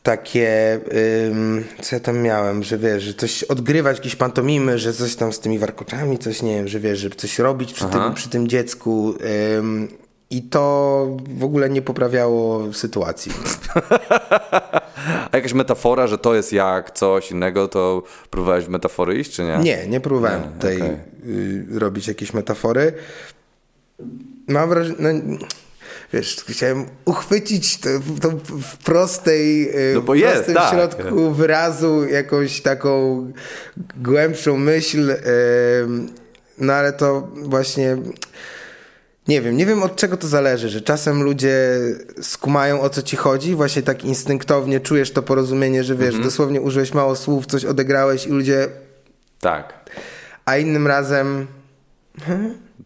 takie, 0.03 0.79
ym, 1.27 1.63
co 1.81 1.95
ja 1.95 1.99
tam 1.99 2.21
miałem, 2.21 2.63
że 2.63 2.77
wiesz, 2.77 3.03
że 3.03 3.13
coś 3.13 3.43
odgrywać, 3.43 3.97
jakieś 3.97 4.15
pantomimy, 4.15 4.79
że 4.79 4.93
coś 4.93 5.15
tam 5.15 5.33
z 5.33 5.39
tymi 5.39 5.59
warkoczami, 5.59 6.17
coś 6.17 6.41
nie 6.41 6.55
wiem, 6.55 6.67
że 6.67 6.79
wiesz, 6.79 6.99
żeby 6.99 7.15
coś 7.15 7.39
robić 7.39 7.73
przy, 7.73 7.85
tym, 7.85 8.13
przy 8.13 8.29
tym 8.29 8.47
dziecku 8.47 9.15
ym, 9.57 9.87
i 10.29 10.41
to 10.41 11.07
w 11.37 11.43
ogóle 11.43 11.69
nie 11.69 11.81
poprawiało 11.81 12.73
sytuacji. 12.73 13.31
A 15.31 15.37
jakaś 15.37 15.53
metafora, 15.53 16.07
że 16.07 16.17
to 16.17 16.35
jest 16.35 16.53
jak 16.53 16.91
coś 16.91 17.31
innego, 17.31 17.67
to 17.67 18.03
próbowałeś 18.29 18.67
metafory 18.67 19.19
iść, 19.19 19.31
czy 19.31 19.43
nie? 19.43 19.57
Nie, 19.57 19.87
nie 19.87 19.99
próbowałem 19.99 20.41
Nie, 20.41 20.47
tutaj 20.47 20.77
okej. 20.77 20.89
y, 21.29 21.79
robić 21.79 22.07
jakieś 22.07 22.33
metafory. 22.33 22.93
Mam 24.47 24.69
wrażenie, 24.69 24.95
no, 24.99 25.37
wiesz, 26.13 26.43
chciałem 26.49 26.85
uchwycić 27.05 27.77
to, 27.77 27.89
to 28.21 28.29
w 28.61 28.77
prostej, 28.77 29.69
y, 29.91 29.93
No 29.95 30.01
bo 30.01 30.13
w 30.13 30.17
jest, 30.17 30.33
prostym 30.33 30.55
tak. 30.55 30.69
środku 30.73 31.31
wyrazu 31.31 32.05
jakąś 32.07 32.61
taką 32.61 33.25
głębszą 33.97 34.57
myśl, 34.57 35.15
no 36.57 36.73
ale 36.73 36.93
to 36.93 37.27
właśnie... 37.35 37.97
Nie 39.27 39.41
wiem, 39.41 39.57
nie 39.57 39.65
wiem 39.65 39.83
od 39.83 39.95
czego 39.95 40.17
to 40.17 40.27
zależy, 40.27 40.69
że 40.69 40.81
czasem 40.81 41.23
ludzie 41.23 41.57
skumają 42.21 42.81
o 42.81 42.89
co 42.89 43.01
ci 43.01 43.15
chodzi, 43.15 43.55
właśnie 43.55 43.81
tak 43.81 44.03
instynktownie 44.05 44.79
czujesz 44.79 45.11
to 45.11 45.21
porozumienie, 45.23 45.83
że 45.83 45.95
wiesz, 45.95 46.05
Mhm. 46.07 46.23
dosłownie 46.23 46.61
użyłeś 46.61 46.93
mało 46.93 47.15
słów, 47.15 47.45
coś 47.45 47.65
odegrałeś 47.65 48.25
i 48.27 48.29
ludzie 48.29 48.67
Tak. 49.39 49.89
a 50.45 50.57
innym 50.57 50.87
razem 50.87 51.47
Tak, 52.19 52.27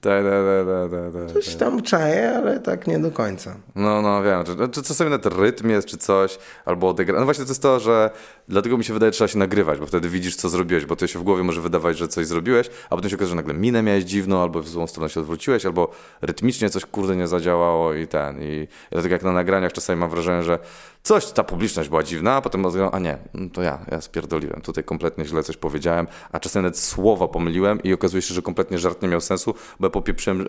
tak, 0.02 0.24
tak, 0.24 0.92
tak, 0.92 1.14
tak, 1.14 1.24
tak. 1.24 1.34
coś 1.34 1.56
tam 1.56 1.82
czaję, 1.82 2.32
ale 2.36 2.60
tak 2.60 2.88
nie 2.88 3.00
do 3.00 3.12
końca. 3.12 3.56
No, 3.76 4.02
no 4.02 4.24
wiem, 4.24 4.44
czy, 4.46 4.70
czy 4.70 4.84
czasami 4.84 5.10
nawet 5.10 5.26
rytm 5.26 5.70
jest, 5.70 5.88
czy 5.88 5.98
coś, 5.98 6.40
albo 6.66 6.90
odegra. 6.90 7.20
No 7.20 7.26
właśnie 7.26 7.44
to 7.46 7.52
jest 7.52 7.62
to, 7.62 7.80
że 7.80 8.10
dlatego 8.48 8.78
mi 8.78 8.84
się 8.84 8.94
wydaje, 8.94 9.12
że 9.12 9.16
trzeba 9.16 9.28
się 9.28 9.40
nagrywać, 9.40 9.80
bo 9.80 9.86
wtedy 9.86 10.10
widzisz, 10.10 10.36
co 10.36 10.50
zrobiłeś, 10.50 10.86
bo 10.86 10.96
to 10.96 11.08
się 11.08 11.20
w 11.20 11.24
głowie 11.24 11.44
może 11.44 11.62
wydawać, 11.62 11.98
że 11.98 12.08
coś 12.08 12.28
zrobiłeś, 12.28 12.70
a 12.90 12.96
potem 12.96 13.10
się 13.10 13.16
okaże, 13.16 13.30
że 13.30 13.36
nagle 13.36 13.54
minę 13.54 13.84
miałeś 13.84 14.04
dziwną, 14.04 14.42
albo 14.42 14.62
w 14.62 14.68
złą 14.68 14.88
stronę 14.88 15.10
się 15.10 15.20
odwróciłeś, 15.20 15.66
albo 15.66 15.92
rytmicznie 16.22 16.70
coś 16.70 16.86
kurde 16.86 17.16
nie 17.16 17.28
zadziałało 17.28 17.94
i 17.94 18.08
ten. 18.08 18.42
I 18.42 18.68
dlatego 18.92 19.16
jak 19.16 19.24
na 19.24 19.32
nagraniach 19.32 19.74
czasami 19.74 20.00
mam 20.00 20.10
wrażenie, 20.10 20.44
że 20.44 20.60
coś, 21.06 21.32
ta 21.32 21.44
publiczność 21.44 21.90
była 21.90 22.04
dziwna, 22.04 22.36
a 22.36 22.42
potem 22.42 22.66
a 22.92 23.00
nie, 23.00 23.18
no 23.34 23.50
to 23.54 23.62
ja, 23.62 23.86
ja 23.92 24.02
spierdoliłem, 24.02 24.62
tutaj 24.62 24.84
kompletnie 24.84 25.26
źle 25.26 25.44
coś 25.44 25.58
powiedziałem, 25.58 26.08
a 26.32 26.40
czasem 26.40 26.62
nawet 26.62 26.80
słowa 26.80 27.28
pomyliłem 27.28 27.84
i 27.84 27.94
okazuje 27.94 28.22
się, 28.22 28.34
że 28.34 28.42
kompletnie 28.42 28.78
żart 28.78 29.02
nie 29.02 29.08
miał 29.08 29.22
sensu, 29.22 29.56
bo 29.80 29.86
ja 29.86 29.90
popieprzyłem 29.90 30.48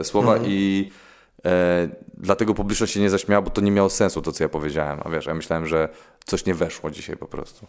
e, 0.00 0.04
słowa 0.04 0.36
i 0.36 0.90
e, 1.44 1.88
dlatego 2.14 2.54
publiczność 2.54 2.92
się 2.92 3.00
nie 3.00 3.10
zaśmiała, 3.10 3.42
bo 3.42 3.50
to 3.50 3.60
nie 3.60 3.70
miało 3.70 3.90
sensu 3.90 4.22
to, 4.22 4.32
co 4.32 4.44
ja 4.44 4.48
powiedziałem. 4.48 5.00
A 5.04 5.10
wiesz, 5.10 5.26
ja 5.26 5.34
myślałem, 5.34 5.66
że 5.66 5.88
coś 6.24 6.46
nie 6.46 6.54
weszło 6.54 6.90
dzisiaj 6.90 7.16
po 7.16 7.26
prostu. 7.26 7.66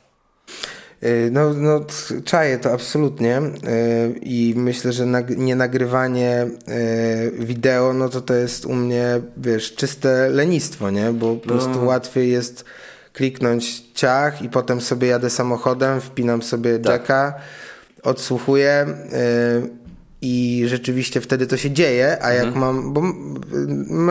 Y, 1.04 1.30
No, 1.32 1.54
no 1.54 1.86
czaję 2.26 2.58
to 2.58 2.74
absolutnie 2.74 3.38
y, 3.41 4.20
i 4.22 4.54
myślę, 4.58 4.91
że 4.91 5.04
nag- 5.06 5.38
nie 5.38 5.56
nagrywanie 5.56 6.48
y, 7.38 7.46
wideo, 7.46 7.93
no 7.93 8.10
to 8.10 8.22
to 8.22 8.34
jest 8.34 8.66
u 8.66 8.74
mnie, 8.74 9.22
wiesz, 9.38 9.76
czyste 9.76 10.30
lenistwo, 10.30 10.91
nie? 10.91 11.12
Bo 11.12 11.36
po 11.36 11.48
prostu 11.48 11.86
łatwiej 11.86 12.32
jest 12.32 12.66
kliknąć 13.14 13.82
ciach 13.93 14.41
i 14.41 14.50
potem 14.50 14.82
sobie 14.82 15.08
jadę 15.08 15.30
samochodem, 15.30 16.02
wpinam 16.02 16.41
sobie 16.41 16.80
jacka, 16.86 17.34
odsłuchuję 18.04 18.86
i 20.22 20.63
rzeczywiście 20.68 21.22
wtedy 21.22 21.47
to 21.47 21.57
się 21.57 21.72
dzieje, 21.72 22.18
a 22.24 22.34
jak 22.34 22.55
mam, 22.55 22.93
bo 22.93 23.01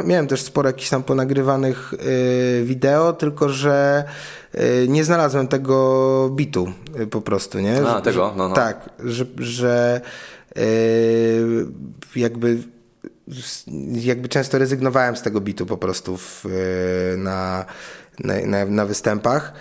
miałem 0.05 0.26
też 0.26 0.42
sporo 0.42 0.68
jakichś 0.68 0.88
tam 0.90 1.02
ponagrywanych 1.02 1.94
y, 1.94 2.64
wideo, 2.64 3.12
tylko 3.12 3.48
że 3.48 4.05
y, 4.55 4.86
nie 4.88 5.05
znalazłem 5.05 5.48
tego 5.48 6.30
bitu 6.34 6.72
y, 7.00 7.07
po 7.07 7.20
prostu, 7.20 7.61
nie? 7.61 7.76
A, 7.88 7.96
Że- 7.96 8.02
tego? 8.02 8.34
No, 8.36 8.48
no. 8.48 8.55
Tak, 8.55 8.90
że, 9.05 9.24
że 9.38 10.00
jakby 12.16 12.59
jakby 13.90 14.28
często 14.28 14.59
rezygnowałem 14.59 15.16
z 15.16 15.22
tego 15.22 15.40
bitu 15.40 15.66
po 15.66 15.76
prostu 15.76 16.16
w, 16.16 16.44
na, 17.18 17.64
na, 18.24 18.34
na, 18.46 18.64
na 18.64 18.86
występach. 18.86 19.52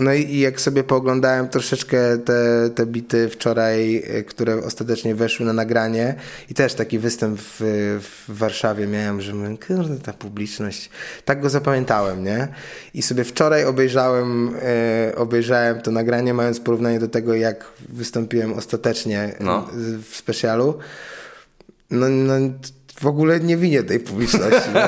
E, 0.00 0.02
no 0.02 0.12
i, 0.14 0.20
i 0.22 0.40
jak 0.40 0.60
sobie 0.60 0.84
pooglądałem 0.84 1.48
troszeczkę 1.48 2.18
te, 2.18 2.70
te 2.74 2.86
bity 2.86 3.28
wczoraj, 3.28 3.96
y, 3.96 4.24
które 4.24 4.64
ostatecznie 4.64 5.14
weszły 5.14 5.46
na 5.46 5.52
nagranie 5.52 6.14
i 6.50 6.54
też 6.54 6.74
taki 6.74 6.98
występ 6.98 7.40
w, 7.42 7.60
w 8.28 8.38
Warszawie 8.38 8.86
miałem, 8.86 9.20
że 9.20 9.34
mówię, 9.34 9.56
kurde, 9.66 9.96
ta 9.96 10.12
publiczność, 10.12 10.90
tak 11.24 11.40
go 11.40 11.50
zapamiętałem, 11.50 12.24
nie? 12.24 12.48
I 12.94 13.02
sobie 13.02 13.24
wczoraj 13.24 13.64
obejrzałem, 13.64 14.54
e, 14.62 15.12
obejrzałem 15.16 15.80
to 15.80 15.90
nagranie, 15.90 16.34
mając 16.34 16.60
porównanie 16.60 16.98
do 17.00 17.08
tego, 17.08 17.34
jak 17.34 17.64
wystąpiłem 17.88 18.52
ostatecznie 18.52 19.34
No. 19.40 19.68
z- 19.76 20.04
w 20.04 20.16
specjalu. 20.16 20.78
No, 21.90 22.08
no 22.08 22.34
w 23.00 23.06
ogóle 23.06 23.40
nie 23.40 23.56
winię 23.56 23.82
tej 23.82 24.00
publiczności. 24.00 24.70
No, 24.74 24.80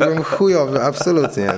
byłem 0.00 0.22
chujowy, 0.22 0.82
absolutnie. 0.82 1.52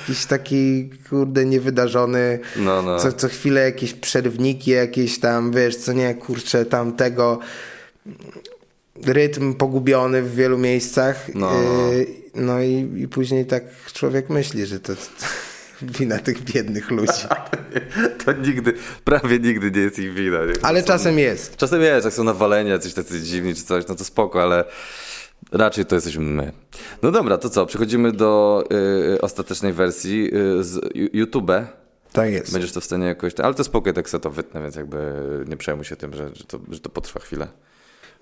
Jakiś 0.00 0.26
taki, 0.26 0.90
kurde, 1.10 1.44
niewydarzony. 1.44 2.38
No, 2.56 2.82
no. 2.82 2.98
Co, 2.98 3.12
co 3.12 3.28
chwilę 3.28 3.60
jakieś 3.60 3.92
przerwniki, 3.92 4.70
jakieś 4.70 5.18
tam, 5.18 5.52
wiesz, 5.52 5.76
co 5.76 5.92
nie, 5.92 6.14
kurczę, 6.14 6.66
tamtego. 6.66 7.38
Rytm 9.06 9.54
pogubiony 9.54 10.22
w 10.22 10.34
wielu 10.34 10.58
miejscach. 10.58 11.34
No. 11.34 11.52
Yy, 11.92 12.06
no 12.34 12.62
i, 12.62 12.92
i 12.96 13.08
później 13.08 13.46
tak 13.46 13.62
człowiek 13.92 14.30
myśli, 14.30 14.66
że 14.66 14.80
to, 14.80 14.94
to 14.96 15.02
wina 15.98 16.18
tych 16.18 16.42
biednych 16.42 16.90
ludzi. 16.90 17.12
To 18.24 18.32
nigdy, 18.32 18.74
prawie 19.04 19.38
nigdy 19.38 19.70
nie 19.70 19.80
jest 19.80 19.98
ich 19.98 20.14
wina. 20.14 20.38
Ale 20.62 20.82
czasem 20.82 21.18
jest. 21.18 21.56
Czasem 21.56 21.82
jest, 21.82 22.04
jak 22.04 22.14
są 22.14 22.24
nawalenia, 22.24 22.78
coś 22.78 22.94
tacy 22.94 23.20
dziwni 23.20 23.54
czy 23.54 23.62
coś, 23.62 23.84
no 23.88 23.94
to 23.94 24.04
spoko, 24.04 24.42
ale 24.42 24.64
raczej 25.52 25.86
to 25.86 25.94
jesteśmy 25.94 26.24
my. 26.24 26.52
No 27.02 27.10
dobra, 27.10 27.38
to 27.38 27.50
co, 27.50 27.66
przechodzimy 27.66 28.12
do 28.12 28.64
y, 29.14 29.20
ostatecznej 29.20 29.72
wersji 29.72 30.30
y, 30.34 30.64
z 30.64 30.80
YouTube. 31.12 31.50
Tak 32.12 32.30
jest. 32.30 32.52
Będziesz 32.52 32.72
to 32.72 32.80
w 32.80 32.84
stanie 32.84 33.06
jakoś... 33.06 33.32
Ale 33.42 33.54
to 33.54 33.64
spoko, 33.64 33.92
tak 33.92 34.10
sobie 34.10 34.22
to 34.22 34.30
wytnę, 34.30 34.62
więc 34.62 34.76
jakby 34.76 34.98
nie 35.48 35.56
przejmuj 35.56 35.84
się 35.84 35.96
tym, 35.96 36.14
że, 36.14 36.30
że, 36.34 36.44
to, 36.44 36.58
że 36.70 36.80
to 36.80 36.90
potrwa 36.90 37.20
chwilę. 37.20 37.48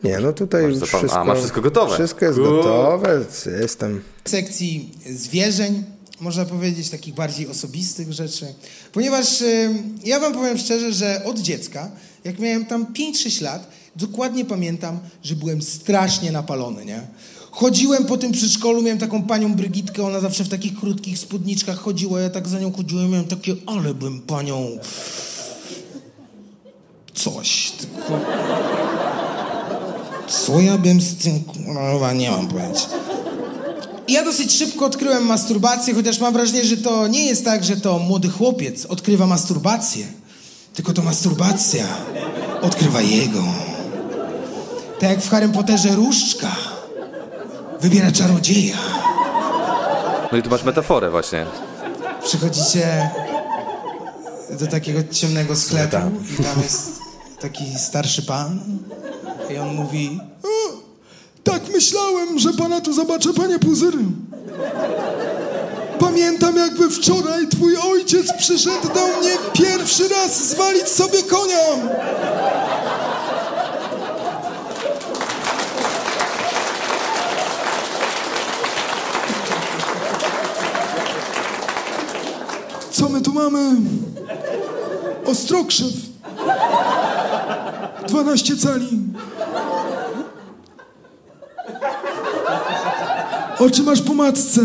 Nie, 0.05 0.19
no 0.19 0.33
tutaj 0.33 0.63
Masz 0.63 0.71
już 0.71 0.81
zapal- 0.81 0.97
a, 0.97 0.99
wszystko... 0.99 1.25
masz 1.25 1.39
wszystko 1.39 1.61
gotowe. 1.61 1.95
Wszystko 1.95 2.25
jest 2.25 2.39
gotowe, 2.39 3.25
jestem... 3.61 4.03
sekcji 4.25 4.93
zwierzeń, 5.07 5.85
można 6.21 6.45
powiedzieć 6.45 6.91
takich 6.91 7.15
bardziej 7.15 7.49
osobistych 7.49 8.13
rzeczy. 8.13 8.47
Ponieważ 8.93 9.41
y, 9.41 9.71
ja 10.05 10.21
wam 10.21 10.33
powiem 10.33 10.59
szczerze, 10.59 10.93
że 10.93 11.23
od 11.25 11.39
dziecka, 11.39 11.91
jak 12.25 12.39
miałem 12.39 12.67
tam 12.67 12.87
5-6 12.87 13.43
lat, 13.43 13.71
dokładnie 13.97 14.45
pamiętam, 14.45 14.99
że 15.23 15.37
byłem 15.37 15.63
strasznie 15.63 16.33
napalony, 16.33 16.85
nie? 16.85 17.01
Chodziłem 17.51 18.05
po 18.05 18.17
tym 18.17 18.33
przedszkolu, 18.33 18.83
miałem 18.83 18.99
taką 18.99 19.23
panią 19.23 19.55
Brygitkę, 19.55 20.07
ona 20.07 20.21
zawsze 20.21 20.45
w 20.45 20.49
takich 20.49 20.81
krótkich 20.81 21.19
spódniczkach 21.19 21.79
chodziła, 21.79 22.21
ja 22.21 22.31
tak 22.31 22.49
za 22.49 22.61
nią 22.61 22.73
chodziłem, 22.73 23.11
miałem 23.11 23.27
takie, 23.27 23.55
ale 23.67 23.95
bym 23.95 24.21
panią... 24.21 24.69
Coś, 27.15 27.71
tylko... 27.71 28.21
Co 30.29 30.61
ja 30.61 30.79
bym 30.79 31.01
z 31.01 31.17
tym... 31.17 31.41
Kurwa, 31.41 32.13
nie 32.13 32.31
mam 32.31 32.49
pojęcia. 32.49 32.89
Ja 34.09 34.25
dosyć 34.25 34.53
szybko 34.53 34.87
odkryłem 34.87 35.27
masturbację, 35.27 35.95
chociaż 35.95 36.21
mam 36.21 36.33
wrażenie, 36.33 36.65
że 36.65 36.77
to 36.77 37.09
nie 37.09 37.25
jest 37.25 37.45
tak, 37.45 37.65
że 37.65 37.77
to 37.77 37.99
młody 37.99 38.29
chłopiec 38.29 38.87
odkrywa 38.87 39.27
masturbację, 39.27 40.07
tylko 40.79 40.93
to 40.93 41.03
masturbacja 41.03 41.85
odkrywa 42.63 43.01
jego. 43.01 43.43
Tak 45.01 45.11
jak 45.11 45.21
w 45.21 45.31
Harrym 45.31 45.53
Potterze 45.53 45.89
różdżka 45.95 46.49
wybiera 47.81 48.13
czarodzieja. 48.13 48.77
No 50.33 50.39
i 50.39 50.43
tu 50.43 50.51
masz 50.51 50.63
metaforę 50.65 51.11
właśnie. 51.11 51.47
Przychodzicie 52.25 53.11
do 54.61 54.67
takiego 54.67 55.01
ciemnego 55.13 55.57
sklepu 55.57 55.97
i 56.41 56.43
tam 56.45 56.63
jest 56.63 56.93
taki 57.41 57.79
starszy 57.79 58.23
pan 58.23 58.61
i 59.55 59.59
on 59.59 59.75
mówi 59.75 60.21
"O, 60.43 60.73
tak 61.45 61.63
myślałem, 61.73 62.39
że 62.39 62.53
pana 62.53 62.81
tu 62.81 62.93
zobaczę, 62.93 63.35
panie 63.35 63.59
Puzyry. 63.59 63.99
Pamiętam 66.01 66.57
jakby 66.57 66.91
wczoraj 66.91 67.49
twój 67.49 67.77
ojciec 67.77 68.33
przyszedł 68.39 68.89
do 68.89 69.07
mnie 69.21 69.31
pierwszy 69.53 70.09
raz 70.09 70.49
zwalić 70.49 70.89
sobie 70.89 71.23
konia. 71.23 71.59
Co 82.91 83.09
my 83.09 83.21
tu 83.21 83.33
mamy? 83.33 83.77
Ostrokrzew. 85.27 85.93
12 88.09 88.57
cali. 88.57 88.99
Oczy 93.59 93.83
masz 93.83 94.03
po 94.03 94.15
matce. 94.15 94.61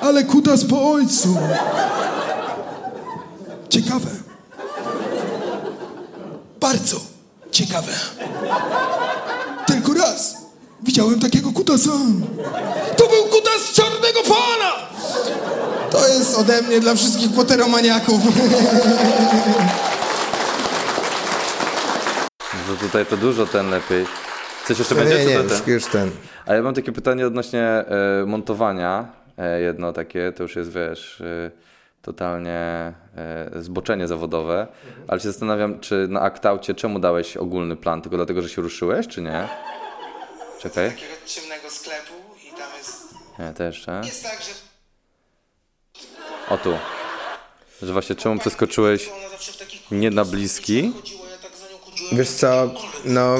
Ale 0.00 0.24
kutas 0.24 0.64
po 0.64 0.90
ojcu. 0.92 1.36
Ciekawe. 3.68 4.10
Bardzo 6.60 7.00
ciekawe. 7.50 7.92
Tylko 9.66 9.94
raz 9.94 10.36
widziałem 10.82 11.20
takiego 11.20 11.52
kutasa. 11.52 11.90
To 12.96 13.06
był 13.08 13.24
kutas 13.24 13.72
czarnego 13.74 14.20
pana! 14.22 14.72
To 15.90 16.08
jest 16.08 16.38
ode 16.38 16.62
mnie 16.62 16.80
dla 16.80 16.94
wszystkich 16.94 17.32
poteromaniaków. 17.32 18.20
No 22.68 22.76
tutaj 22.80 23.06
to 23.06 23.16
dużo 23.16 23.46
ten 23.46 23.70
lepiej. 23.70 24.06
Coś 24.68 24.78
jeszcze 24.78 24.94
No 24.94 25.00
będzie? 25.00 25.18
nie, 25.18 25.24
nie, 25.24 25.36
to 25.36 25.42
już, 25.42 25.52
ten? 25.62 25.74
już 25.74 25.84
ten. 25.86 26.10
A 26.46 26.54
ja 26.54 26.62
mam 26.62 26.74
takie 26.74 26.92
pytanie 26.92 27.26
odnośnie 27.26 27.62
e, 27.62 27.84
montowania. 28.26 29.08
E, 29.38 29.60
jedno 29.60 29.92
takie, 29.92 30.32
to 30.32 30.42
już 30.42 30.56
jest, 30.56 30.72
wiesz, 30.72 31.20
e, 31.20 31.50
totalnie 32.02 32.58
e, 33.16 33.50
zboczenie 33.56 34.08
zawodowe. 34.08 34.66
Ale 35.08 35.20
się 35.20 35.28
zastanawiam, 35.28 35.80
czy 35.80 36.06
na 36.08 36.20
aktaucie 36.20 36.74
czemu 36.74 36.98
dałeś 36.98 37.36
ogólny 37.36 37.76
plan? 37.76 38.02
Tylko 38.02 38.16
dlatego, 38.16 38.42
że 38.42 38.48
się 38.48 38.62
ruszyłeś, 38.62 39.08
czy 39.08 39.22
nie? 39.22 39.48
Czekaj. 40.60 40.90
Takiego 40.90 41.14
ciemnego 41.26 41.70
sklepu 41.70 42.14
i 42.48 42.58
tam 42.58 42.68
jest... 42.78 43.14
Nie, 43.38 43.52
to 43.52 43.64
jeszcze. 43.64 44.00
Jest 44.04 44.22
tak, 44.22 44.38
że... 44.42 44.50
O 46.54 46.58
tu. 46.58 46.78
Że 47.82 47.92
właśnie 47.92 48.16
czemu 48.16 48.40
przeskoczyłeś 48.40 49.10
nie 49.90 50.10
na 50.10 50.24
bliski? 50.24 50.92
tak 51.42 51.56
za 51.56 51.72
nią 51.72 51.78
chodziłem. 51.78 52.16
Wiesz 52.16 52.30
co, 52.30 52.70
no 53.04 53.36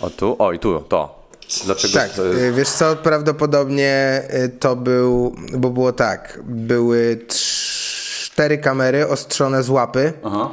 O 0.00 0.10
tu? 0.10 0.36
O 0.38 0.52
i 0.52 0.58
tu, 0.58 0.80
to. 0.80 1.23
Dlaczego? 1.64 1.94
tak, 1.94 2.10
y, 2.18 2.52
wiesz 2.52 2.68
co, 2.68 2.96
prawdopodobnie 2.96 4.22
y, 4.44 4.48
to 4.48 4.76
był, 4.76 5.36
bo 5.52 5.70
było 5.70 5.92
tak, 5.92 6.40
były 6.44 7.18
cztery 7.26 8.58
kamery 8.58 9.08
ostrzone 9.08 9.62
z 9.62 9.68
łapy 9.68 10.12
Aha. 10.24 10.50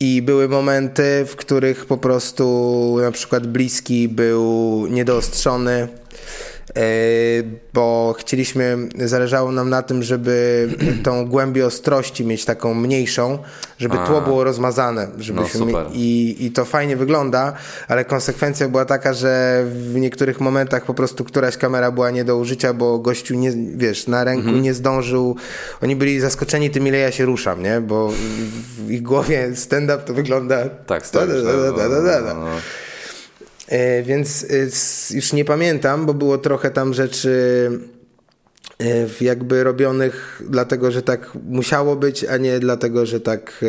i 0.00 0.22
były 0.22 0.48
momenty, 0.48 1.24
w 1.28 1.36
których 1.36 1.86
po 1.86 1.96
prostu 1.96 2.96
na 3.02 3.10
przykład 3.10 3.46
bliski 3.46 4.08
był 4.08 4.86
niedoostrzony, 4.90 5.88
bo 7.74 8.14
chcieliśmy, 8.18 8.78
zależało 8.98 9.52
nam 9.52 9.70
na 9.70 9.82
tym, 9.82 10.02
żeby 10.02 10.68
tą 11.04 11.26
głębię 11.28 11.66
ostrości 11.66 12.24
mieć 12.24 12.44
taką 12.44 12.74
mniejszą, 12.74 13.38
żeby 13.78 13.96
tło 14.06 14.20
było 14.20 14.44
rozmazane, 14.44 15.08
żebyśmy 15.18 15.72
No, 15.72 15.90
i, 15.92 16.36
i 16.40 16.50
to 16.52 16.64
fajnie 16.64 16.96
wygląda, 16.96 17.52
ale 17.88 18.04
konsekwencja 18.04 18.68
była 18.68 18.84
taka, 18.84 19.12
że 19.14 19.64
w 19.66 19.94
niektórych 19.94 20.40
momentach 20.40 20.84
po 20.84 20.94
prostu 20.94 21.24
któraś 21.24 21.56
kamera 21.56 21.90
była 21.90 22.10
nie 22.10 22.24
do 22.24 22.36
użycia, 22.36 22.72
bo 22.74 22.98
gościu 22.98 23.34
nie, 23.34 23.52
wiesz, 23.76 24.06
na 24.06 24.24
ręku 24.24 24.42
Mhm. 24.46 24.62
nie 24.62 24.74
zdążył, 24.74 25.36
oni 25.82 25.96
byli 25.96 26.20
zaskoczeni 26.20 26.70
tym, 26.70 26.86
ile 26.86 26.98
ja 26.98 27.10
się 27.12 27.24
ruszam, 27.24 27.62
nie, 27.62 27.80
bo 27.80 28.08
w, 28.08 28.90
ich 28.90 29.02
głowie 29.02 29.50
stand-up 29.56 29.98
to 30.04 30.14
wygląda 30.14 30.68
Tak, 30.86 31.00
da, 31.02 31.06
stoisz. 31.08 31.42
da, 31.44 31.52
da, 31.52 31.72
da, 31.72 31.88
da, 31.88 32.02
da, 32.02 32.22
da. 32.22 32.34
no, 32.34 32.40
no. 32.40 32.50
E, 33.72 34.02
więc 34.02 34.46
e, 35.12 35.16
już 35.16 35.32
nie 35.32 35.44
pamiętam, 35.44 36.06
bo 36.06 36.14
było 36.14 36.38
trochę 36.38 36.70
tam 36.70 36.94
rzeczy 36.94 37.70
e, 38.80 39.24
jakby 39.24 39.64
robionych 39.64 40.42
dlatego, 40.48 40.90
że 40.90 41.02
tak 41.02 41.30
musiało 41.48 41.96
być, 41.96 42.24
a 42.24 42.36
nie 42.36 42.58
dlatego, 42.58 43.06
że 43.06 43.20
tak, 43.20 43.64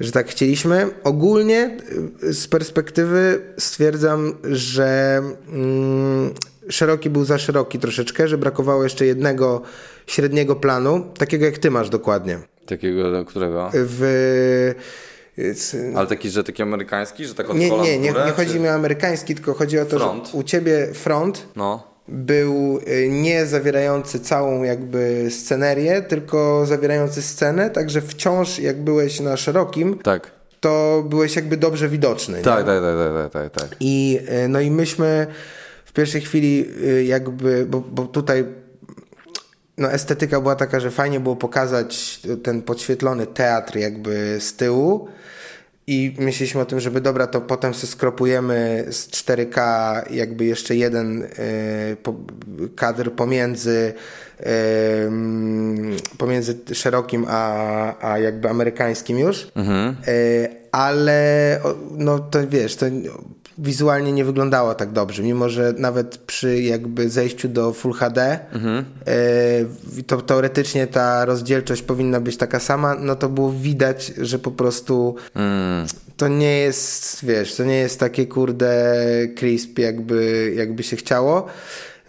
że 0.00 0.12
tak 0.12 0.28
chcieliśmy. 0.28 0.86
Ogólnie 1.04 1.76
z 2.22 2.48
perspektywy 2.48 3.40
stwierdzam, 3.58 4.34
że 4.44 5.22
mm, 5.52 6.30
szeroki 6.68 7.10
był 7.10 7.24
za 7.24 7.38
szeroki 7.38 7.78
troszeczkę, 7.78 8.28
że 8.28 8.38
brakowało 8.38 8.82
jeszcze 8.82 9.06
jednego 9.06 9.62
średniego 10.06 10.56
planu, 10.56 11.06
takiego 11.18 11.44
jak 11.44 11.58
ty 11.58 11.70
masz 11.70 11.90
dokładnie. 11.90 12.38
Takiego, 12.66 13.24
którego? 13.24 13.70
W, 13.74 14.74
Ale 15.96 16.06
taki, 16.06 16.30
że 16.30 16.44
taki 16.44 16.62
amerykański, 16.62 17.24
że 17.26 17.34
tak 17.34 17.48
nie, 17.48 17.54
nie, 17.54 17.98
nie, 17.98 18.08
górę, 18.12 18.24
nie 18.24 18.30
czy- 18.30 18.36
chodzi 18.36 18.60
mi 18.60 18.68
o 18.68 18.72
amerykański, 18.72 19.34
tylko 19.34 19.54
chodzi 19.54 19.78
o 19.78 19.84
to, 19.84 19.98
Front. 19.98 20.28
że 20.28 20.38
u 20.38 20.42
ciebie 20.42 20.88
front 20.94 21.46
No. 21.56 21.82
był 22.08 22.80
y, 22.88 23.08
nie 23.10 23.46
zawierający 23.46 24.20
całą 24.20 24.62
jakby 24.62 25.26
scenerię, 25.30 26.02
tylko 26.02 26.66
zawierający 26.66 27.22
scenę, 27.22 27.70
także 27.70 28.00
wciąż 28.00 28.58
jak 28.58 28.82
byłeś 28.82 29.20
na 29.20 29.36
szerokim, 29.36 29.98
Tak. 29.98 30.30
to 30.60 31.04
byłeś 31.08 31.36
jakby 31.36 31.56
dobrze 31.56 31.88
widoczny. 31.88 32.42
Tak, 32.42 32.66
tak, 32.66 32.82
tak, 32.82 32.82
tak, 32.82 33.32
tak, 33.32 33.52
tak, 33.52 33.62
tak. 33.68 33.76
I 33.80 34.20
y, 34.44 34.48
no 34.48 34.60
i 34.60 34.70
myśmy 34.70 35.26
w 35.84 35.92
pierwszej 35.92 36.20
chwili 36.20 36.66
y, 36.84 37.04
jakby, 37.04 37.66
bo, 37.70 37.80
bo 37.80 38.02
tutaj 38.06 38.44
no 39.78 39.92
estetyka 39.92 40.40
była 40.40 40.54
taka, 40.56 40.80
że 40.80 40.90
fajnie 40.90 41.20
było 41.20 41.36
pokazać 41.36 42.20
ten 42.42 42.62
podświetlony 42.62 43.26
teatr 43.26 43.76
jakby 43.76 44.36
z 44.40 44.56
tyłu 44.56 45.08
i 45.88 46.14
myśleliśmy 46.18 46.60
o 46.60 46.64
tym, 46.64 46.80
żeby 46.80 47.00
dobra, 47.00 47.26
to 47.26 47.40
potem 47.40 47.74
sobie 47.74 47.92
skropujemy 47.92 48.86
z 48.90 49.08
4K 49.08 50.12
jakby 50.12 50.44
jeszcze 50.44 50.76
jeden 50.76 51.22
y, 51.22 51.28
po, 52.02 52.14
kadr 52.76 53.12
pomiędzy 53.12 53.94
y, 54.40 54.44
pomiędzy 56.18 56.58
szerokim 56.72 57.26
a, 57.28 58.10
a 58.12 58.18
jakby 58.18 58.48
amerykańskim 58.48 59.18
już. 59.18 59.48
Y, 60.08 60.48
ale 60.72 61.60
no 61.90 62.18
to 62.18 62.48
wiesz, 62.48 62.76
to 62.76 62.86
wizualnie 63.58 64.12
nie 64.12 64.24
wyglądało 64.24 64.74
tak 64.74 64.92
dobrze, 64.92 65.22
mimo 65.22 65.48
że 65.48 65.74
nawet 65.78 66.18
przy 66.18 66.62
jakby 66.62 67.10
zejściu 67.10 67.48
do 67.48 67.72
Full 67.72 67.92
HD 67.92 68.22
e, 68.22 68.38
to 70.06 70.22
teoretycznie 70.22 70.86
ta 70.86 71.24
rozdzielczość 71.24 71.82
powinna 71.82 72.20
być 72.20 72.36
taka 72.36 72.60
sama, 72.60 72.94
no 72.94 73.16
to 73.16 73.28
było 73.28 73.52
widać, 73.52 74.12
że 74.18 74.38
po 74.38 74.50
prostu 74.50 75.14
to 76.16 76.28
nie 76.28 76.58
jest, 76.58 77.24
wiesz, 77.24 77.54
to 77.54 77.64
nie 77.64 77.76
jest 77.76 78.00
takie 78.00 78.26
kurde 78.26 78.94
crisp 79.36 79.78
jakby, 79.78 80.52
jakby 80.56 80.82
się 80.82 80.96
chciało. 80.96 81.46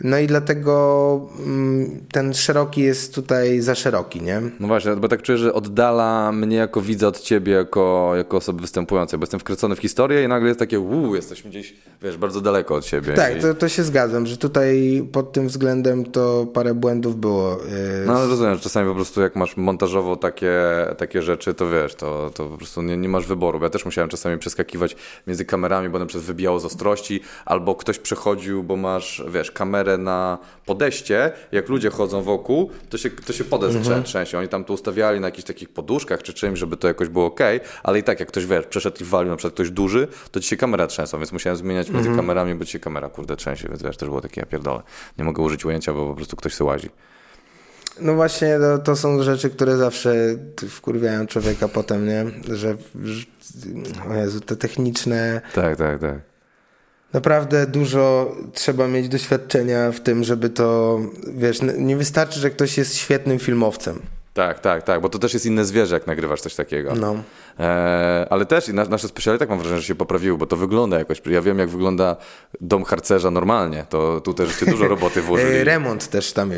No 0.02 0.20
i 0.20 0.28
dlatego 0.28 1.22
mm, 1.46 2.00
ten 2.12 2.34
szeroki 2.34 2.82
jest 2.82 3.16
tutaj 3.16 3.62
za 3.62 3.76
szeroki, 3.76 4.22
nie? 4.22 4.42
No 4.60 4.68
właśnie, 4.68 4.96
bo 4.96 5.08
tak 5.08 5.22
czuję, 5.22 5.38
że 5.38 5.54
oddala 5.54 6.32
mnie 6.32 6.58
jako 6.58 6.82
widza 6.82 7.08
od 7.08 7.20
ciebie, 7.20 7.54
jako, 7.54 8.12
jako 8.16 8.38
osoby 8.38 8.62
występującej, 8.62 9.20
bo 9.20 9.24
jestem 9.24 9.40
wkręcony 9.40 9.76
w 9.76 9.80
historię 9.80 10.24
i 10.24 10.28
nagle 10.28 10.48
jest 10.48 10.60
takie, 10.60 10.80
uuu, 10.80 11.16
jesteśmy 11.16 11.50
gdzieś, 11.50 11.74
wiesz, 12.02 12.18
bardzo 12.18 12.42
daleko 12.42 12.76
od 12.76 12.86
siebie. 12.86 13.14
Tak, 13.14 13.38
I... 13.38 13.42
to, 13.42 13.54
to 13.54 13.70
się 13.70 13.84
zgadzam, 13.84 14.26
że 14.26 14.38
tutaj 14.38 15.04
pod 15.12 15.32
tym 15.32 15.48
względem 15.48 16.06
to 16.06 16.48
parę 16.54 16.74
błędów 16.74 17.20
było. 17.20 17.52
yy, 17.52 18.06
No 18.06 18.14
ale 18.14 18.28
rozumiem, 18.28 18.56
że 18.56 18.62
czasami 18.62 18.90
po 18.90 18.96
prostu 18.96 19.22
jak 19.22 19.36
masz 19.36 19.58
montażowo 19.58 20.16
takie, 20.16 20.54
takie 20.98 21.22
rzeczy, 21.22 21.54
to 21.54 21.70
wiesz, 21.70 21.96
to, 21.96 22.32
to 22.34 22.48
po 22.48 22.58
prostu 22.58 22.82
nie, 22.82 22.98
nie 22.98 23.10
masz 23.10 23.28
wyboru. 23.28 23.60
Ja 23.64 23.70
też 23.70 23.86
musiałem 23.86 24.10
czasami 24.10 24.38
przeskakiwać 24.38 24.96
między 25.28 25.46
kamerami, 25.46 25.90
bo 25.90 26.00
na 26.00 26.06
przykład 26.06 26.26
wybijało 26.26 26.60
z 26.60 26.66
ostrości, 26.66 27.22
albo 27.46 27.76
ktoś 27.76 28.00
przechodził, 28.00 28.64
bo 28.64 28.76
masz, 28.76 29.24
wiesz, 29.30 29.52
kamerę 29.52 29.89
na 29.98 30.38
podejście, 30.66 31.32
jak 31.52 31.70
ludzie 31.70 31.90
chodzą 31.90 32.22
wokół, 32.22 32.72
to 32.90 32.98
się, 32.98 33.10
to 33.10 33.34
się 33.34 33.44
podest 33.44 33.76
Mhm. 33.76 34.04
trzęsie. 34.04 34.40
Oni 34.40 34.48
tam 34.48 34.64
to 34.66 34.74
ustawiali 34.74 35.20
na 35.20 35.28
jakichś 35.28 35.48
takich 35.48 35.70
poduszkach 35.70 36.24
czy 36.24 36.34
czymś, 36.34 36.60
żeby 36.60 36.78
to 36.78 36.88
jakoś 36.88 37.08
było 37.10 37.26
ok, 37.26 37.40
ale 37.84 38.00
i 38.00 38.04
tak 38.04 38.20
jak 38.20 38.30
ktoś, 38.30 38.46
wiesz, 38.46 38.66
przeszedł 38.66 38.98
i 39.02 39.04
walił, 39.04 39.32
na 39.32 39.38
przykład 39.38 39.54
ktoś 39.54 39.72
duży, 39.72 40.08
to 40.32 40.40
ci 40.40 40.48
się 40.50 40.58
kamera 40.58 40.88
trzęsą, 40.88 41.18
więc 41.18 41.32
musiałem 41.32 41.58
zmieniać 41.58 41.88
Mhm. 41.88 42.06
między 42.06 42.18
kamerami, 42.22 42.56
bo 42.56 42.66
ci 42.66 42.72
się 42.72 42.80
kamera, 42.80 43.10
kurde, 43.10 43.36
trzęsie, 43.36 43.68
więc 43.70 43.84
wiesz, 43.84 43.98
też 43.98 44.10
było 44.10 44.22
takie, 44.22 44.42
ja 44.42 44.46
pierdolę. 44.48 44.82
Nie 45.18 45.24
mogę 45.26 45.44
użyć 45.44 45.66
ujęcia, 45.66 45.94
bo 45.94 46.08
po 46.08 46.16
prostu 46.16 46.36
ktoś 46.36 46.54
se 46.54 46.64
łazi. 46.64 46.90
No 48.02 48.14
właśnie, 48.16 48.58
to, 48.60 48.78
to 48.78 48.96
są 48.96 49.24
rzeczy, 49.24 49.50
które 49.50 49.78
zawsze 49.78 50.16
wkurwiają 50.70 51.28
człowieka 51.28 51.68
potem, 51.68 52.06
nie? 52.08 52.26
Że, 52.56 52.76
że 53.04 53.26
o 54.10 54.14
Jezu, 54.14 54.40
te 54.42 54.56
techniczne, 54.56 55.42
Tak, 55.56 55.78
tak, 55.78 56.00
tak. 56.00 56.29
Naprawdę 57.14 57.68
dużo 57.68 58.36
trzeba 58.54 58.88
mieć 58.88 59.10
doświadczenia 59.10 59.92
w 59.92 60.00
tym, 60.00 60.24
żeby 60.24 60.50
to, 60.50 61.00
wiesz, 61.28 61.60
nie 61.78 61.98
wystarczy, 61.98 62.40
że 62.40 62.50
ktoś 62.50 62.78
jest 62.78 62.96
świetnym 62.96 63.40
filmowcem. 63.40 64.02
Tak, 64.34 64.60
tak, 64.60 64.84
tak, 64.84 65.02
bo 65.02 65.10
to 65.10 65.20
też 65.20 65.34
jest 65.34 65.46
inne 65.46 65.66
zwierzę, 65.66 65.96
jak 65.96 66.08
nagrywasz 66.08 66.42
coś 66.42 66.56
takiego. 66.56 66.96
No. 66.96 67.24
E, 67.60 68.28
ale 68.30 68.46
też 68.46 68.70
i 68.70 68.74
na, 68.74 68.86
nasze 68.86 69.08
specjale 69.08 69.38
tak 69.38 69.50
mam 69.50 69.60
wrażenie, 69.60 69.82
że 69.82 69.88
się 69.88 69.96
poprawiły, 69.96 70.38
bo 70.38 70.46
to 70.46 70.56
wygląda 70.56 71.00
jakoś. 71.00 71.22
Ja 71.26 71.42
wiem, 71.42 71.60
jak 71.60 71.70
wygląda 71.70 72.16
dom 72.62 72.84
harcerza 72.84 73.32
normalnie. 73.32 73.86
To 73.90 74.22
tu 74.22 74.34
też 74.34 74.56
się 74.60 74.66
dużo 74.66 74.88
roboty 74.88 75.22
włożyli. 75.28 75.58
E, 75.58 75.64
Remont 75.64 76.08
też 76.08 76.34
tam 76.34 76.52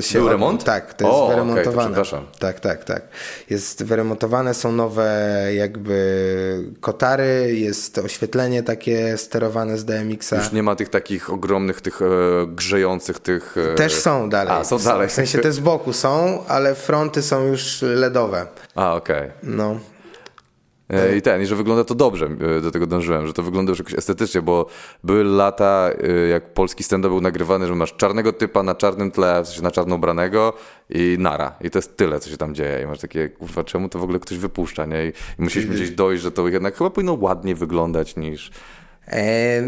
się 0.00 0.18
Był 0.18 0.28
remont? 0.28 0.64
Tak, 0.64 0.94
to 0.94 1.04
jest 1.04 1.16
O, 1.18 1.20
to 1.20 1.28
wyremontowane. 1.28 1.88
przepraszam. 1.88 2.26
Tak, 2.38 2.60
tak, 2.60 2.84
tak. 2.84 3.02
Jest 3.50 3.84
wyremontowane, 3.84 4.54
są 4.54 4.72
nowe 4.72 5.08
jakby 5.54 5.98
kotary, 6.80 7.54
jest 7.54 7.98
oświetlenie 7.98 8.62
takie 8.62 9.18
sterowane 9.18 9.78
z 9.78 9.84
DMX-a. 9.84 10.36
Już 10.36 10.52
nie 10.52 10.62
ma 10.62 10.76
tych 10.76 10.88
takich 10.88 11.32
ogromnych, 11.32 11.80
tych 11.80 12.02
e, 12.02 12.06
grzejących, 12.46 13.18
tych... 13.18 13.56
E... 13.72 13.74
Też 13.74 13.94
są 13.94 14.28
dalej. 14.30 14.52
A, 14.54 14.64
są 14.64 14.78
dalej. 14.78 15.08
W 15.08 15.12
sensie 15.12 15.38
te 15.38 15.52
z 15.52 15.60
boku 15.60 15.92
są, 15.92 16.44
ale 16.48 16.74
fronty 16.74 17.22
są 17.22 17.46
już 17.46 17.82
LEDowe. 17.82 18.46
A, 18.74 18.94
okej. 18.94 19.30
No. 19.42 19.78
E, 20.90 21.16
I 21.16 21.22
ten, 21.22 21.42
i 21.42 21.46
że 21.46 21.56
wygląda 21.56 21.84
to 21.84 21.94
dobrze, 21.94 22.26
e, 22.58 22.60
do 22.60 22.70
tego 22.70 22.86
dążyłem, 22.86 23.26
że 23.26 23.32
to 23.32 23.42
wygląda 23.42 23.70
już 23.70 23.78
jakoś 23.78 23.94
estetycznie, 23.94 24.42
bo 24.42 24.66
były 25.04 25.24
lata, 25.24 25.90
e, 26.02 26.28
jak 26.28 26.54
polski 26.54 26.84
stand-up 26.84 27.08
był 27.08 27.20
nagrywany, 27.20 27.66
że 27.66 27.74
masz 27.74 27.96
czarnego 27.96 28.32
typa 28.32 28.62
na 28.62 28.74
czarnym 28.74 29.10
tle, 29.10 29.42
w 29.42 29.46
sensie 29.46 29.62
na 29.62 29.70
czarno 29.70 29.94
ubranego 29.94 30.52
i 30.90 31.16
nara. 31.18 31.56
I 31.60 31.70
to 31.70 31.78
jest 31.78 31.96
tyle, 31.96 32.20
co 32.20 32.30
się 32.30 32.36
tam 32.36 32.54
dzieje. 32.54 32.82
I 32.82 32.86
masz 32.86 32.98
takie, 32.98 33.28
kurwa, 33.28 33.64
czemu 33.64 33.88
to 33.88 33.98
w 33.98 34.02
ogóle 34.02 34.18
ktoś 34.18 34.38
wypuszcza, 34.38 34.86
nie? 34.86 35.06
I, 35.06 35.08
i 35.38 35.42
musieliśmy 35.42 35.74
gdzieś 35.74 35.90
dojść, 35.90 36.22
że 36.22 36.32
to 36.32 36.48
jednak 36.48 36.76
chyba 36.76 36.90
powinno 36.90 37.12
ładniej 37.20 37.54
wyglądać 37.54 38.16
niż... 38.16 38.50
E, 39.08 39.62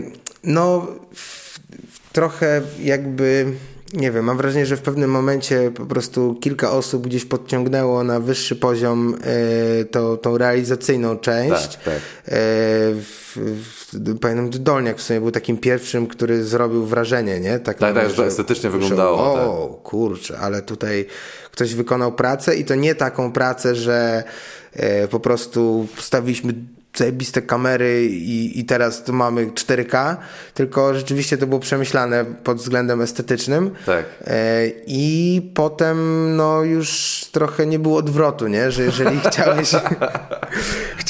no, 0.45 0.87
w, 1.14 1.59
w 1.91 2.12
trochę 2.12 2.62
jakby, 2.83 3.53
nie 3.93 4.11
wiem, 4.11 4.24
mam 4.24 4.36
wrażenie, 4.36 4.66
że 4.66 4.76
w 4.76 4.82
pewnym 4.82 5.11
momencie 5.11 5.70
po 5.70 5.86
prostu 5.86 6.34
kilka 6.41 6.70
osób 6.70 7.07
gdzieś 7.07 7.24
podciągnęło 7.24 8.05
na 8.05 8.20
wyższy 8.20 8.57
poziom 8.57 9.16
e, 9.80 9.84
to, 9.84 10.16
tą 10.16 10.38
realizacyjną 10.38 11.18
część. 11.18 11.76
Tak, 11.76 11.84
tak. 11.84 11.95
E, 11.95 12.01
w, 12.95 13.36
w, 13.36 14.18
pamiętam, 14.18 14.51
Dolniak 14.62 14.99
w 14.99 15.03
sumie 15.03 15.20
był 15.20 15.30
takim 15.30 15.59
pierwszym, 15.59 16.07
który 16.07 16.45
zrobił 16.45 16.86
wrażenie, 16.86 17.41
nie? 17.41 17.59
Tak, 17.59 17.78
Tak, 17.78 17.95
tak, 17.95 18.11
że 18.11 18.16
to 18.16 18.26
estetycznie 18.26 18.70
wyglądało, 18.70 19.34
tak. 19.34 19.47
O, 19.47 19.80
kurczę, 19.82 20.38
ale 20.38 20.62
tutaj 20.62 21.07
ktoś 21.53 21.74
wykonał 21.74 22.12
pracę 22.12 22.57
i 22.57 22.64
to 22.64 22.74
nie 22.74 22.95
taką 22.95 23.32
pracę, 23.32 23.74
że 23.74 24.24
e, 24.72 25.09
po 25.09 25.20
prostu 25.20 25.86
postawiliśmy 25.97 26.55
zajebiste 26.95 27.43
kamery 27.43 28.07
i, 28.07 28.61
i 28.61 28.64
teraz 28.64 29.05
tu 29.05 29.12
mamy 29.12 29.47
4K, 29.47 30.16
tylko 30.55 30.95
rzeczywiście 30.95 31.38
to 31.38 31.47
było 31.47 31.61
przemyślane 31.61 32.24
pod 32.24 32.59
względem 32.59 33.01
estetycznym. 33.01 33.70
Tak. 33.86 34.05
E, 34.24 34.62
I 34.86 35.43
potem 35.55 35.97
no 36.36 36.62
już 36.62 37.20
trochę 37.32 37.66
nie 37.66 37.78
było 37.78 37.99
odwrotu, 37.99 38.49
nie? 38.49 38.70
Że 38.70 38.82
jeżeli 38.82 39.20
chciałeś, 39.30 39.70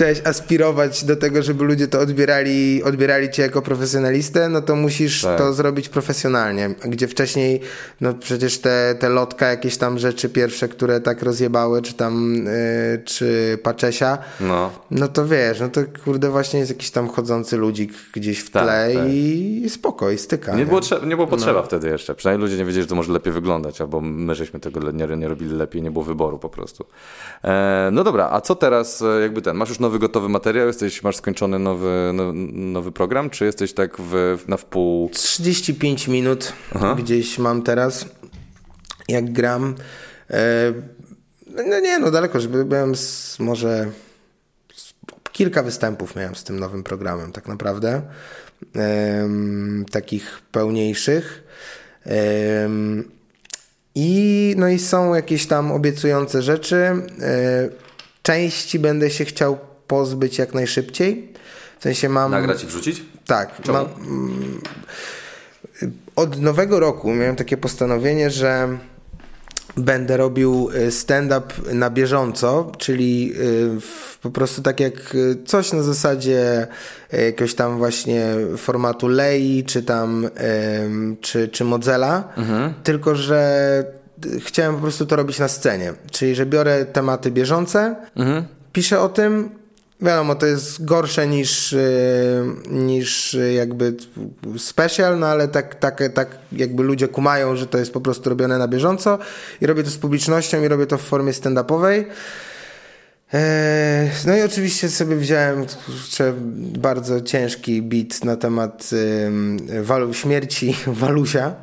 chciałeś 0.00 0.20
aspirować 0.26 1.04
do 1.04 1.16
tego, 1.16 1.42
żeby 1.42 1.64
ludzie 1.64 1.88
to 1.88 2.00
odbierali, 2.00 2.82
odbierali 2.82 3.30
cię 3.30 3.42
jako 3.42 3.62
profesjonalistę, 3.62 4.48
no 4.48 4.60
to 4.62 4.76
musisz 4.76 5.22
Tak. 5.22 5.38
to 5.38 5.52
zrobić 5.52 5.88
profesjonalnie. 5.88 6.74
Gdzie 6.84 7.08
wcześniej, 7.08 7.60
no 8.00 8.14
przecież 8.14 8.58
te, 8.58 8.94
te 8.98 9.08
lotka, 9.08 9.48
jakieś 9.48 9.76
tam 9.76 9.98
rzeczy 9.98 10.28
pierwsze, 10.28 10.68
które 10.68 11.00
tak 11.00 11.22
rozjebały, 11.22 11.82
czy 11.82 11.94
tam, 11.94 12.34
yy, 12.34 13.02
czy 13.04 13.58
Paczesia, 13.62 14.18
No. 14.40 14.70
no 14.90 15.08
to 15.08 15.26
wiesz, 15.26 15.60
no 15.60 15.68
to 15.68 15.80
kurde 16.04 16.30
właśnie 16.30 16.58
jest 16.60 16.70
jakiś 16.70 16.90
tam 16.90 17.08
chodzący 17.08 17.56
ludzik 17.56 17.92
gdzieś 18.12 18.38
w 18.40 18.50
Tak, 18.50 18.62
tle 18.62 18.90
tak. 18.94 19.04
i 19.08 19.66
spoko, 19.68 20.10
i 20.10 20.18
styka. 20.18 20.54
Nie 20.56 20.66
było, 20.66 20.80
trze- 20.80 21.06
nie 21.06 21.16
było 21.16 21.26
No. 21.26 21.30
potrzeba 21.30 21.62
wtedy 21.62 21.88
jeszcze. 21.88 22.14
Przynajmniej 22.14 22.42
ludzie 22.48 22.58
nie 22.58 22.64
wiedzieli, 22.64 22.82
że 22.82 22.88
to 22.88 22.94
może 22.94 23.12
lepiej 23.12 23.32
wyglądać, 23.32 23.80
albo 23.80 24.00
my 24.00 24.34
żeśmy 24.34 24.60
tego 24.60 24.90
nie, 24.90 25.06
nie 25.16 25.28
robili 25.28 25.56
lepiej, 25.56 25.82
nie 25.82 25.90
było 25.90 26.04
wyboru 26.04 26.38
po 26.38 26.48
prostu. 26.48 26.84
E, 27.44 27.88
no 27.92 28.04
dobra, 28.04 28.28
a 28.32 28.40
co 28.40 28.54
teraz, 28.54 29.02
e, 29.02 29.20
jakby 29.20 29.42
ten, 29.42 29.56
masz 29.56 29.68
już 29.68 29.78
nowy 29.80 29.89
gotowy 29.98 30.28
materiał, 30.28 30.66
jesteś, 30.66 31.02
masz 31.02 31.16
skończony 31.16 31.58
nowy, 31.58 32.10
no, 32.14 32.32
nowy 32.52 32.92
program, 32.92 33.30
czy 33.30 33.44
jesteś 33.44 33.72
tak 33.72 33.96
w, 33.98 34.44
na 34.48 34.56
wpół... 34.56 35.10
35 35.10 36.08
minut 36.08 36.52
gdzieś 36.98 37.38
mam 37.38 37.62
teraz, 37.62 38.06
jak 39.08 39.32
gram. 39.32 39.74
E, 40.30 40.72
no 41.68 41.80
nie, 41.80 41.98
no 41.98 42.10
daleko, 42.10 42.40
żeby 42.40 42.64
byłem 42.64 42.96
z, 42.96 43.38
może 43.38 43.90
z, 44.74 44.92
kilka 45.32 45.62
występów 45.62 46.16
miałem 46.16 46.34
z 46.34 46.44
tym 46.44 46.60
nowym 46.60 46.82
programem 46.82 47.32
tak 47.32 47.48
naprawdę. 47.48 48.02
Takich 49.90 50.42
pełniejszych. 50.52 51.42
I, 53.94 54.54
no 54.58 54.68
i 54.68 54.78
są 54.78 55.14
jakieś 55.14 55.46
tam 55.46 55.72
obiecujące 55.72 56.42
rzeczy. 56.42 56.76
E, 56.76 57.68
części 58.22 58.78
będę 58.78 59.10
się 59.10 59.24
chciał 59.24 59.58
pozbyć 59.90 60.38
jak 60.38 60.54
najszybciej. 60.54 61.32
W 61.78 61.82
sensie 61.82 62.08
mam... 62.08 62.30
Nagrać 62.30 62.64
i 62.64 62.66
wrzucić? 62.66 63.02
Tak. 63.26 63.68
Mam, 63.68 63.86
mm, 63.86 64.60
od 66.16 66.40
nowego 66.40 66.80
roku 66.80 67.14
miałem 67.14 67.36
takie 67.36 67.56
postanowienie, 67.56 68.30
że 68.30 68.78
będę 69.76 70.16
robił 70.16 70.70
y, 70.70 70.92
stand-up 70.92 71.46
na 71.72 71.90
bieżąco, 71.90 72.72
czyli 72.78 73.32
y, 73.36 74.20
po 74.22 74.30
prostu 74.30 74.62
tak 74.62 74.80
jak 74.80 75.14
y, 75.14 75.36
coś 75.46 75.72
na 75.72 75.82
zasadzie 75.82 76.66
jakiegoś 77.12 77.54
tam 77.54 77.78
właśnie 77.78 78.26
formatu 78.56 79.08
Lei, 79.08 79.64
czy 79.64 79.82
tam 79.82 80.28
czy, 81.20 81.48
czy 81.48 81.64
Mozilla, 81.64 82.28
tylko 82.82 83.14
że 83.14 83.84
chciałem 84.38 84.74
po 84.74 84.80
prostu 84.80 85.06
to 85.06 85.16
robić 85.16 85.38
na 85.38 85.48
scenie, 85.48 85.92
czyli 86.10 86.34
że 86.34 86.46
biorę 86.46 86.84
tematy 86.84 87.30
bieżące, 87.30 87.96
piszę 88.72 89.00
o 89.00 89.08
tym, 89.08 89.59
Wiadomo, 90.02 90.34
to 90.34 90.46
jest 90.46 90.84
gorsze 90.84 91.28
niż, 91.28 91.72
y, 91.72 92.44
niż 92.70 93.34
y, 93.34 93.52
jakby 93.52 93.94
special, 94.58 95.18
no 95.18 95.26
ale 95.26 95.48
tak, 95.48 95.74
tak, 95.74 96.02
tak 96.14 96.38
jakby 96.52 96.82
ludzie 96.82 97.08
kumają, 97.08 97.56
że 97.56 97.66
to 97.66 97.78
jest 97.78 97.92
po 97.92 98.00
prostu 98.00 98.30
robione 98.30 98.58
na 98.58 98.68
bieżąco 98.68 99.18
i 99.60 99.66
robię 99.66 99.82
to 99.82 99.90
z 99.90 99.96
publicznością 99.96 100.62
i 100.62 100.68
robię 100.68 100.86
to 100.86 100.98
w 100.98 101.02
formie 101.02 101.32
stand-upowej. 101.32 102.04
Eee, 103.32 104.10
No 104.26 104.36
i 104.36 104.42
oczywiście 104.42 104.88
sobie 104.88 105.16
wziąłem 105.16 105.66
bardzo 106.78 107.20
ciężki 107.20 107.82
beat 107.82 108.24
na 108.24 108.36
temat 108.36 108.90
walu, 109.82 110.14
śmierci 110.14 110.76
Walusia, 110.86 111.54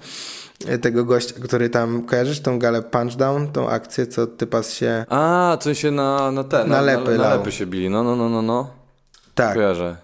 tego 0.82 1.06
gościa, 1.06 1.34
który 1.44 1.70
tam, 1.70 2.04
kojarzysz 2.04 2.40
tą 2.40 2.60
galę 2.60 2.82
Punchdown, 2.82 3.48
tą 3.52 3.70
akcję, 3.70 4.08
co 4.08 4.28
typas 4.28 4.74
się... 4.74 5.06
A, 5.10 5.58
co 5.62 5.74
się 5.74 5.92
na, 5.92 6.32
na 6.32 6.44
te, 6.44 6.66
Na 6.66 6.82
lepy 6.82 7.18
na, 7.18 7.24
na 7.24 7.36
lepy 7.36 7.52
się 7.52 7.66
bili, 7.66 7.90
no, 7.90 8.04
no, 8.04 8.16
no, 8.16 8.30
no, 8.30 8.42
no. 8.42 8.70
Tak. 9.36 9.54
Kojarzę. 9.54 9.98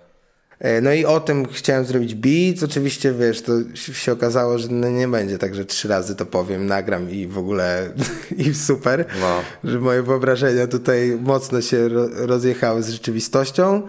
E, 0.60 0.82
No 0.82 0.94
i 0.94 1.06
o 1.06 1.20
tym 1.20 1.46
chciałem 1.52 1.86
zrobić 1.86 2.16
beat. 2.16 2.64
Oczywiście, 2.64 3.14
wiesz, 3.14 3.42
to 3.42 3.52
się 3.76 4.12
okazało, 4.12 4.58
że 4.58 4.68
no 4.72 4.90
nie 4.90 5.08
będzie 5.08 5.38
tak, 5.38 5.56
że 5.56 5.66
trzy 5.66 5.88
razy 5.88 6.16
to 6.16 6.26
powiem, 6.26 6.66
nagram 6.66 7.10
i 7.12 7.28
w 7.28 7.38
ogóle 7.38 7.90
i 8.38 8.54
super. 8.54 9.06
No. 9.22 9.40
Że 9.72 9.80
moje 9.80 10.04
wyobrażenia 10.04 10.68
tutaj 10.68 11.18
mocno 11.22 11.62
się 11.62 11.90
ro- 11.90 12.10
rozjechały 12.14 12.84
z 12.84 12.90
rzeczywistością. 12.90 13.82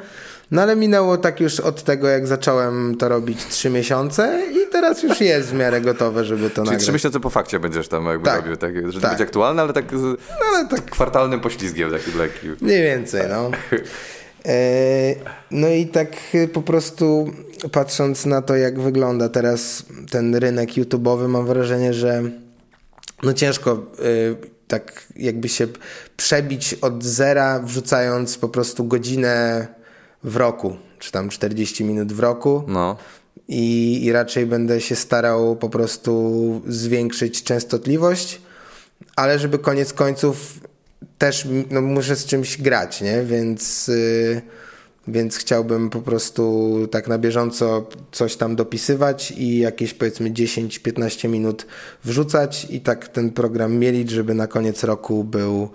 No 0.50 0.62
ale 0.62 0.76
minęło 0.76 1.16
tak 1.16 1.40
już 1.40 1.60
od 1.60 1.82
tego, 1.82 2.08
jak 2.08 2.26
zacząłem 2.26 2.96
to 2.96 3.08
robić 3.08 3.46
trzy 3.46 3.70
miesiące 3.70 4.40
i 4.52 4.70
teraz 4.72 5.02
już 5.02 5.20
jest 5.20 5.48
w 5.48 5.54
miarę 5.54 5.80
gotowe, 5.80 6.24
żeby 6.24 6.50
to 6.50 6.54
Czyli 6.54 6.64
nagrać. 6.64 6.82
trzy 6.82 6.92
miesiące 6.92 7.20
po 7.20 7.30
fakcie 7.30 7.60
będziesz 7.60 7.88
tam 7.88 8.06
jakby 8.06 8.24
Tak. 8.24 8.36
robił, 8.36 8.56
tak, 8.56 8.74
że 8.86 8.92
to 8.92 9.00
Tak. 9.00 9.10
będzie 9.10 9.24
aktualne, 9.24 9.62
ale 9.62 9.72
tak 9.72 9.84
z 9.90 10.02
No, 10.02 10.16
ale 10.54 10.68
tak 10.68 10.84
kwartalnym 10.90 11.40
poślizgiem 11.40 11.90
taki 11.90 12.12
lekki. 12.18 12.46
Mniej 12.60 12.82
więcej, 12.82 13.22
no. 13.28 13.50
E, 14.46 15.14
No 15.50 15.68
i 15.68 15.86
tak 15.86 16.08
po 16.52 16.62
prostu 16.62 17.30
patrząc 17.72 18.26
na 18.26 18.42
to, 18.42 18.56
jak 18.56 18.80
wygląda 18.80 19.28
teraz 19.28 19.82
ten 20.10 20.34
rynek 20.36 20.70
YouTube'owy, 20.70 21.28
mam 21.28 21.46
wrażenie, 21.46 21.94
że 21.94 22.22
no 23.22 23.32
ciężko 23.32 23.72
y, 23.72 24.36
tak 24.68 25.02
jakby 25.16 25.48
się 25.48 25.66
przebić 26.16 26.74
od 26.74 27.04
zera, 27.04 27.60
wrzucając 27.64 28.38
po 28.38 28.48
prostu 28.48 28.84
godzinę 28.84 29.66
w 30.24 30.36
roku, 30.36 30.76
czy 30.98 31.12
tam 31.12 31.28
40 31.28 31.84
minut 31.84 32.12
w 32.12 32.20
roku. 32.20 32.64
No. 32.66 32.96
I, 33.48 34.04
I 34.04 34.12
raczej 34.12 34.46
będę 34.46 34.80
się 34.80 34.96
starał 34.96 35.56
po 35.56 35.68
prostu 35.68 36.62
zwiększyć 36.66 37.42
częstotliwość, 37.42 38.40
ale 39.16 39.38
żeby 39.38 39.58
koniec 39.58 39.92
końców 39.92 40.60
też 41.18 41.48
no, 41.70 41.80
muszę 41.80 42.16
z 42.16 42.26
czymś 42.26 42.62
grać, 42.62 43.00
nie? 43.00 43.22
Więc, 43.22 43.88
y, 43.88 44.42
więc 45.08 45.36
chciałbym 45.36 45.90
po 45.90 46.00
prostu 46.00 46.72
tak 46.90 47.08
na 47.08 47.18
bieżąco 47.18 47.86
coś 48.12 48.36
tam 48.36 48.56
dopisywać 48.56 49.30
i 49.30 49.58
jakieś 49.58 49.94
powiedzmy 49.94 50.30
10-15 50.30 51.28
minut 51.28 51.66
wrzucać 52.04 52.66
i 52.70 52.80
tak 52.80 53.08
ten 53.08 53.30
program 53.30 53.76
mielić, 53.76 54.10
żeby 54.10 54.34
na 54.34 54.46
koniec 54.46 54.84
roku 54.84 55.24
był 55.24 55.68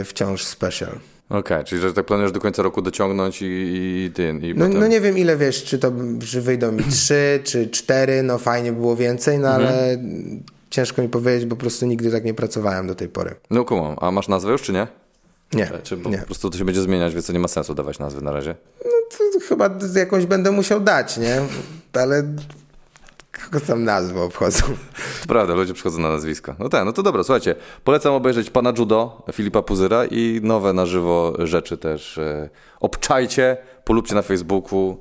y, 0.00 0.04
wciąż 0.04 0.44
special. 0.44 0.98
Okej, 1.30 1.64
czyli 1.64 1.80
że 1.80 1.92
tak 1.94 2.06
planujesz 2.06 2.32
do 2.32 2.40
końca 2.40 2.62
roku 2.62 2.82
dociągnąć 2.82 3.42
i, 3.42 3.46
i 3.46 4.10
ty, 4.14 4.34
i 4.42 4.54
No, 4.56 4.64
potem... 4.66 4.80
no 4.80 4.86
nie 4.86 5.00
wiem 5.00 5.18
ile 5.18 5.36
wiesz, 5.36 5.64
czy 5.64 5.78
to 5.78 5.92
czy 6.30 6.40
wyjdą 6.40 6.72
mi 6.72 6.84
trzy, 6.92 7.40
czy 7.44 7.68
cztery, 7.68 8.22
no 8.22 8.38
fajnie 8.38 8.72
by 8.72 8.80
było 8.80 8.96
więcej, 8.96 9.38
no 9.38 9.48
ale 9.48 9.98
ciężko 10.70 11.02
mi 11.02 11.08
powiedzieć, 11.08 11.46
bo 11.48 11.56
po 11.56 11.60
prostu 11.60 11.86
nigdy 11.86 12.10
tak 12.10 12.24
nie 12.24 12.34
pracowałem 12.34 12.86
do 12.86 12.94
tej 12.94 13.08
pory. 13.08 13.34
No 13.50 13.64
kumam, 13.64 13.96
a 14.00 14.10
masz 14.10 14.28
nazwę 14.28 14.52
już 14.52 14.62
czy 14.62 14.72
nie? 14.72 14.86
Nie, 15.54 15.70
Czy 15.82 15.96
po, 15.96 16.10
nie. 16.10 16.18
po 16.18 16.26
prostu 16.26 16.50
to 16.50 16.58
się 16.58 16.64
będzie 16.64 16.80
zmieniać, 16.82 17.14
więc 17.14 17.26
to 17.26 17.32
nie 17.32 17.38
ma 17.38 17.48
sensu 17.48 17.74
dawać 17.74 17.98
nazwy 17.98 18.22
na 18.22 18.32
razie. 18.32 18.54
To 19.18 19.40
chyba 19.48 19.70
jakąś 19.96 20.26
będę 20.26 20.50
musiał 20.50 20.80
dać, 20.80 21.16
nie? 21.18 21.36
Ale 21.92 22.22
kogo 23.44 23.66
tam 23.66 23.84
nazwę 23.84 24.22
obchodzą. 24.22 24.62
To 25.20 25.28
prawda, 25.28 25.54
ludzie 25.54 25.74
przychodzą 25.74 25.98
na 25.98 26.08
nazwisko. 26.08 26.54
No 26.58 26.68
tak, 26.68 26.84
no 26.84 26.92
to 26.92 27.02
dobra, 27.02 27.22
słuchajcie, 27.22 27.54
polecam 27.84 28.14
obejrzeć 28.14 28.50
Pana 28.50 28.72
Judo, 28.78 29.22
Filipa 29.32 29.62
Puzyra 29.62 30.04
i 30.04 30.40
nowe 30.42 30.72
na 30.72 30.86
żywo 30.86 31.32
rzeczy 31.38 31.76
też. 31.76 32.18
E, 32.18 32.50
obczajcie, 32.80 33.56
polubcie 33.84 34.14
na 34.14 34.22
Facebooku 34.22 34.96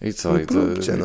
i 0.00 0.12
co? 0.12 0.38
I 0.38 0.46
to, 0.46 0.54
polubcie, 0.54 0.96
no. 0.96 1.04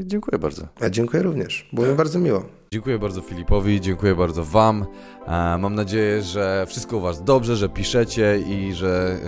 i, 0.00 0.06
dziękuję 0.06 0.38
bardzo. 0.38 0.68
Ja 0.80 0.90
dziękuję 0.90 1.22
również, 1.22 1.68
było 1.72 1.86
mi 1.86 1.94
bardzo 1.94 2.18
miło. 2.18 2.44
Dziękuję 2.72 2.98
bardzo 2.98 3.20
Filipowi, 3.20 3.80
dziękuję 3.80 4.14
bardzo 4.14 4.44
Wam. 4.44 4.86
E, 5.26 5.58
Mam 5.58 5.74
nadzieję, 5.74 6.22
że 6.22 6.64
wszystko 6.68 6.96
u 6.96 7.00
Was 7.00 7.24
dobrze, 7.24 7.56
że 7.56 7.68
piszecie 7.68 8.38
i 8.48 8.72
że 8.74 9.18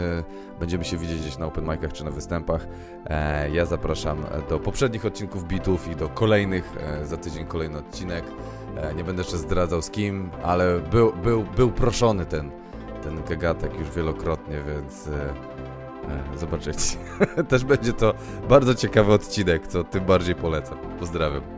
e, 0.57 0.59
będziemy 0.61 0.85
się 0.85 0.97
widzieć 0.97 1.21
gdzieś 1.21 1.39
na 1.39 1.47
open 1.47 1.65
micach 1.65 1.93
czy 1.93 2.05
na 2.05 2.11
występach. 2.11 2.67
E, 3.07 3.51
Ja 3.51 3.65
zapraszam 3.67 4.19
do 4.49 4.59
poprzednich 4.59 5.05
odcinków 5.07 5.45
bitów 5.49 5.89
i 5.89 5.97
do 5.97 6.09
kolejnych. 6.09 6.73
Za 7.05 7.17
tydzień 7.17 7.47
kolejny 7.47 7.79
odcinek. 7.79 8.25
Nie 8.97 9.05
będę 9.05 9.23
jeszcze 9.23 9.39
zdradzał 9.39 9.83
z 9.83 9.91
kim, 9.91 10.31
ale 10.43 10.81
był, 10.91 11.13
był, 11.23 11.45
był 11.57 11.71
proszony 11.71 12.27
ten, 12.27 12.51
ten 13.03 13.23
gagatek 13.29 13.79
już 13.79 13.91
wielokrotnie, 13.91 14.57
więc 14.69 15.09
e, 16.35 16.39
zobaczycie. 16.39 16.97
Też 17.49 17.65
będzie 17.65 17.93
to 17.93 18.15
bardzo 18.49 18.75
ciekawy 18.75 19.13
odcinek, 19.13 19.67
co 19.67 19.85
tym 19.85 20.05
bardziej 20.05 20.35
polecam. 20.35 20.79
Pozdrawiam. 20.99 21.56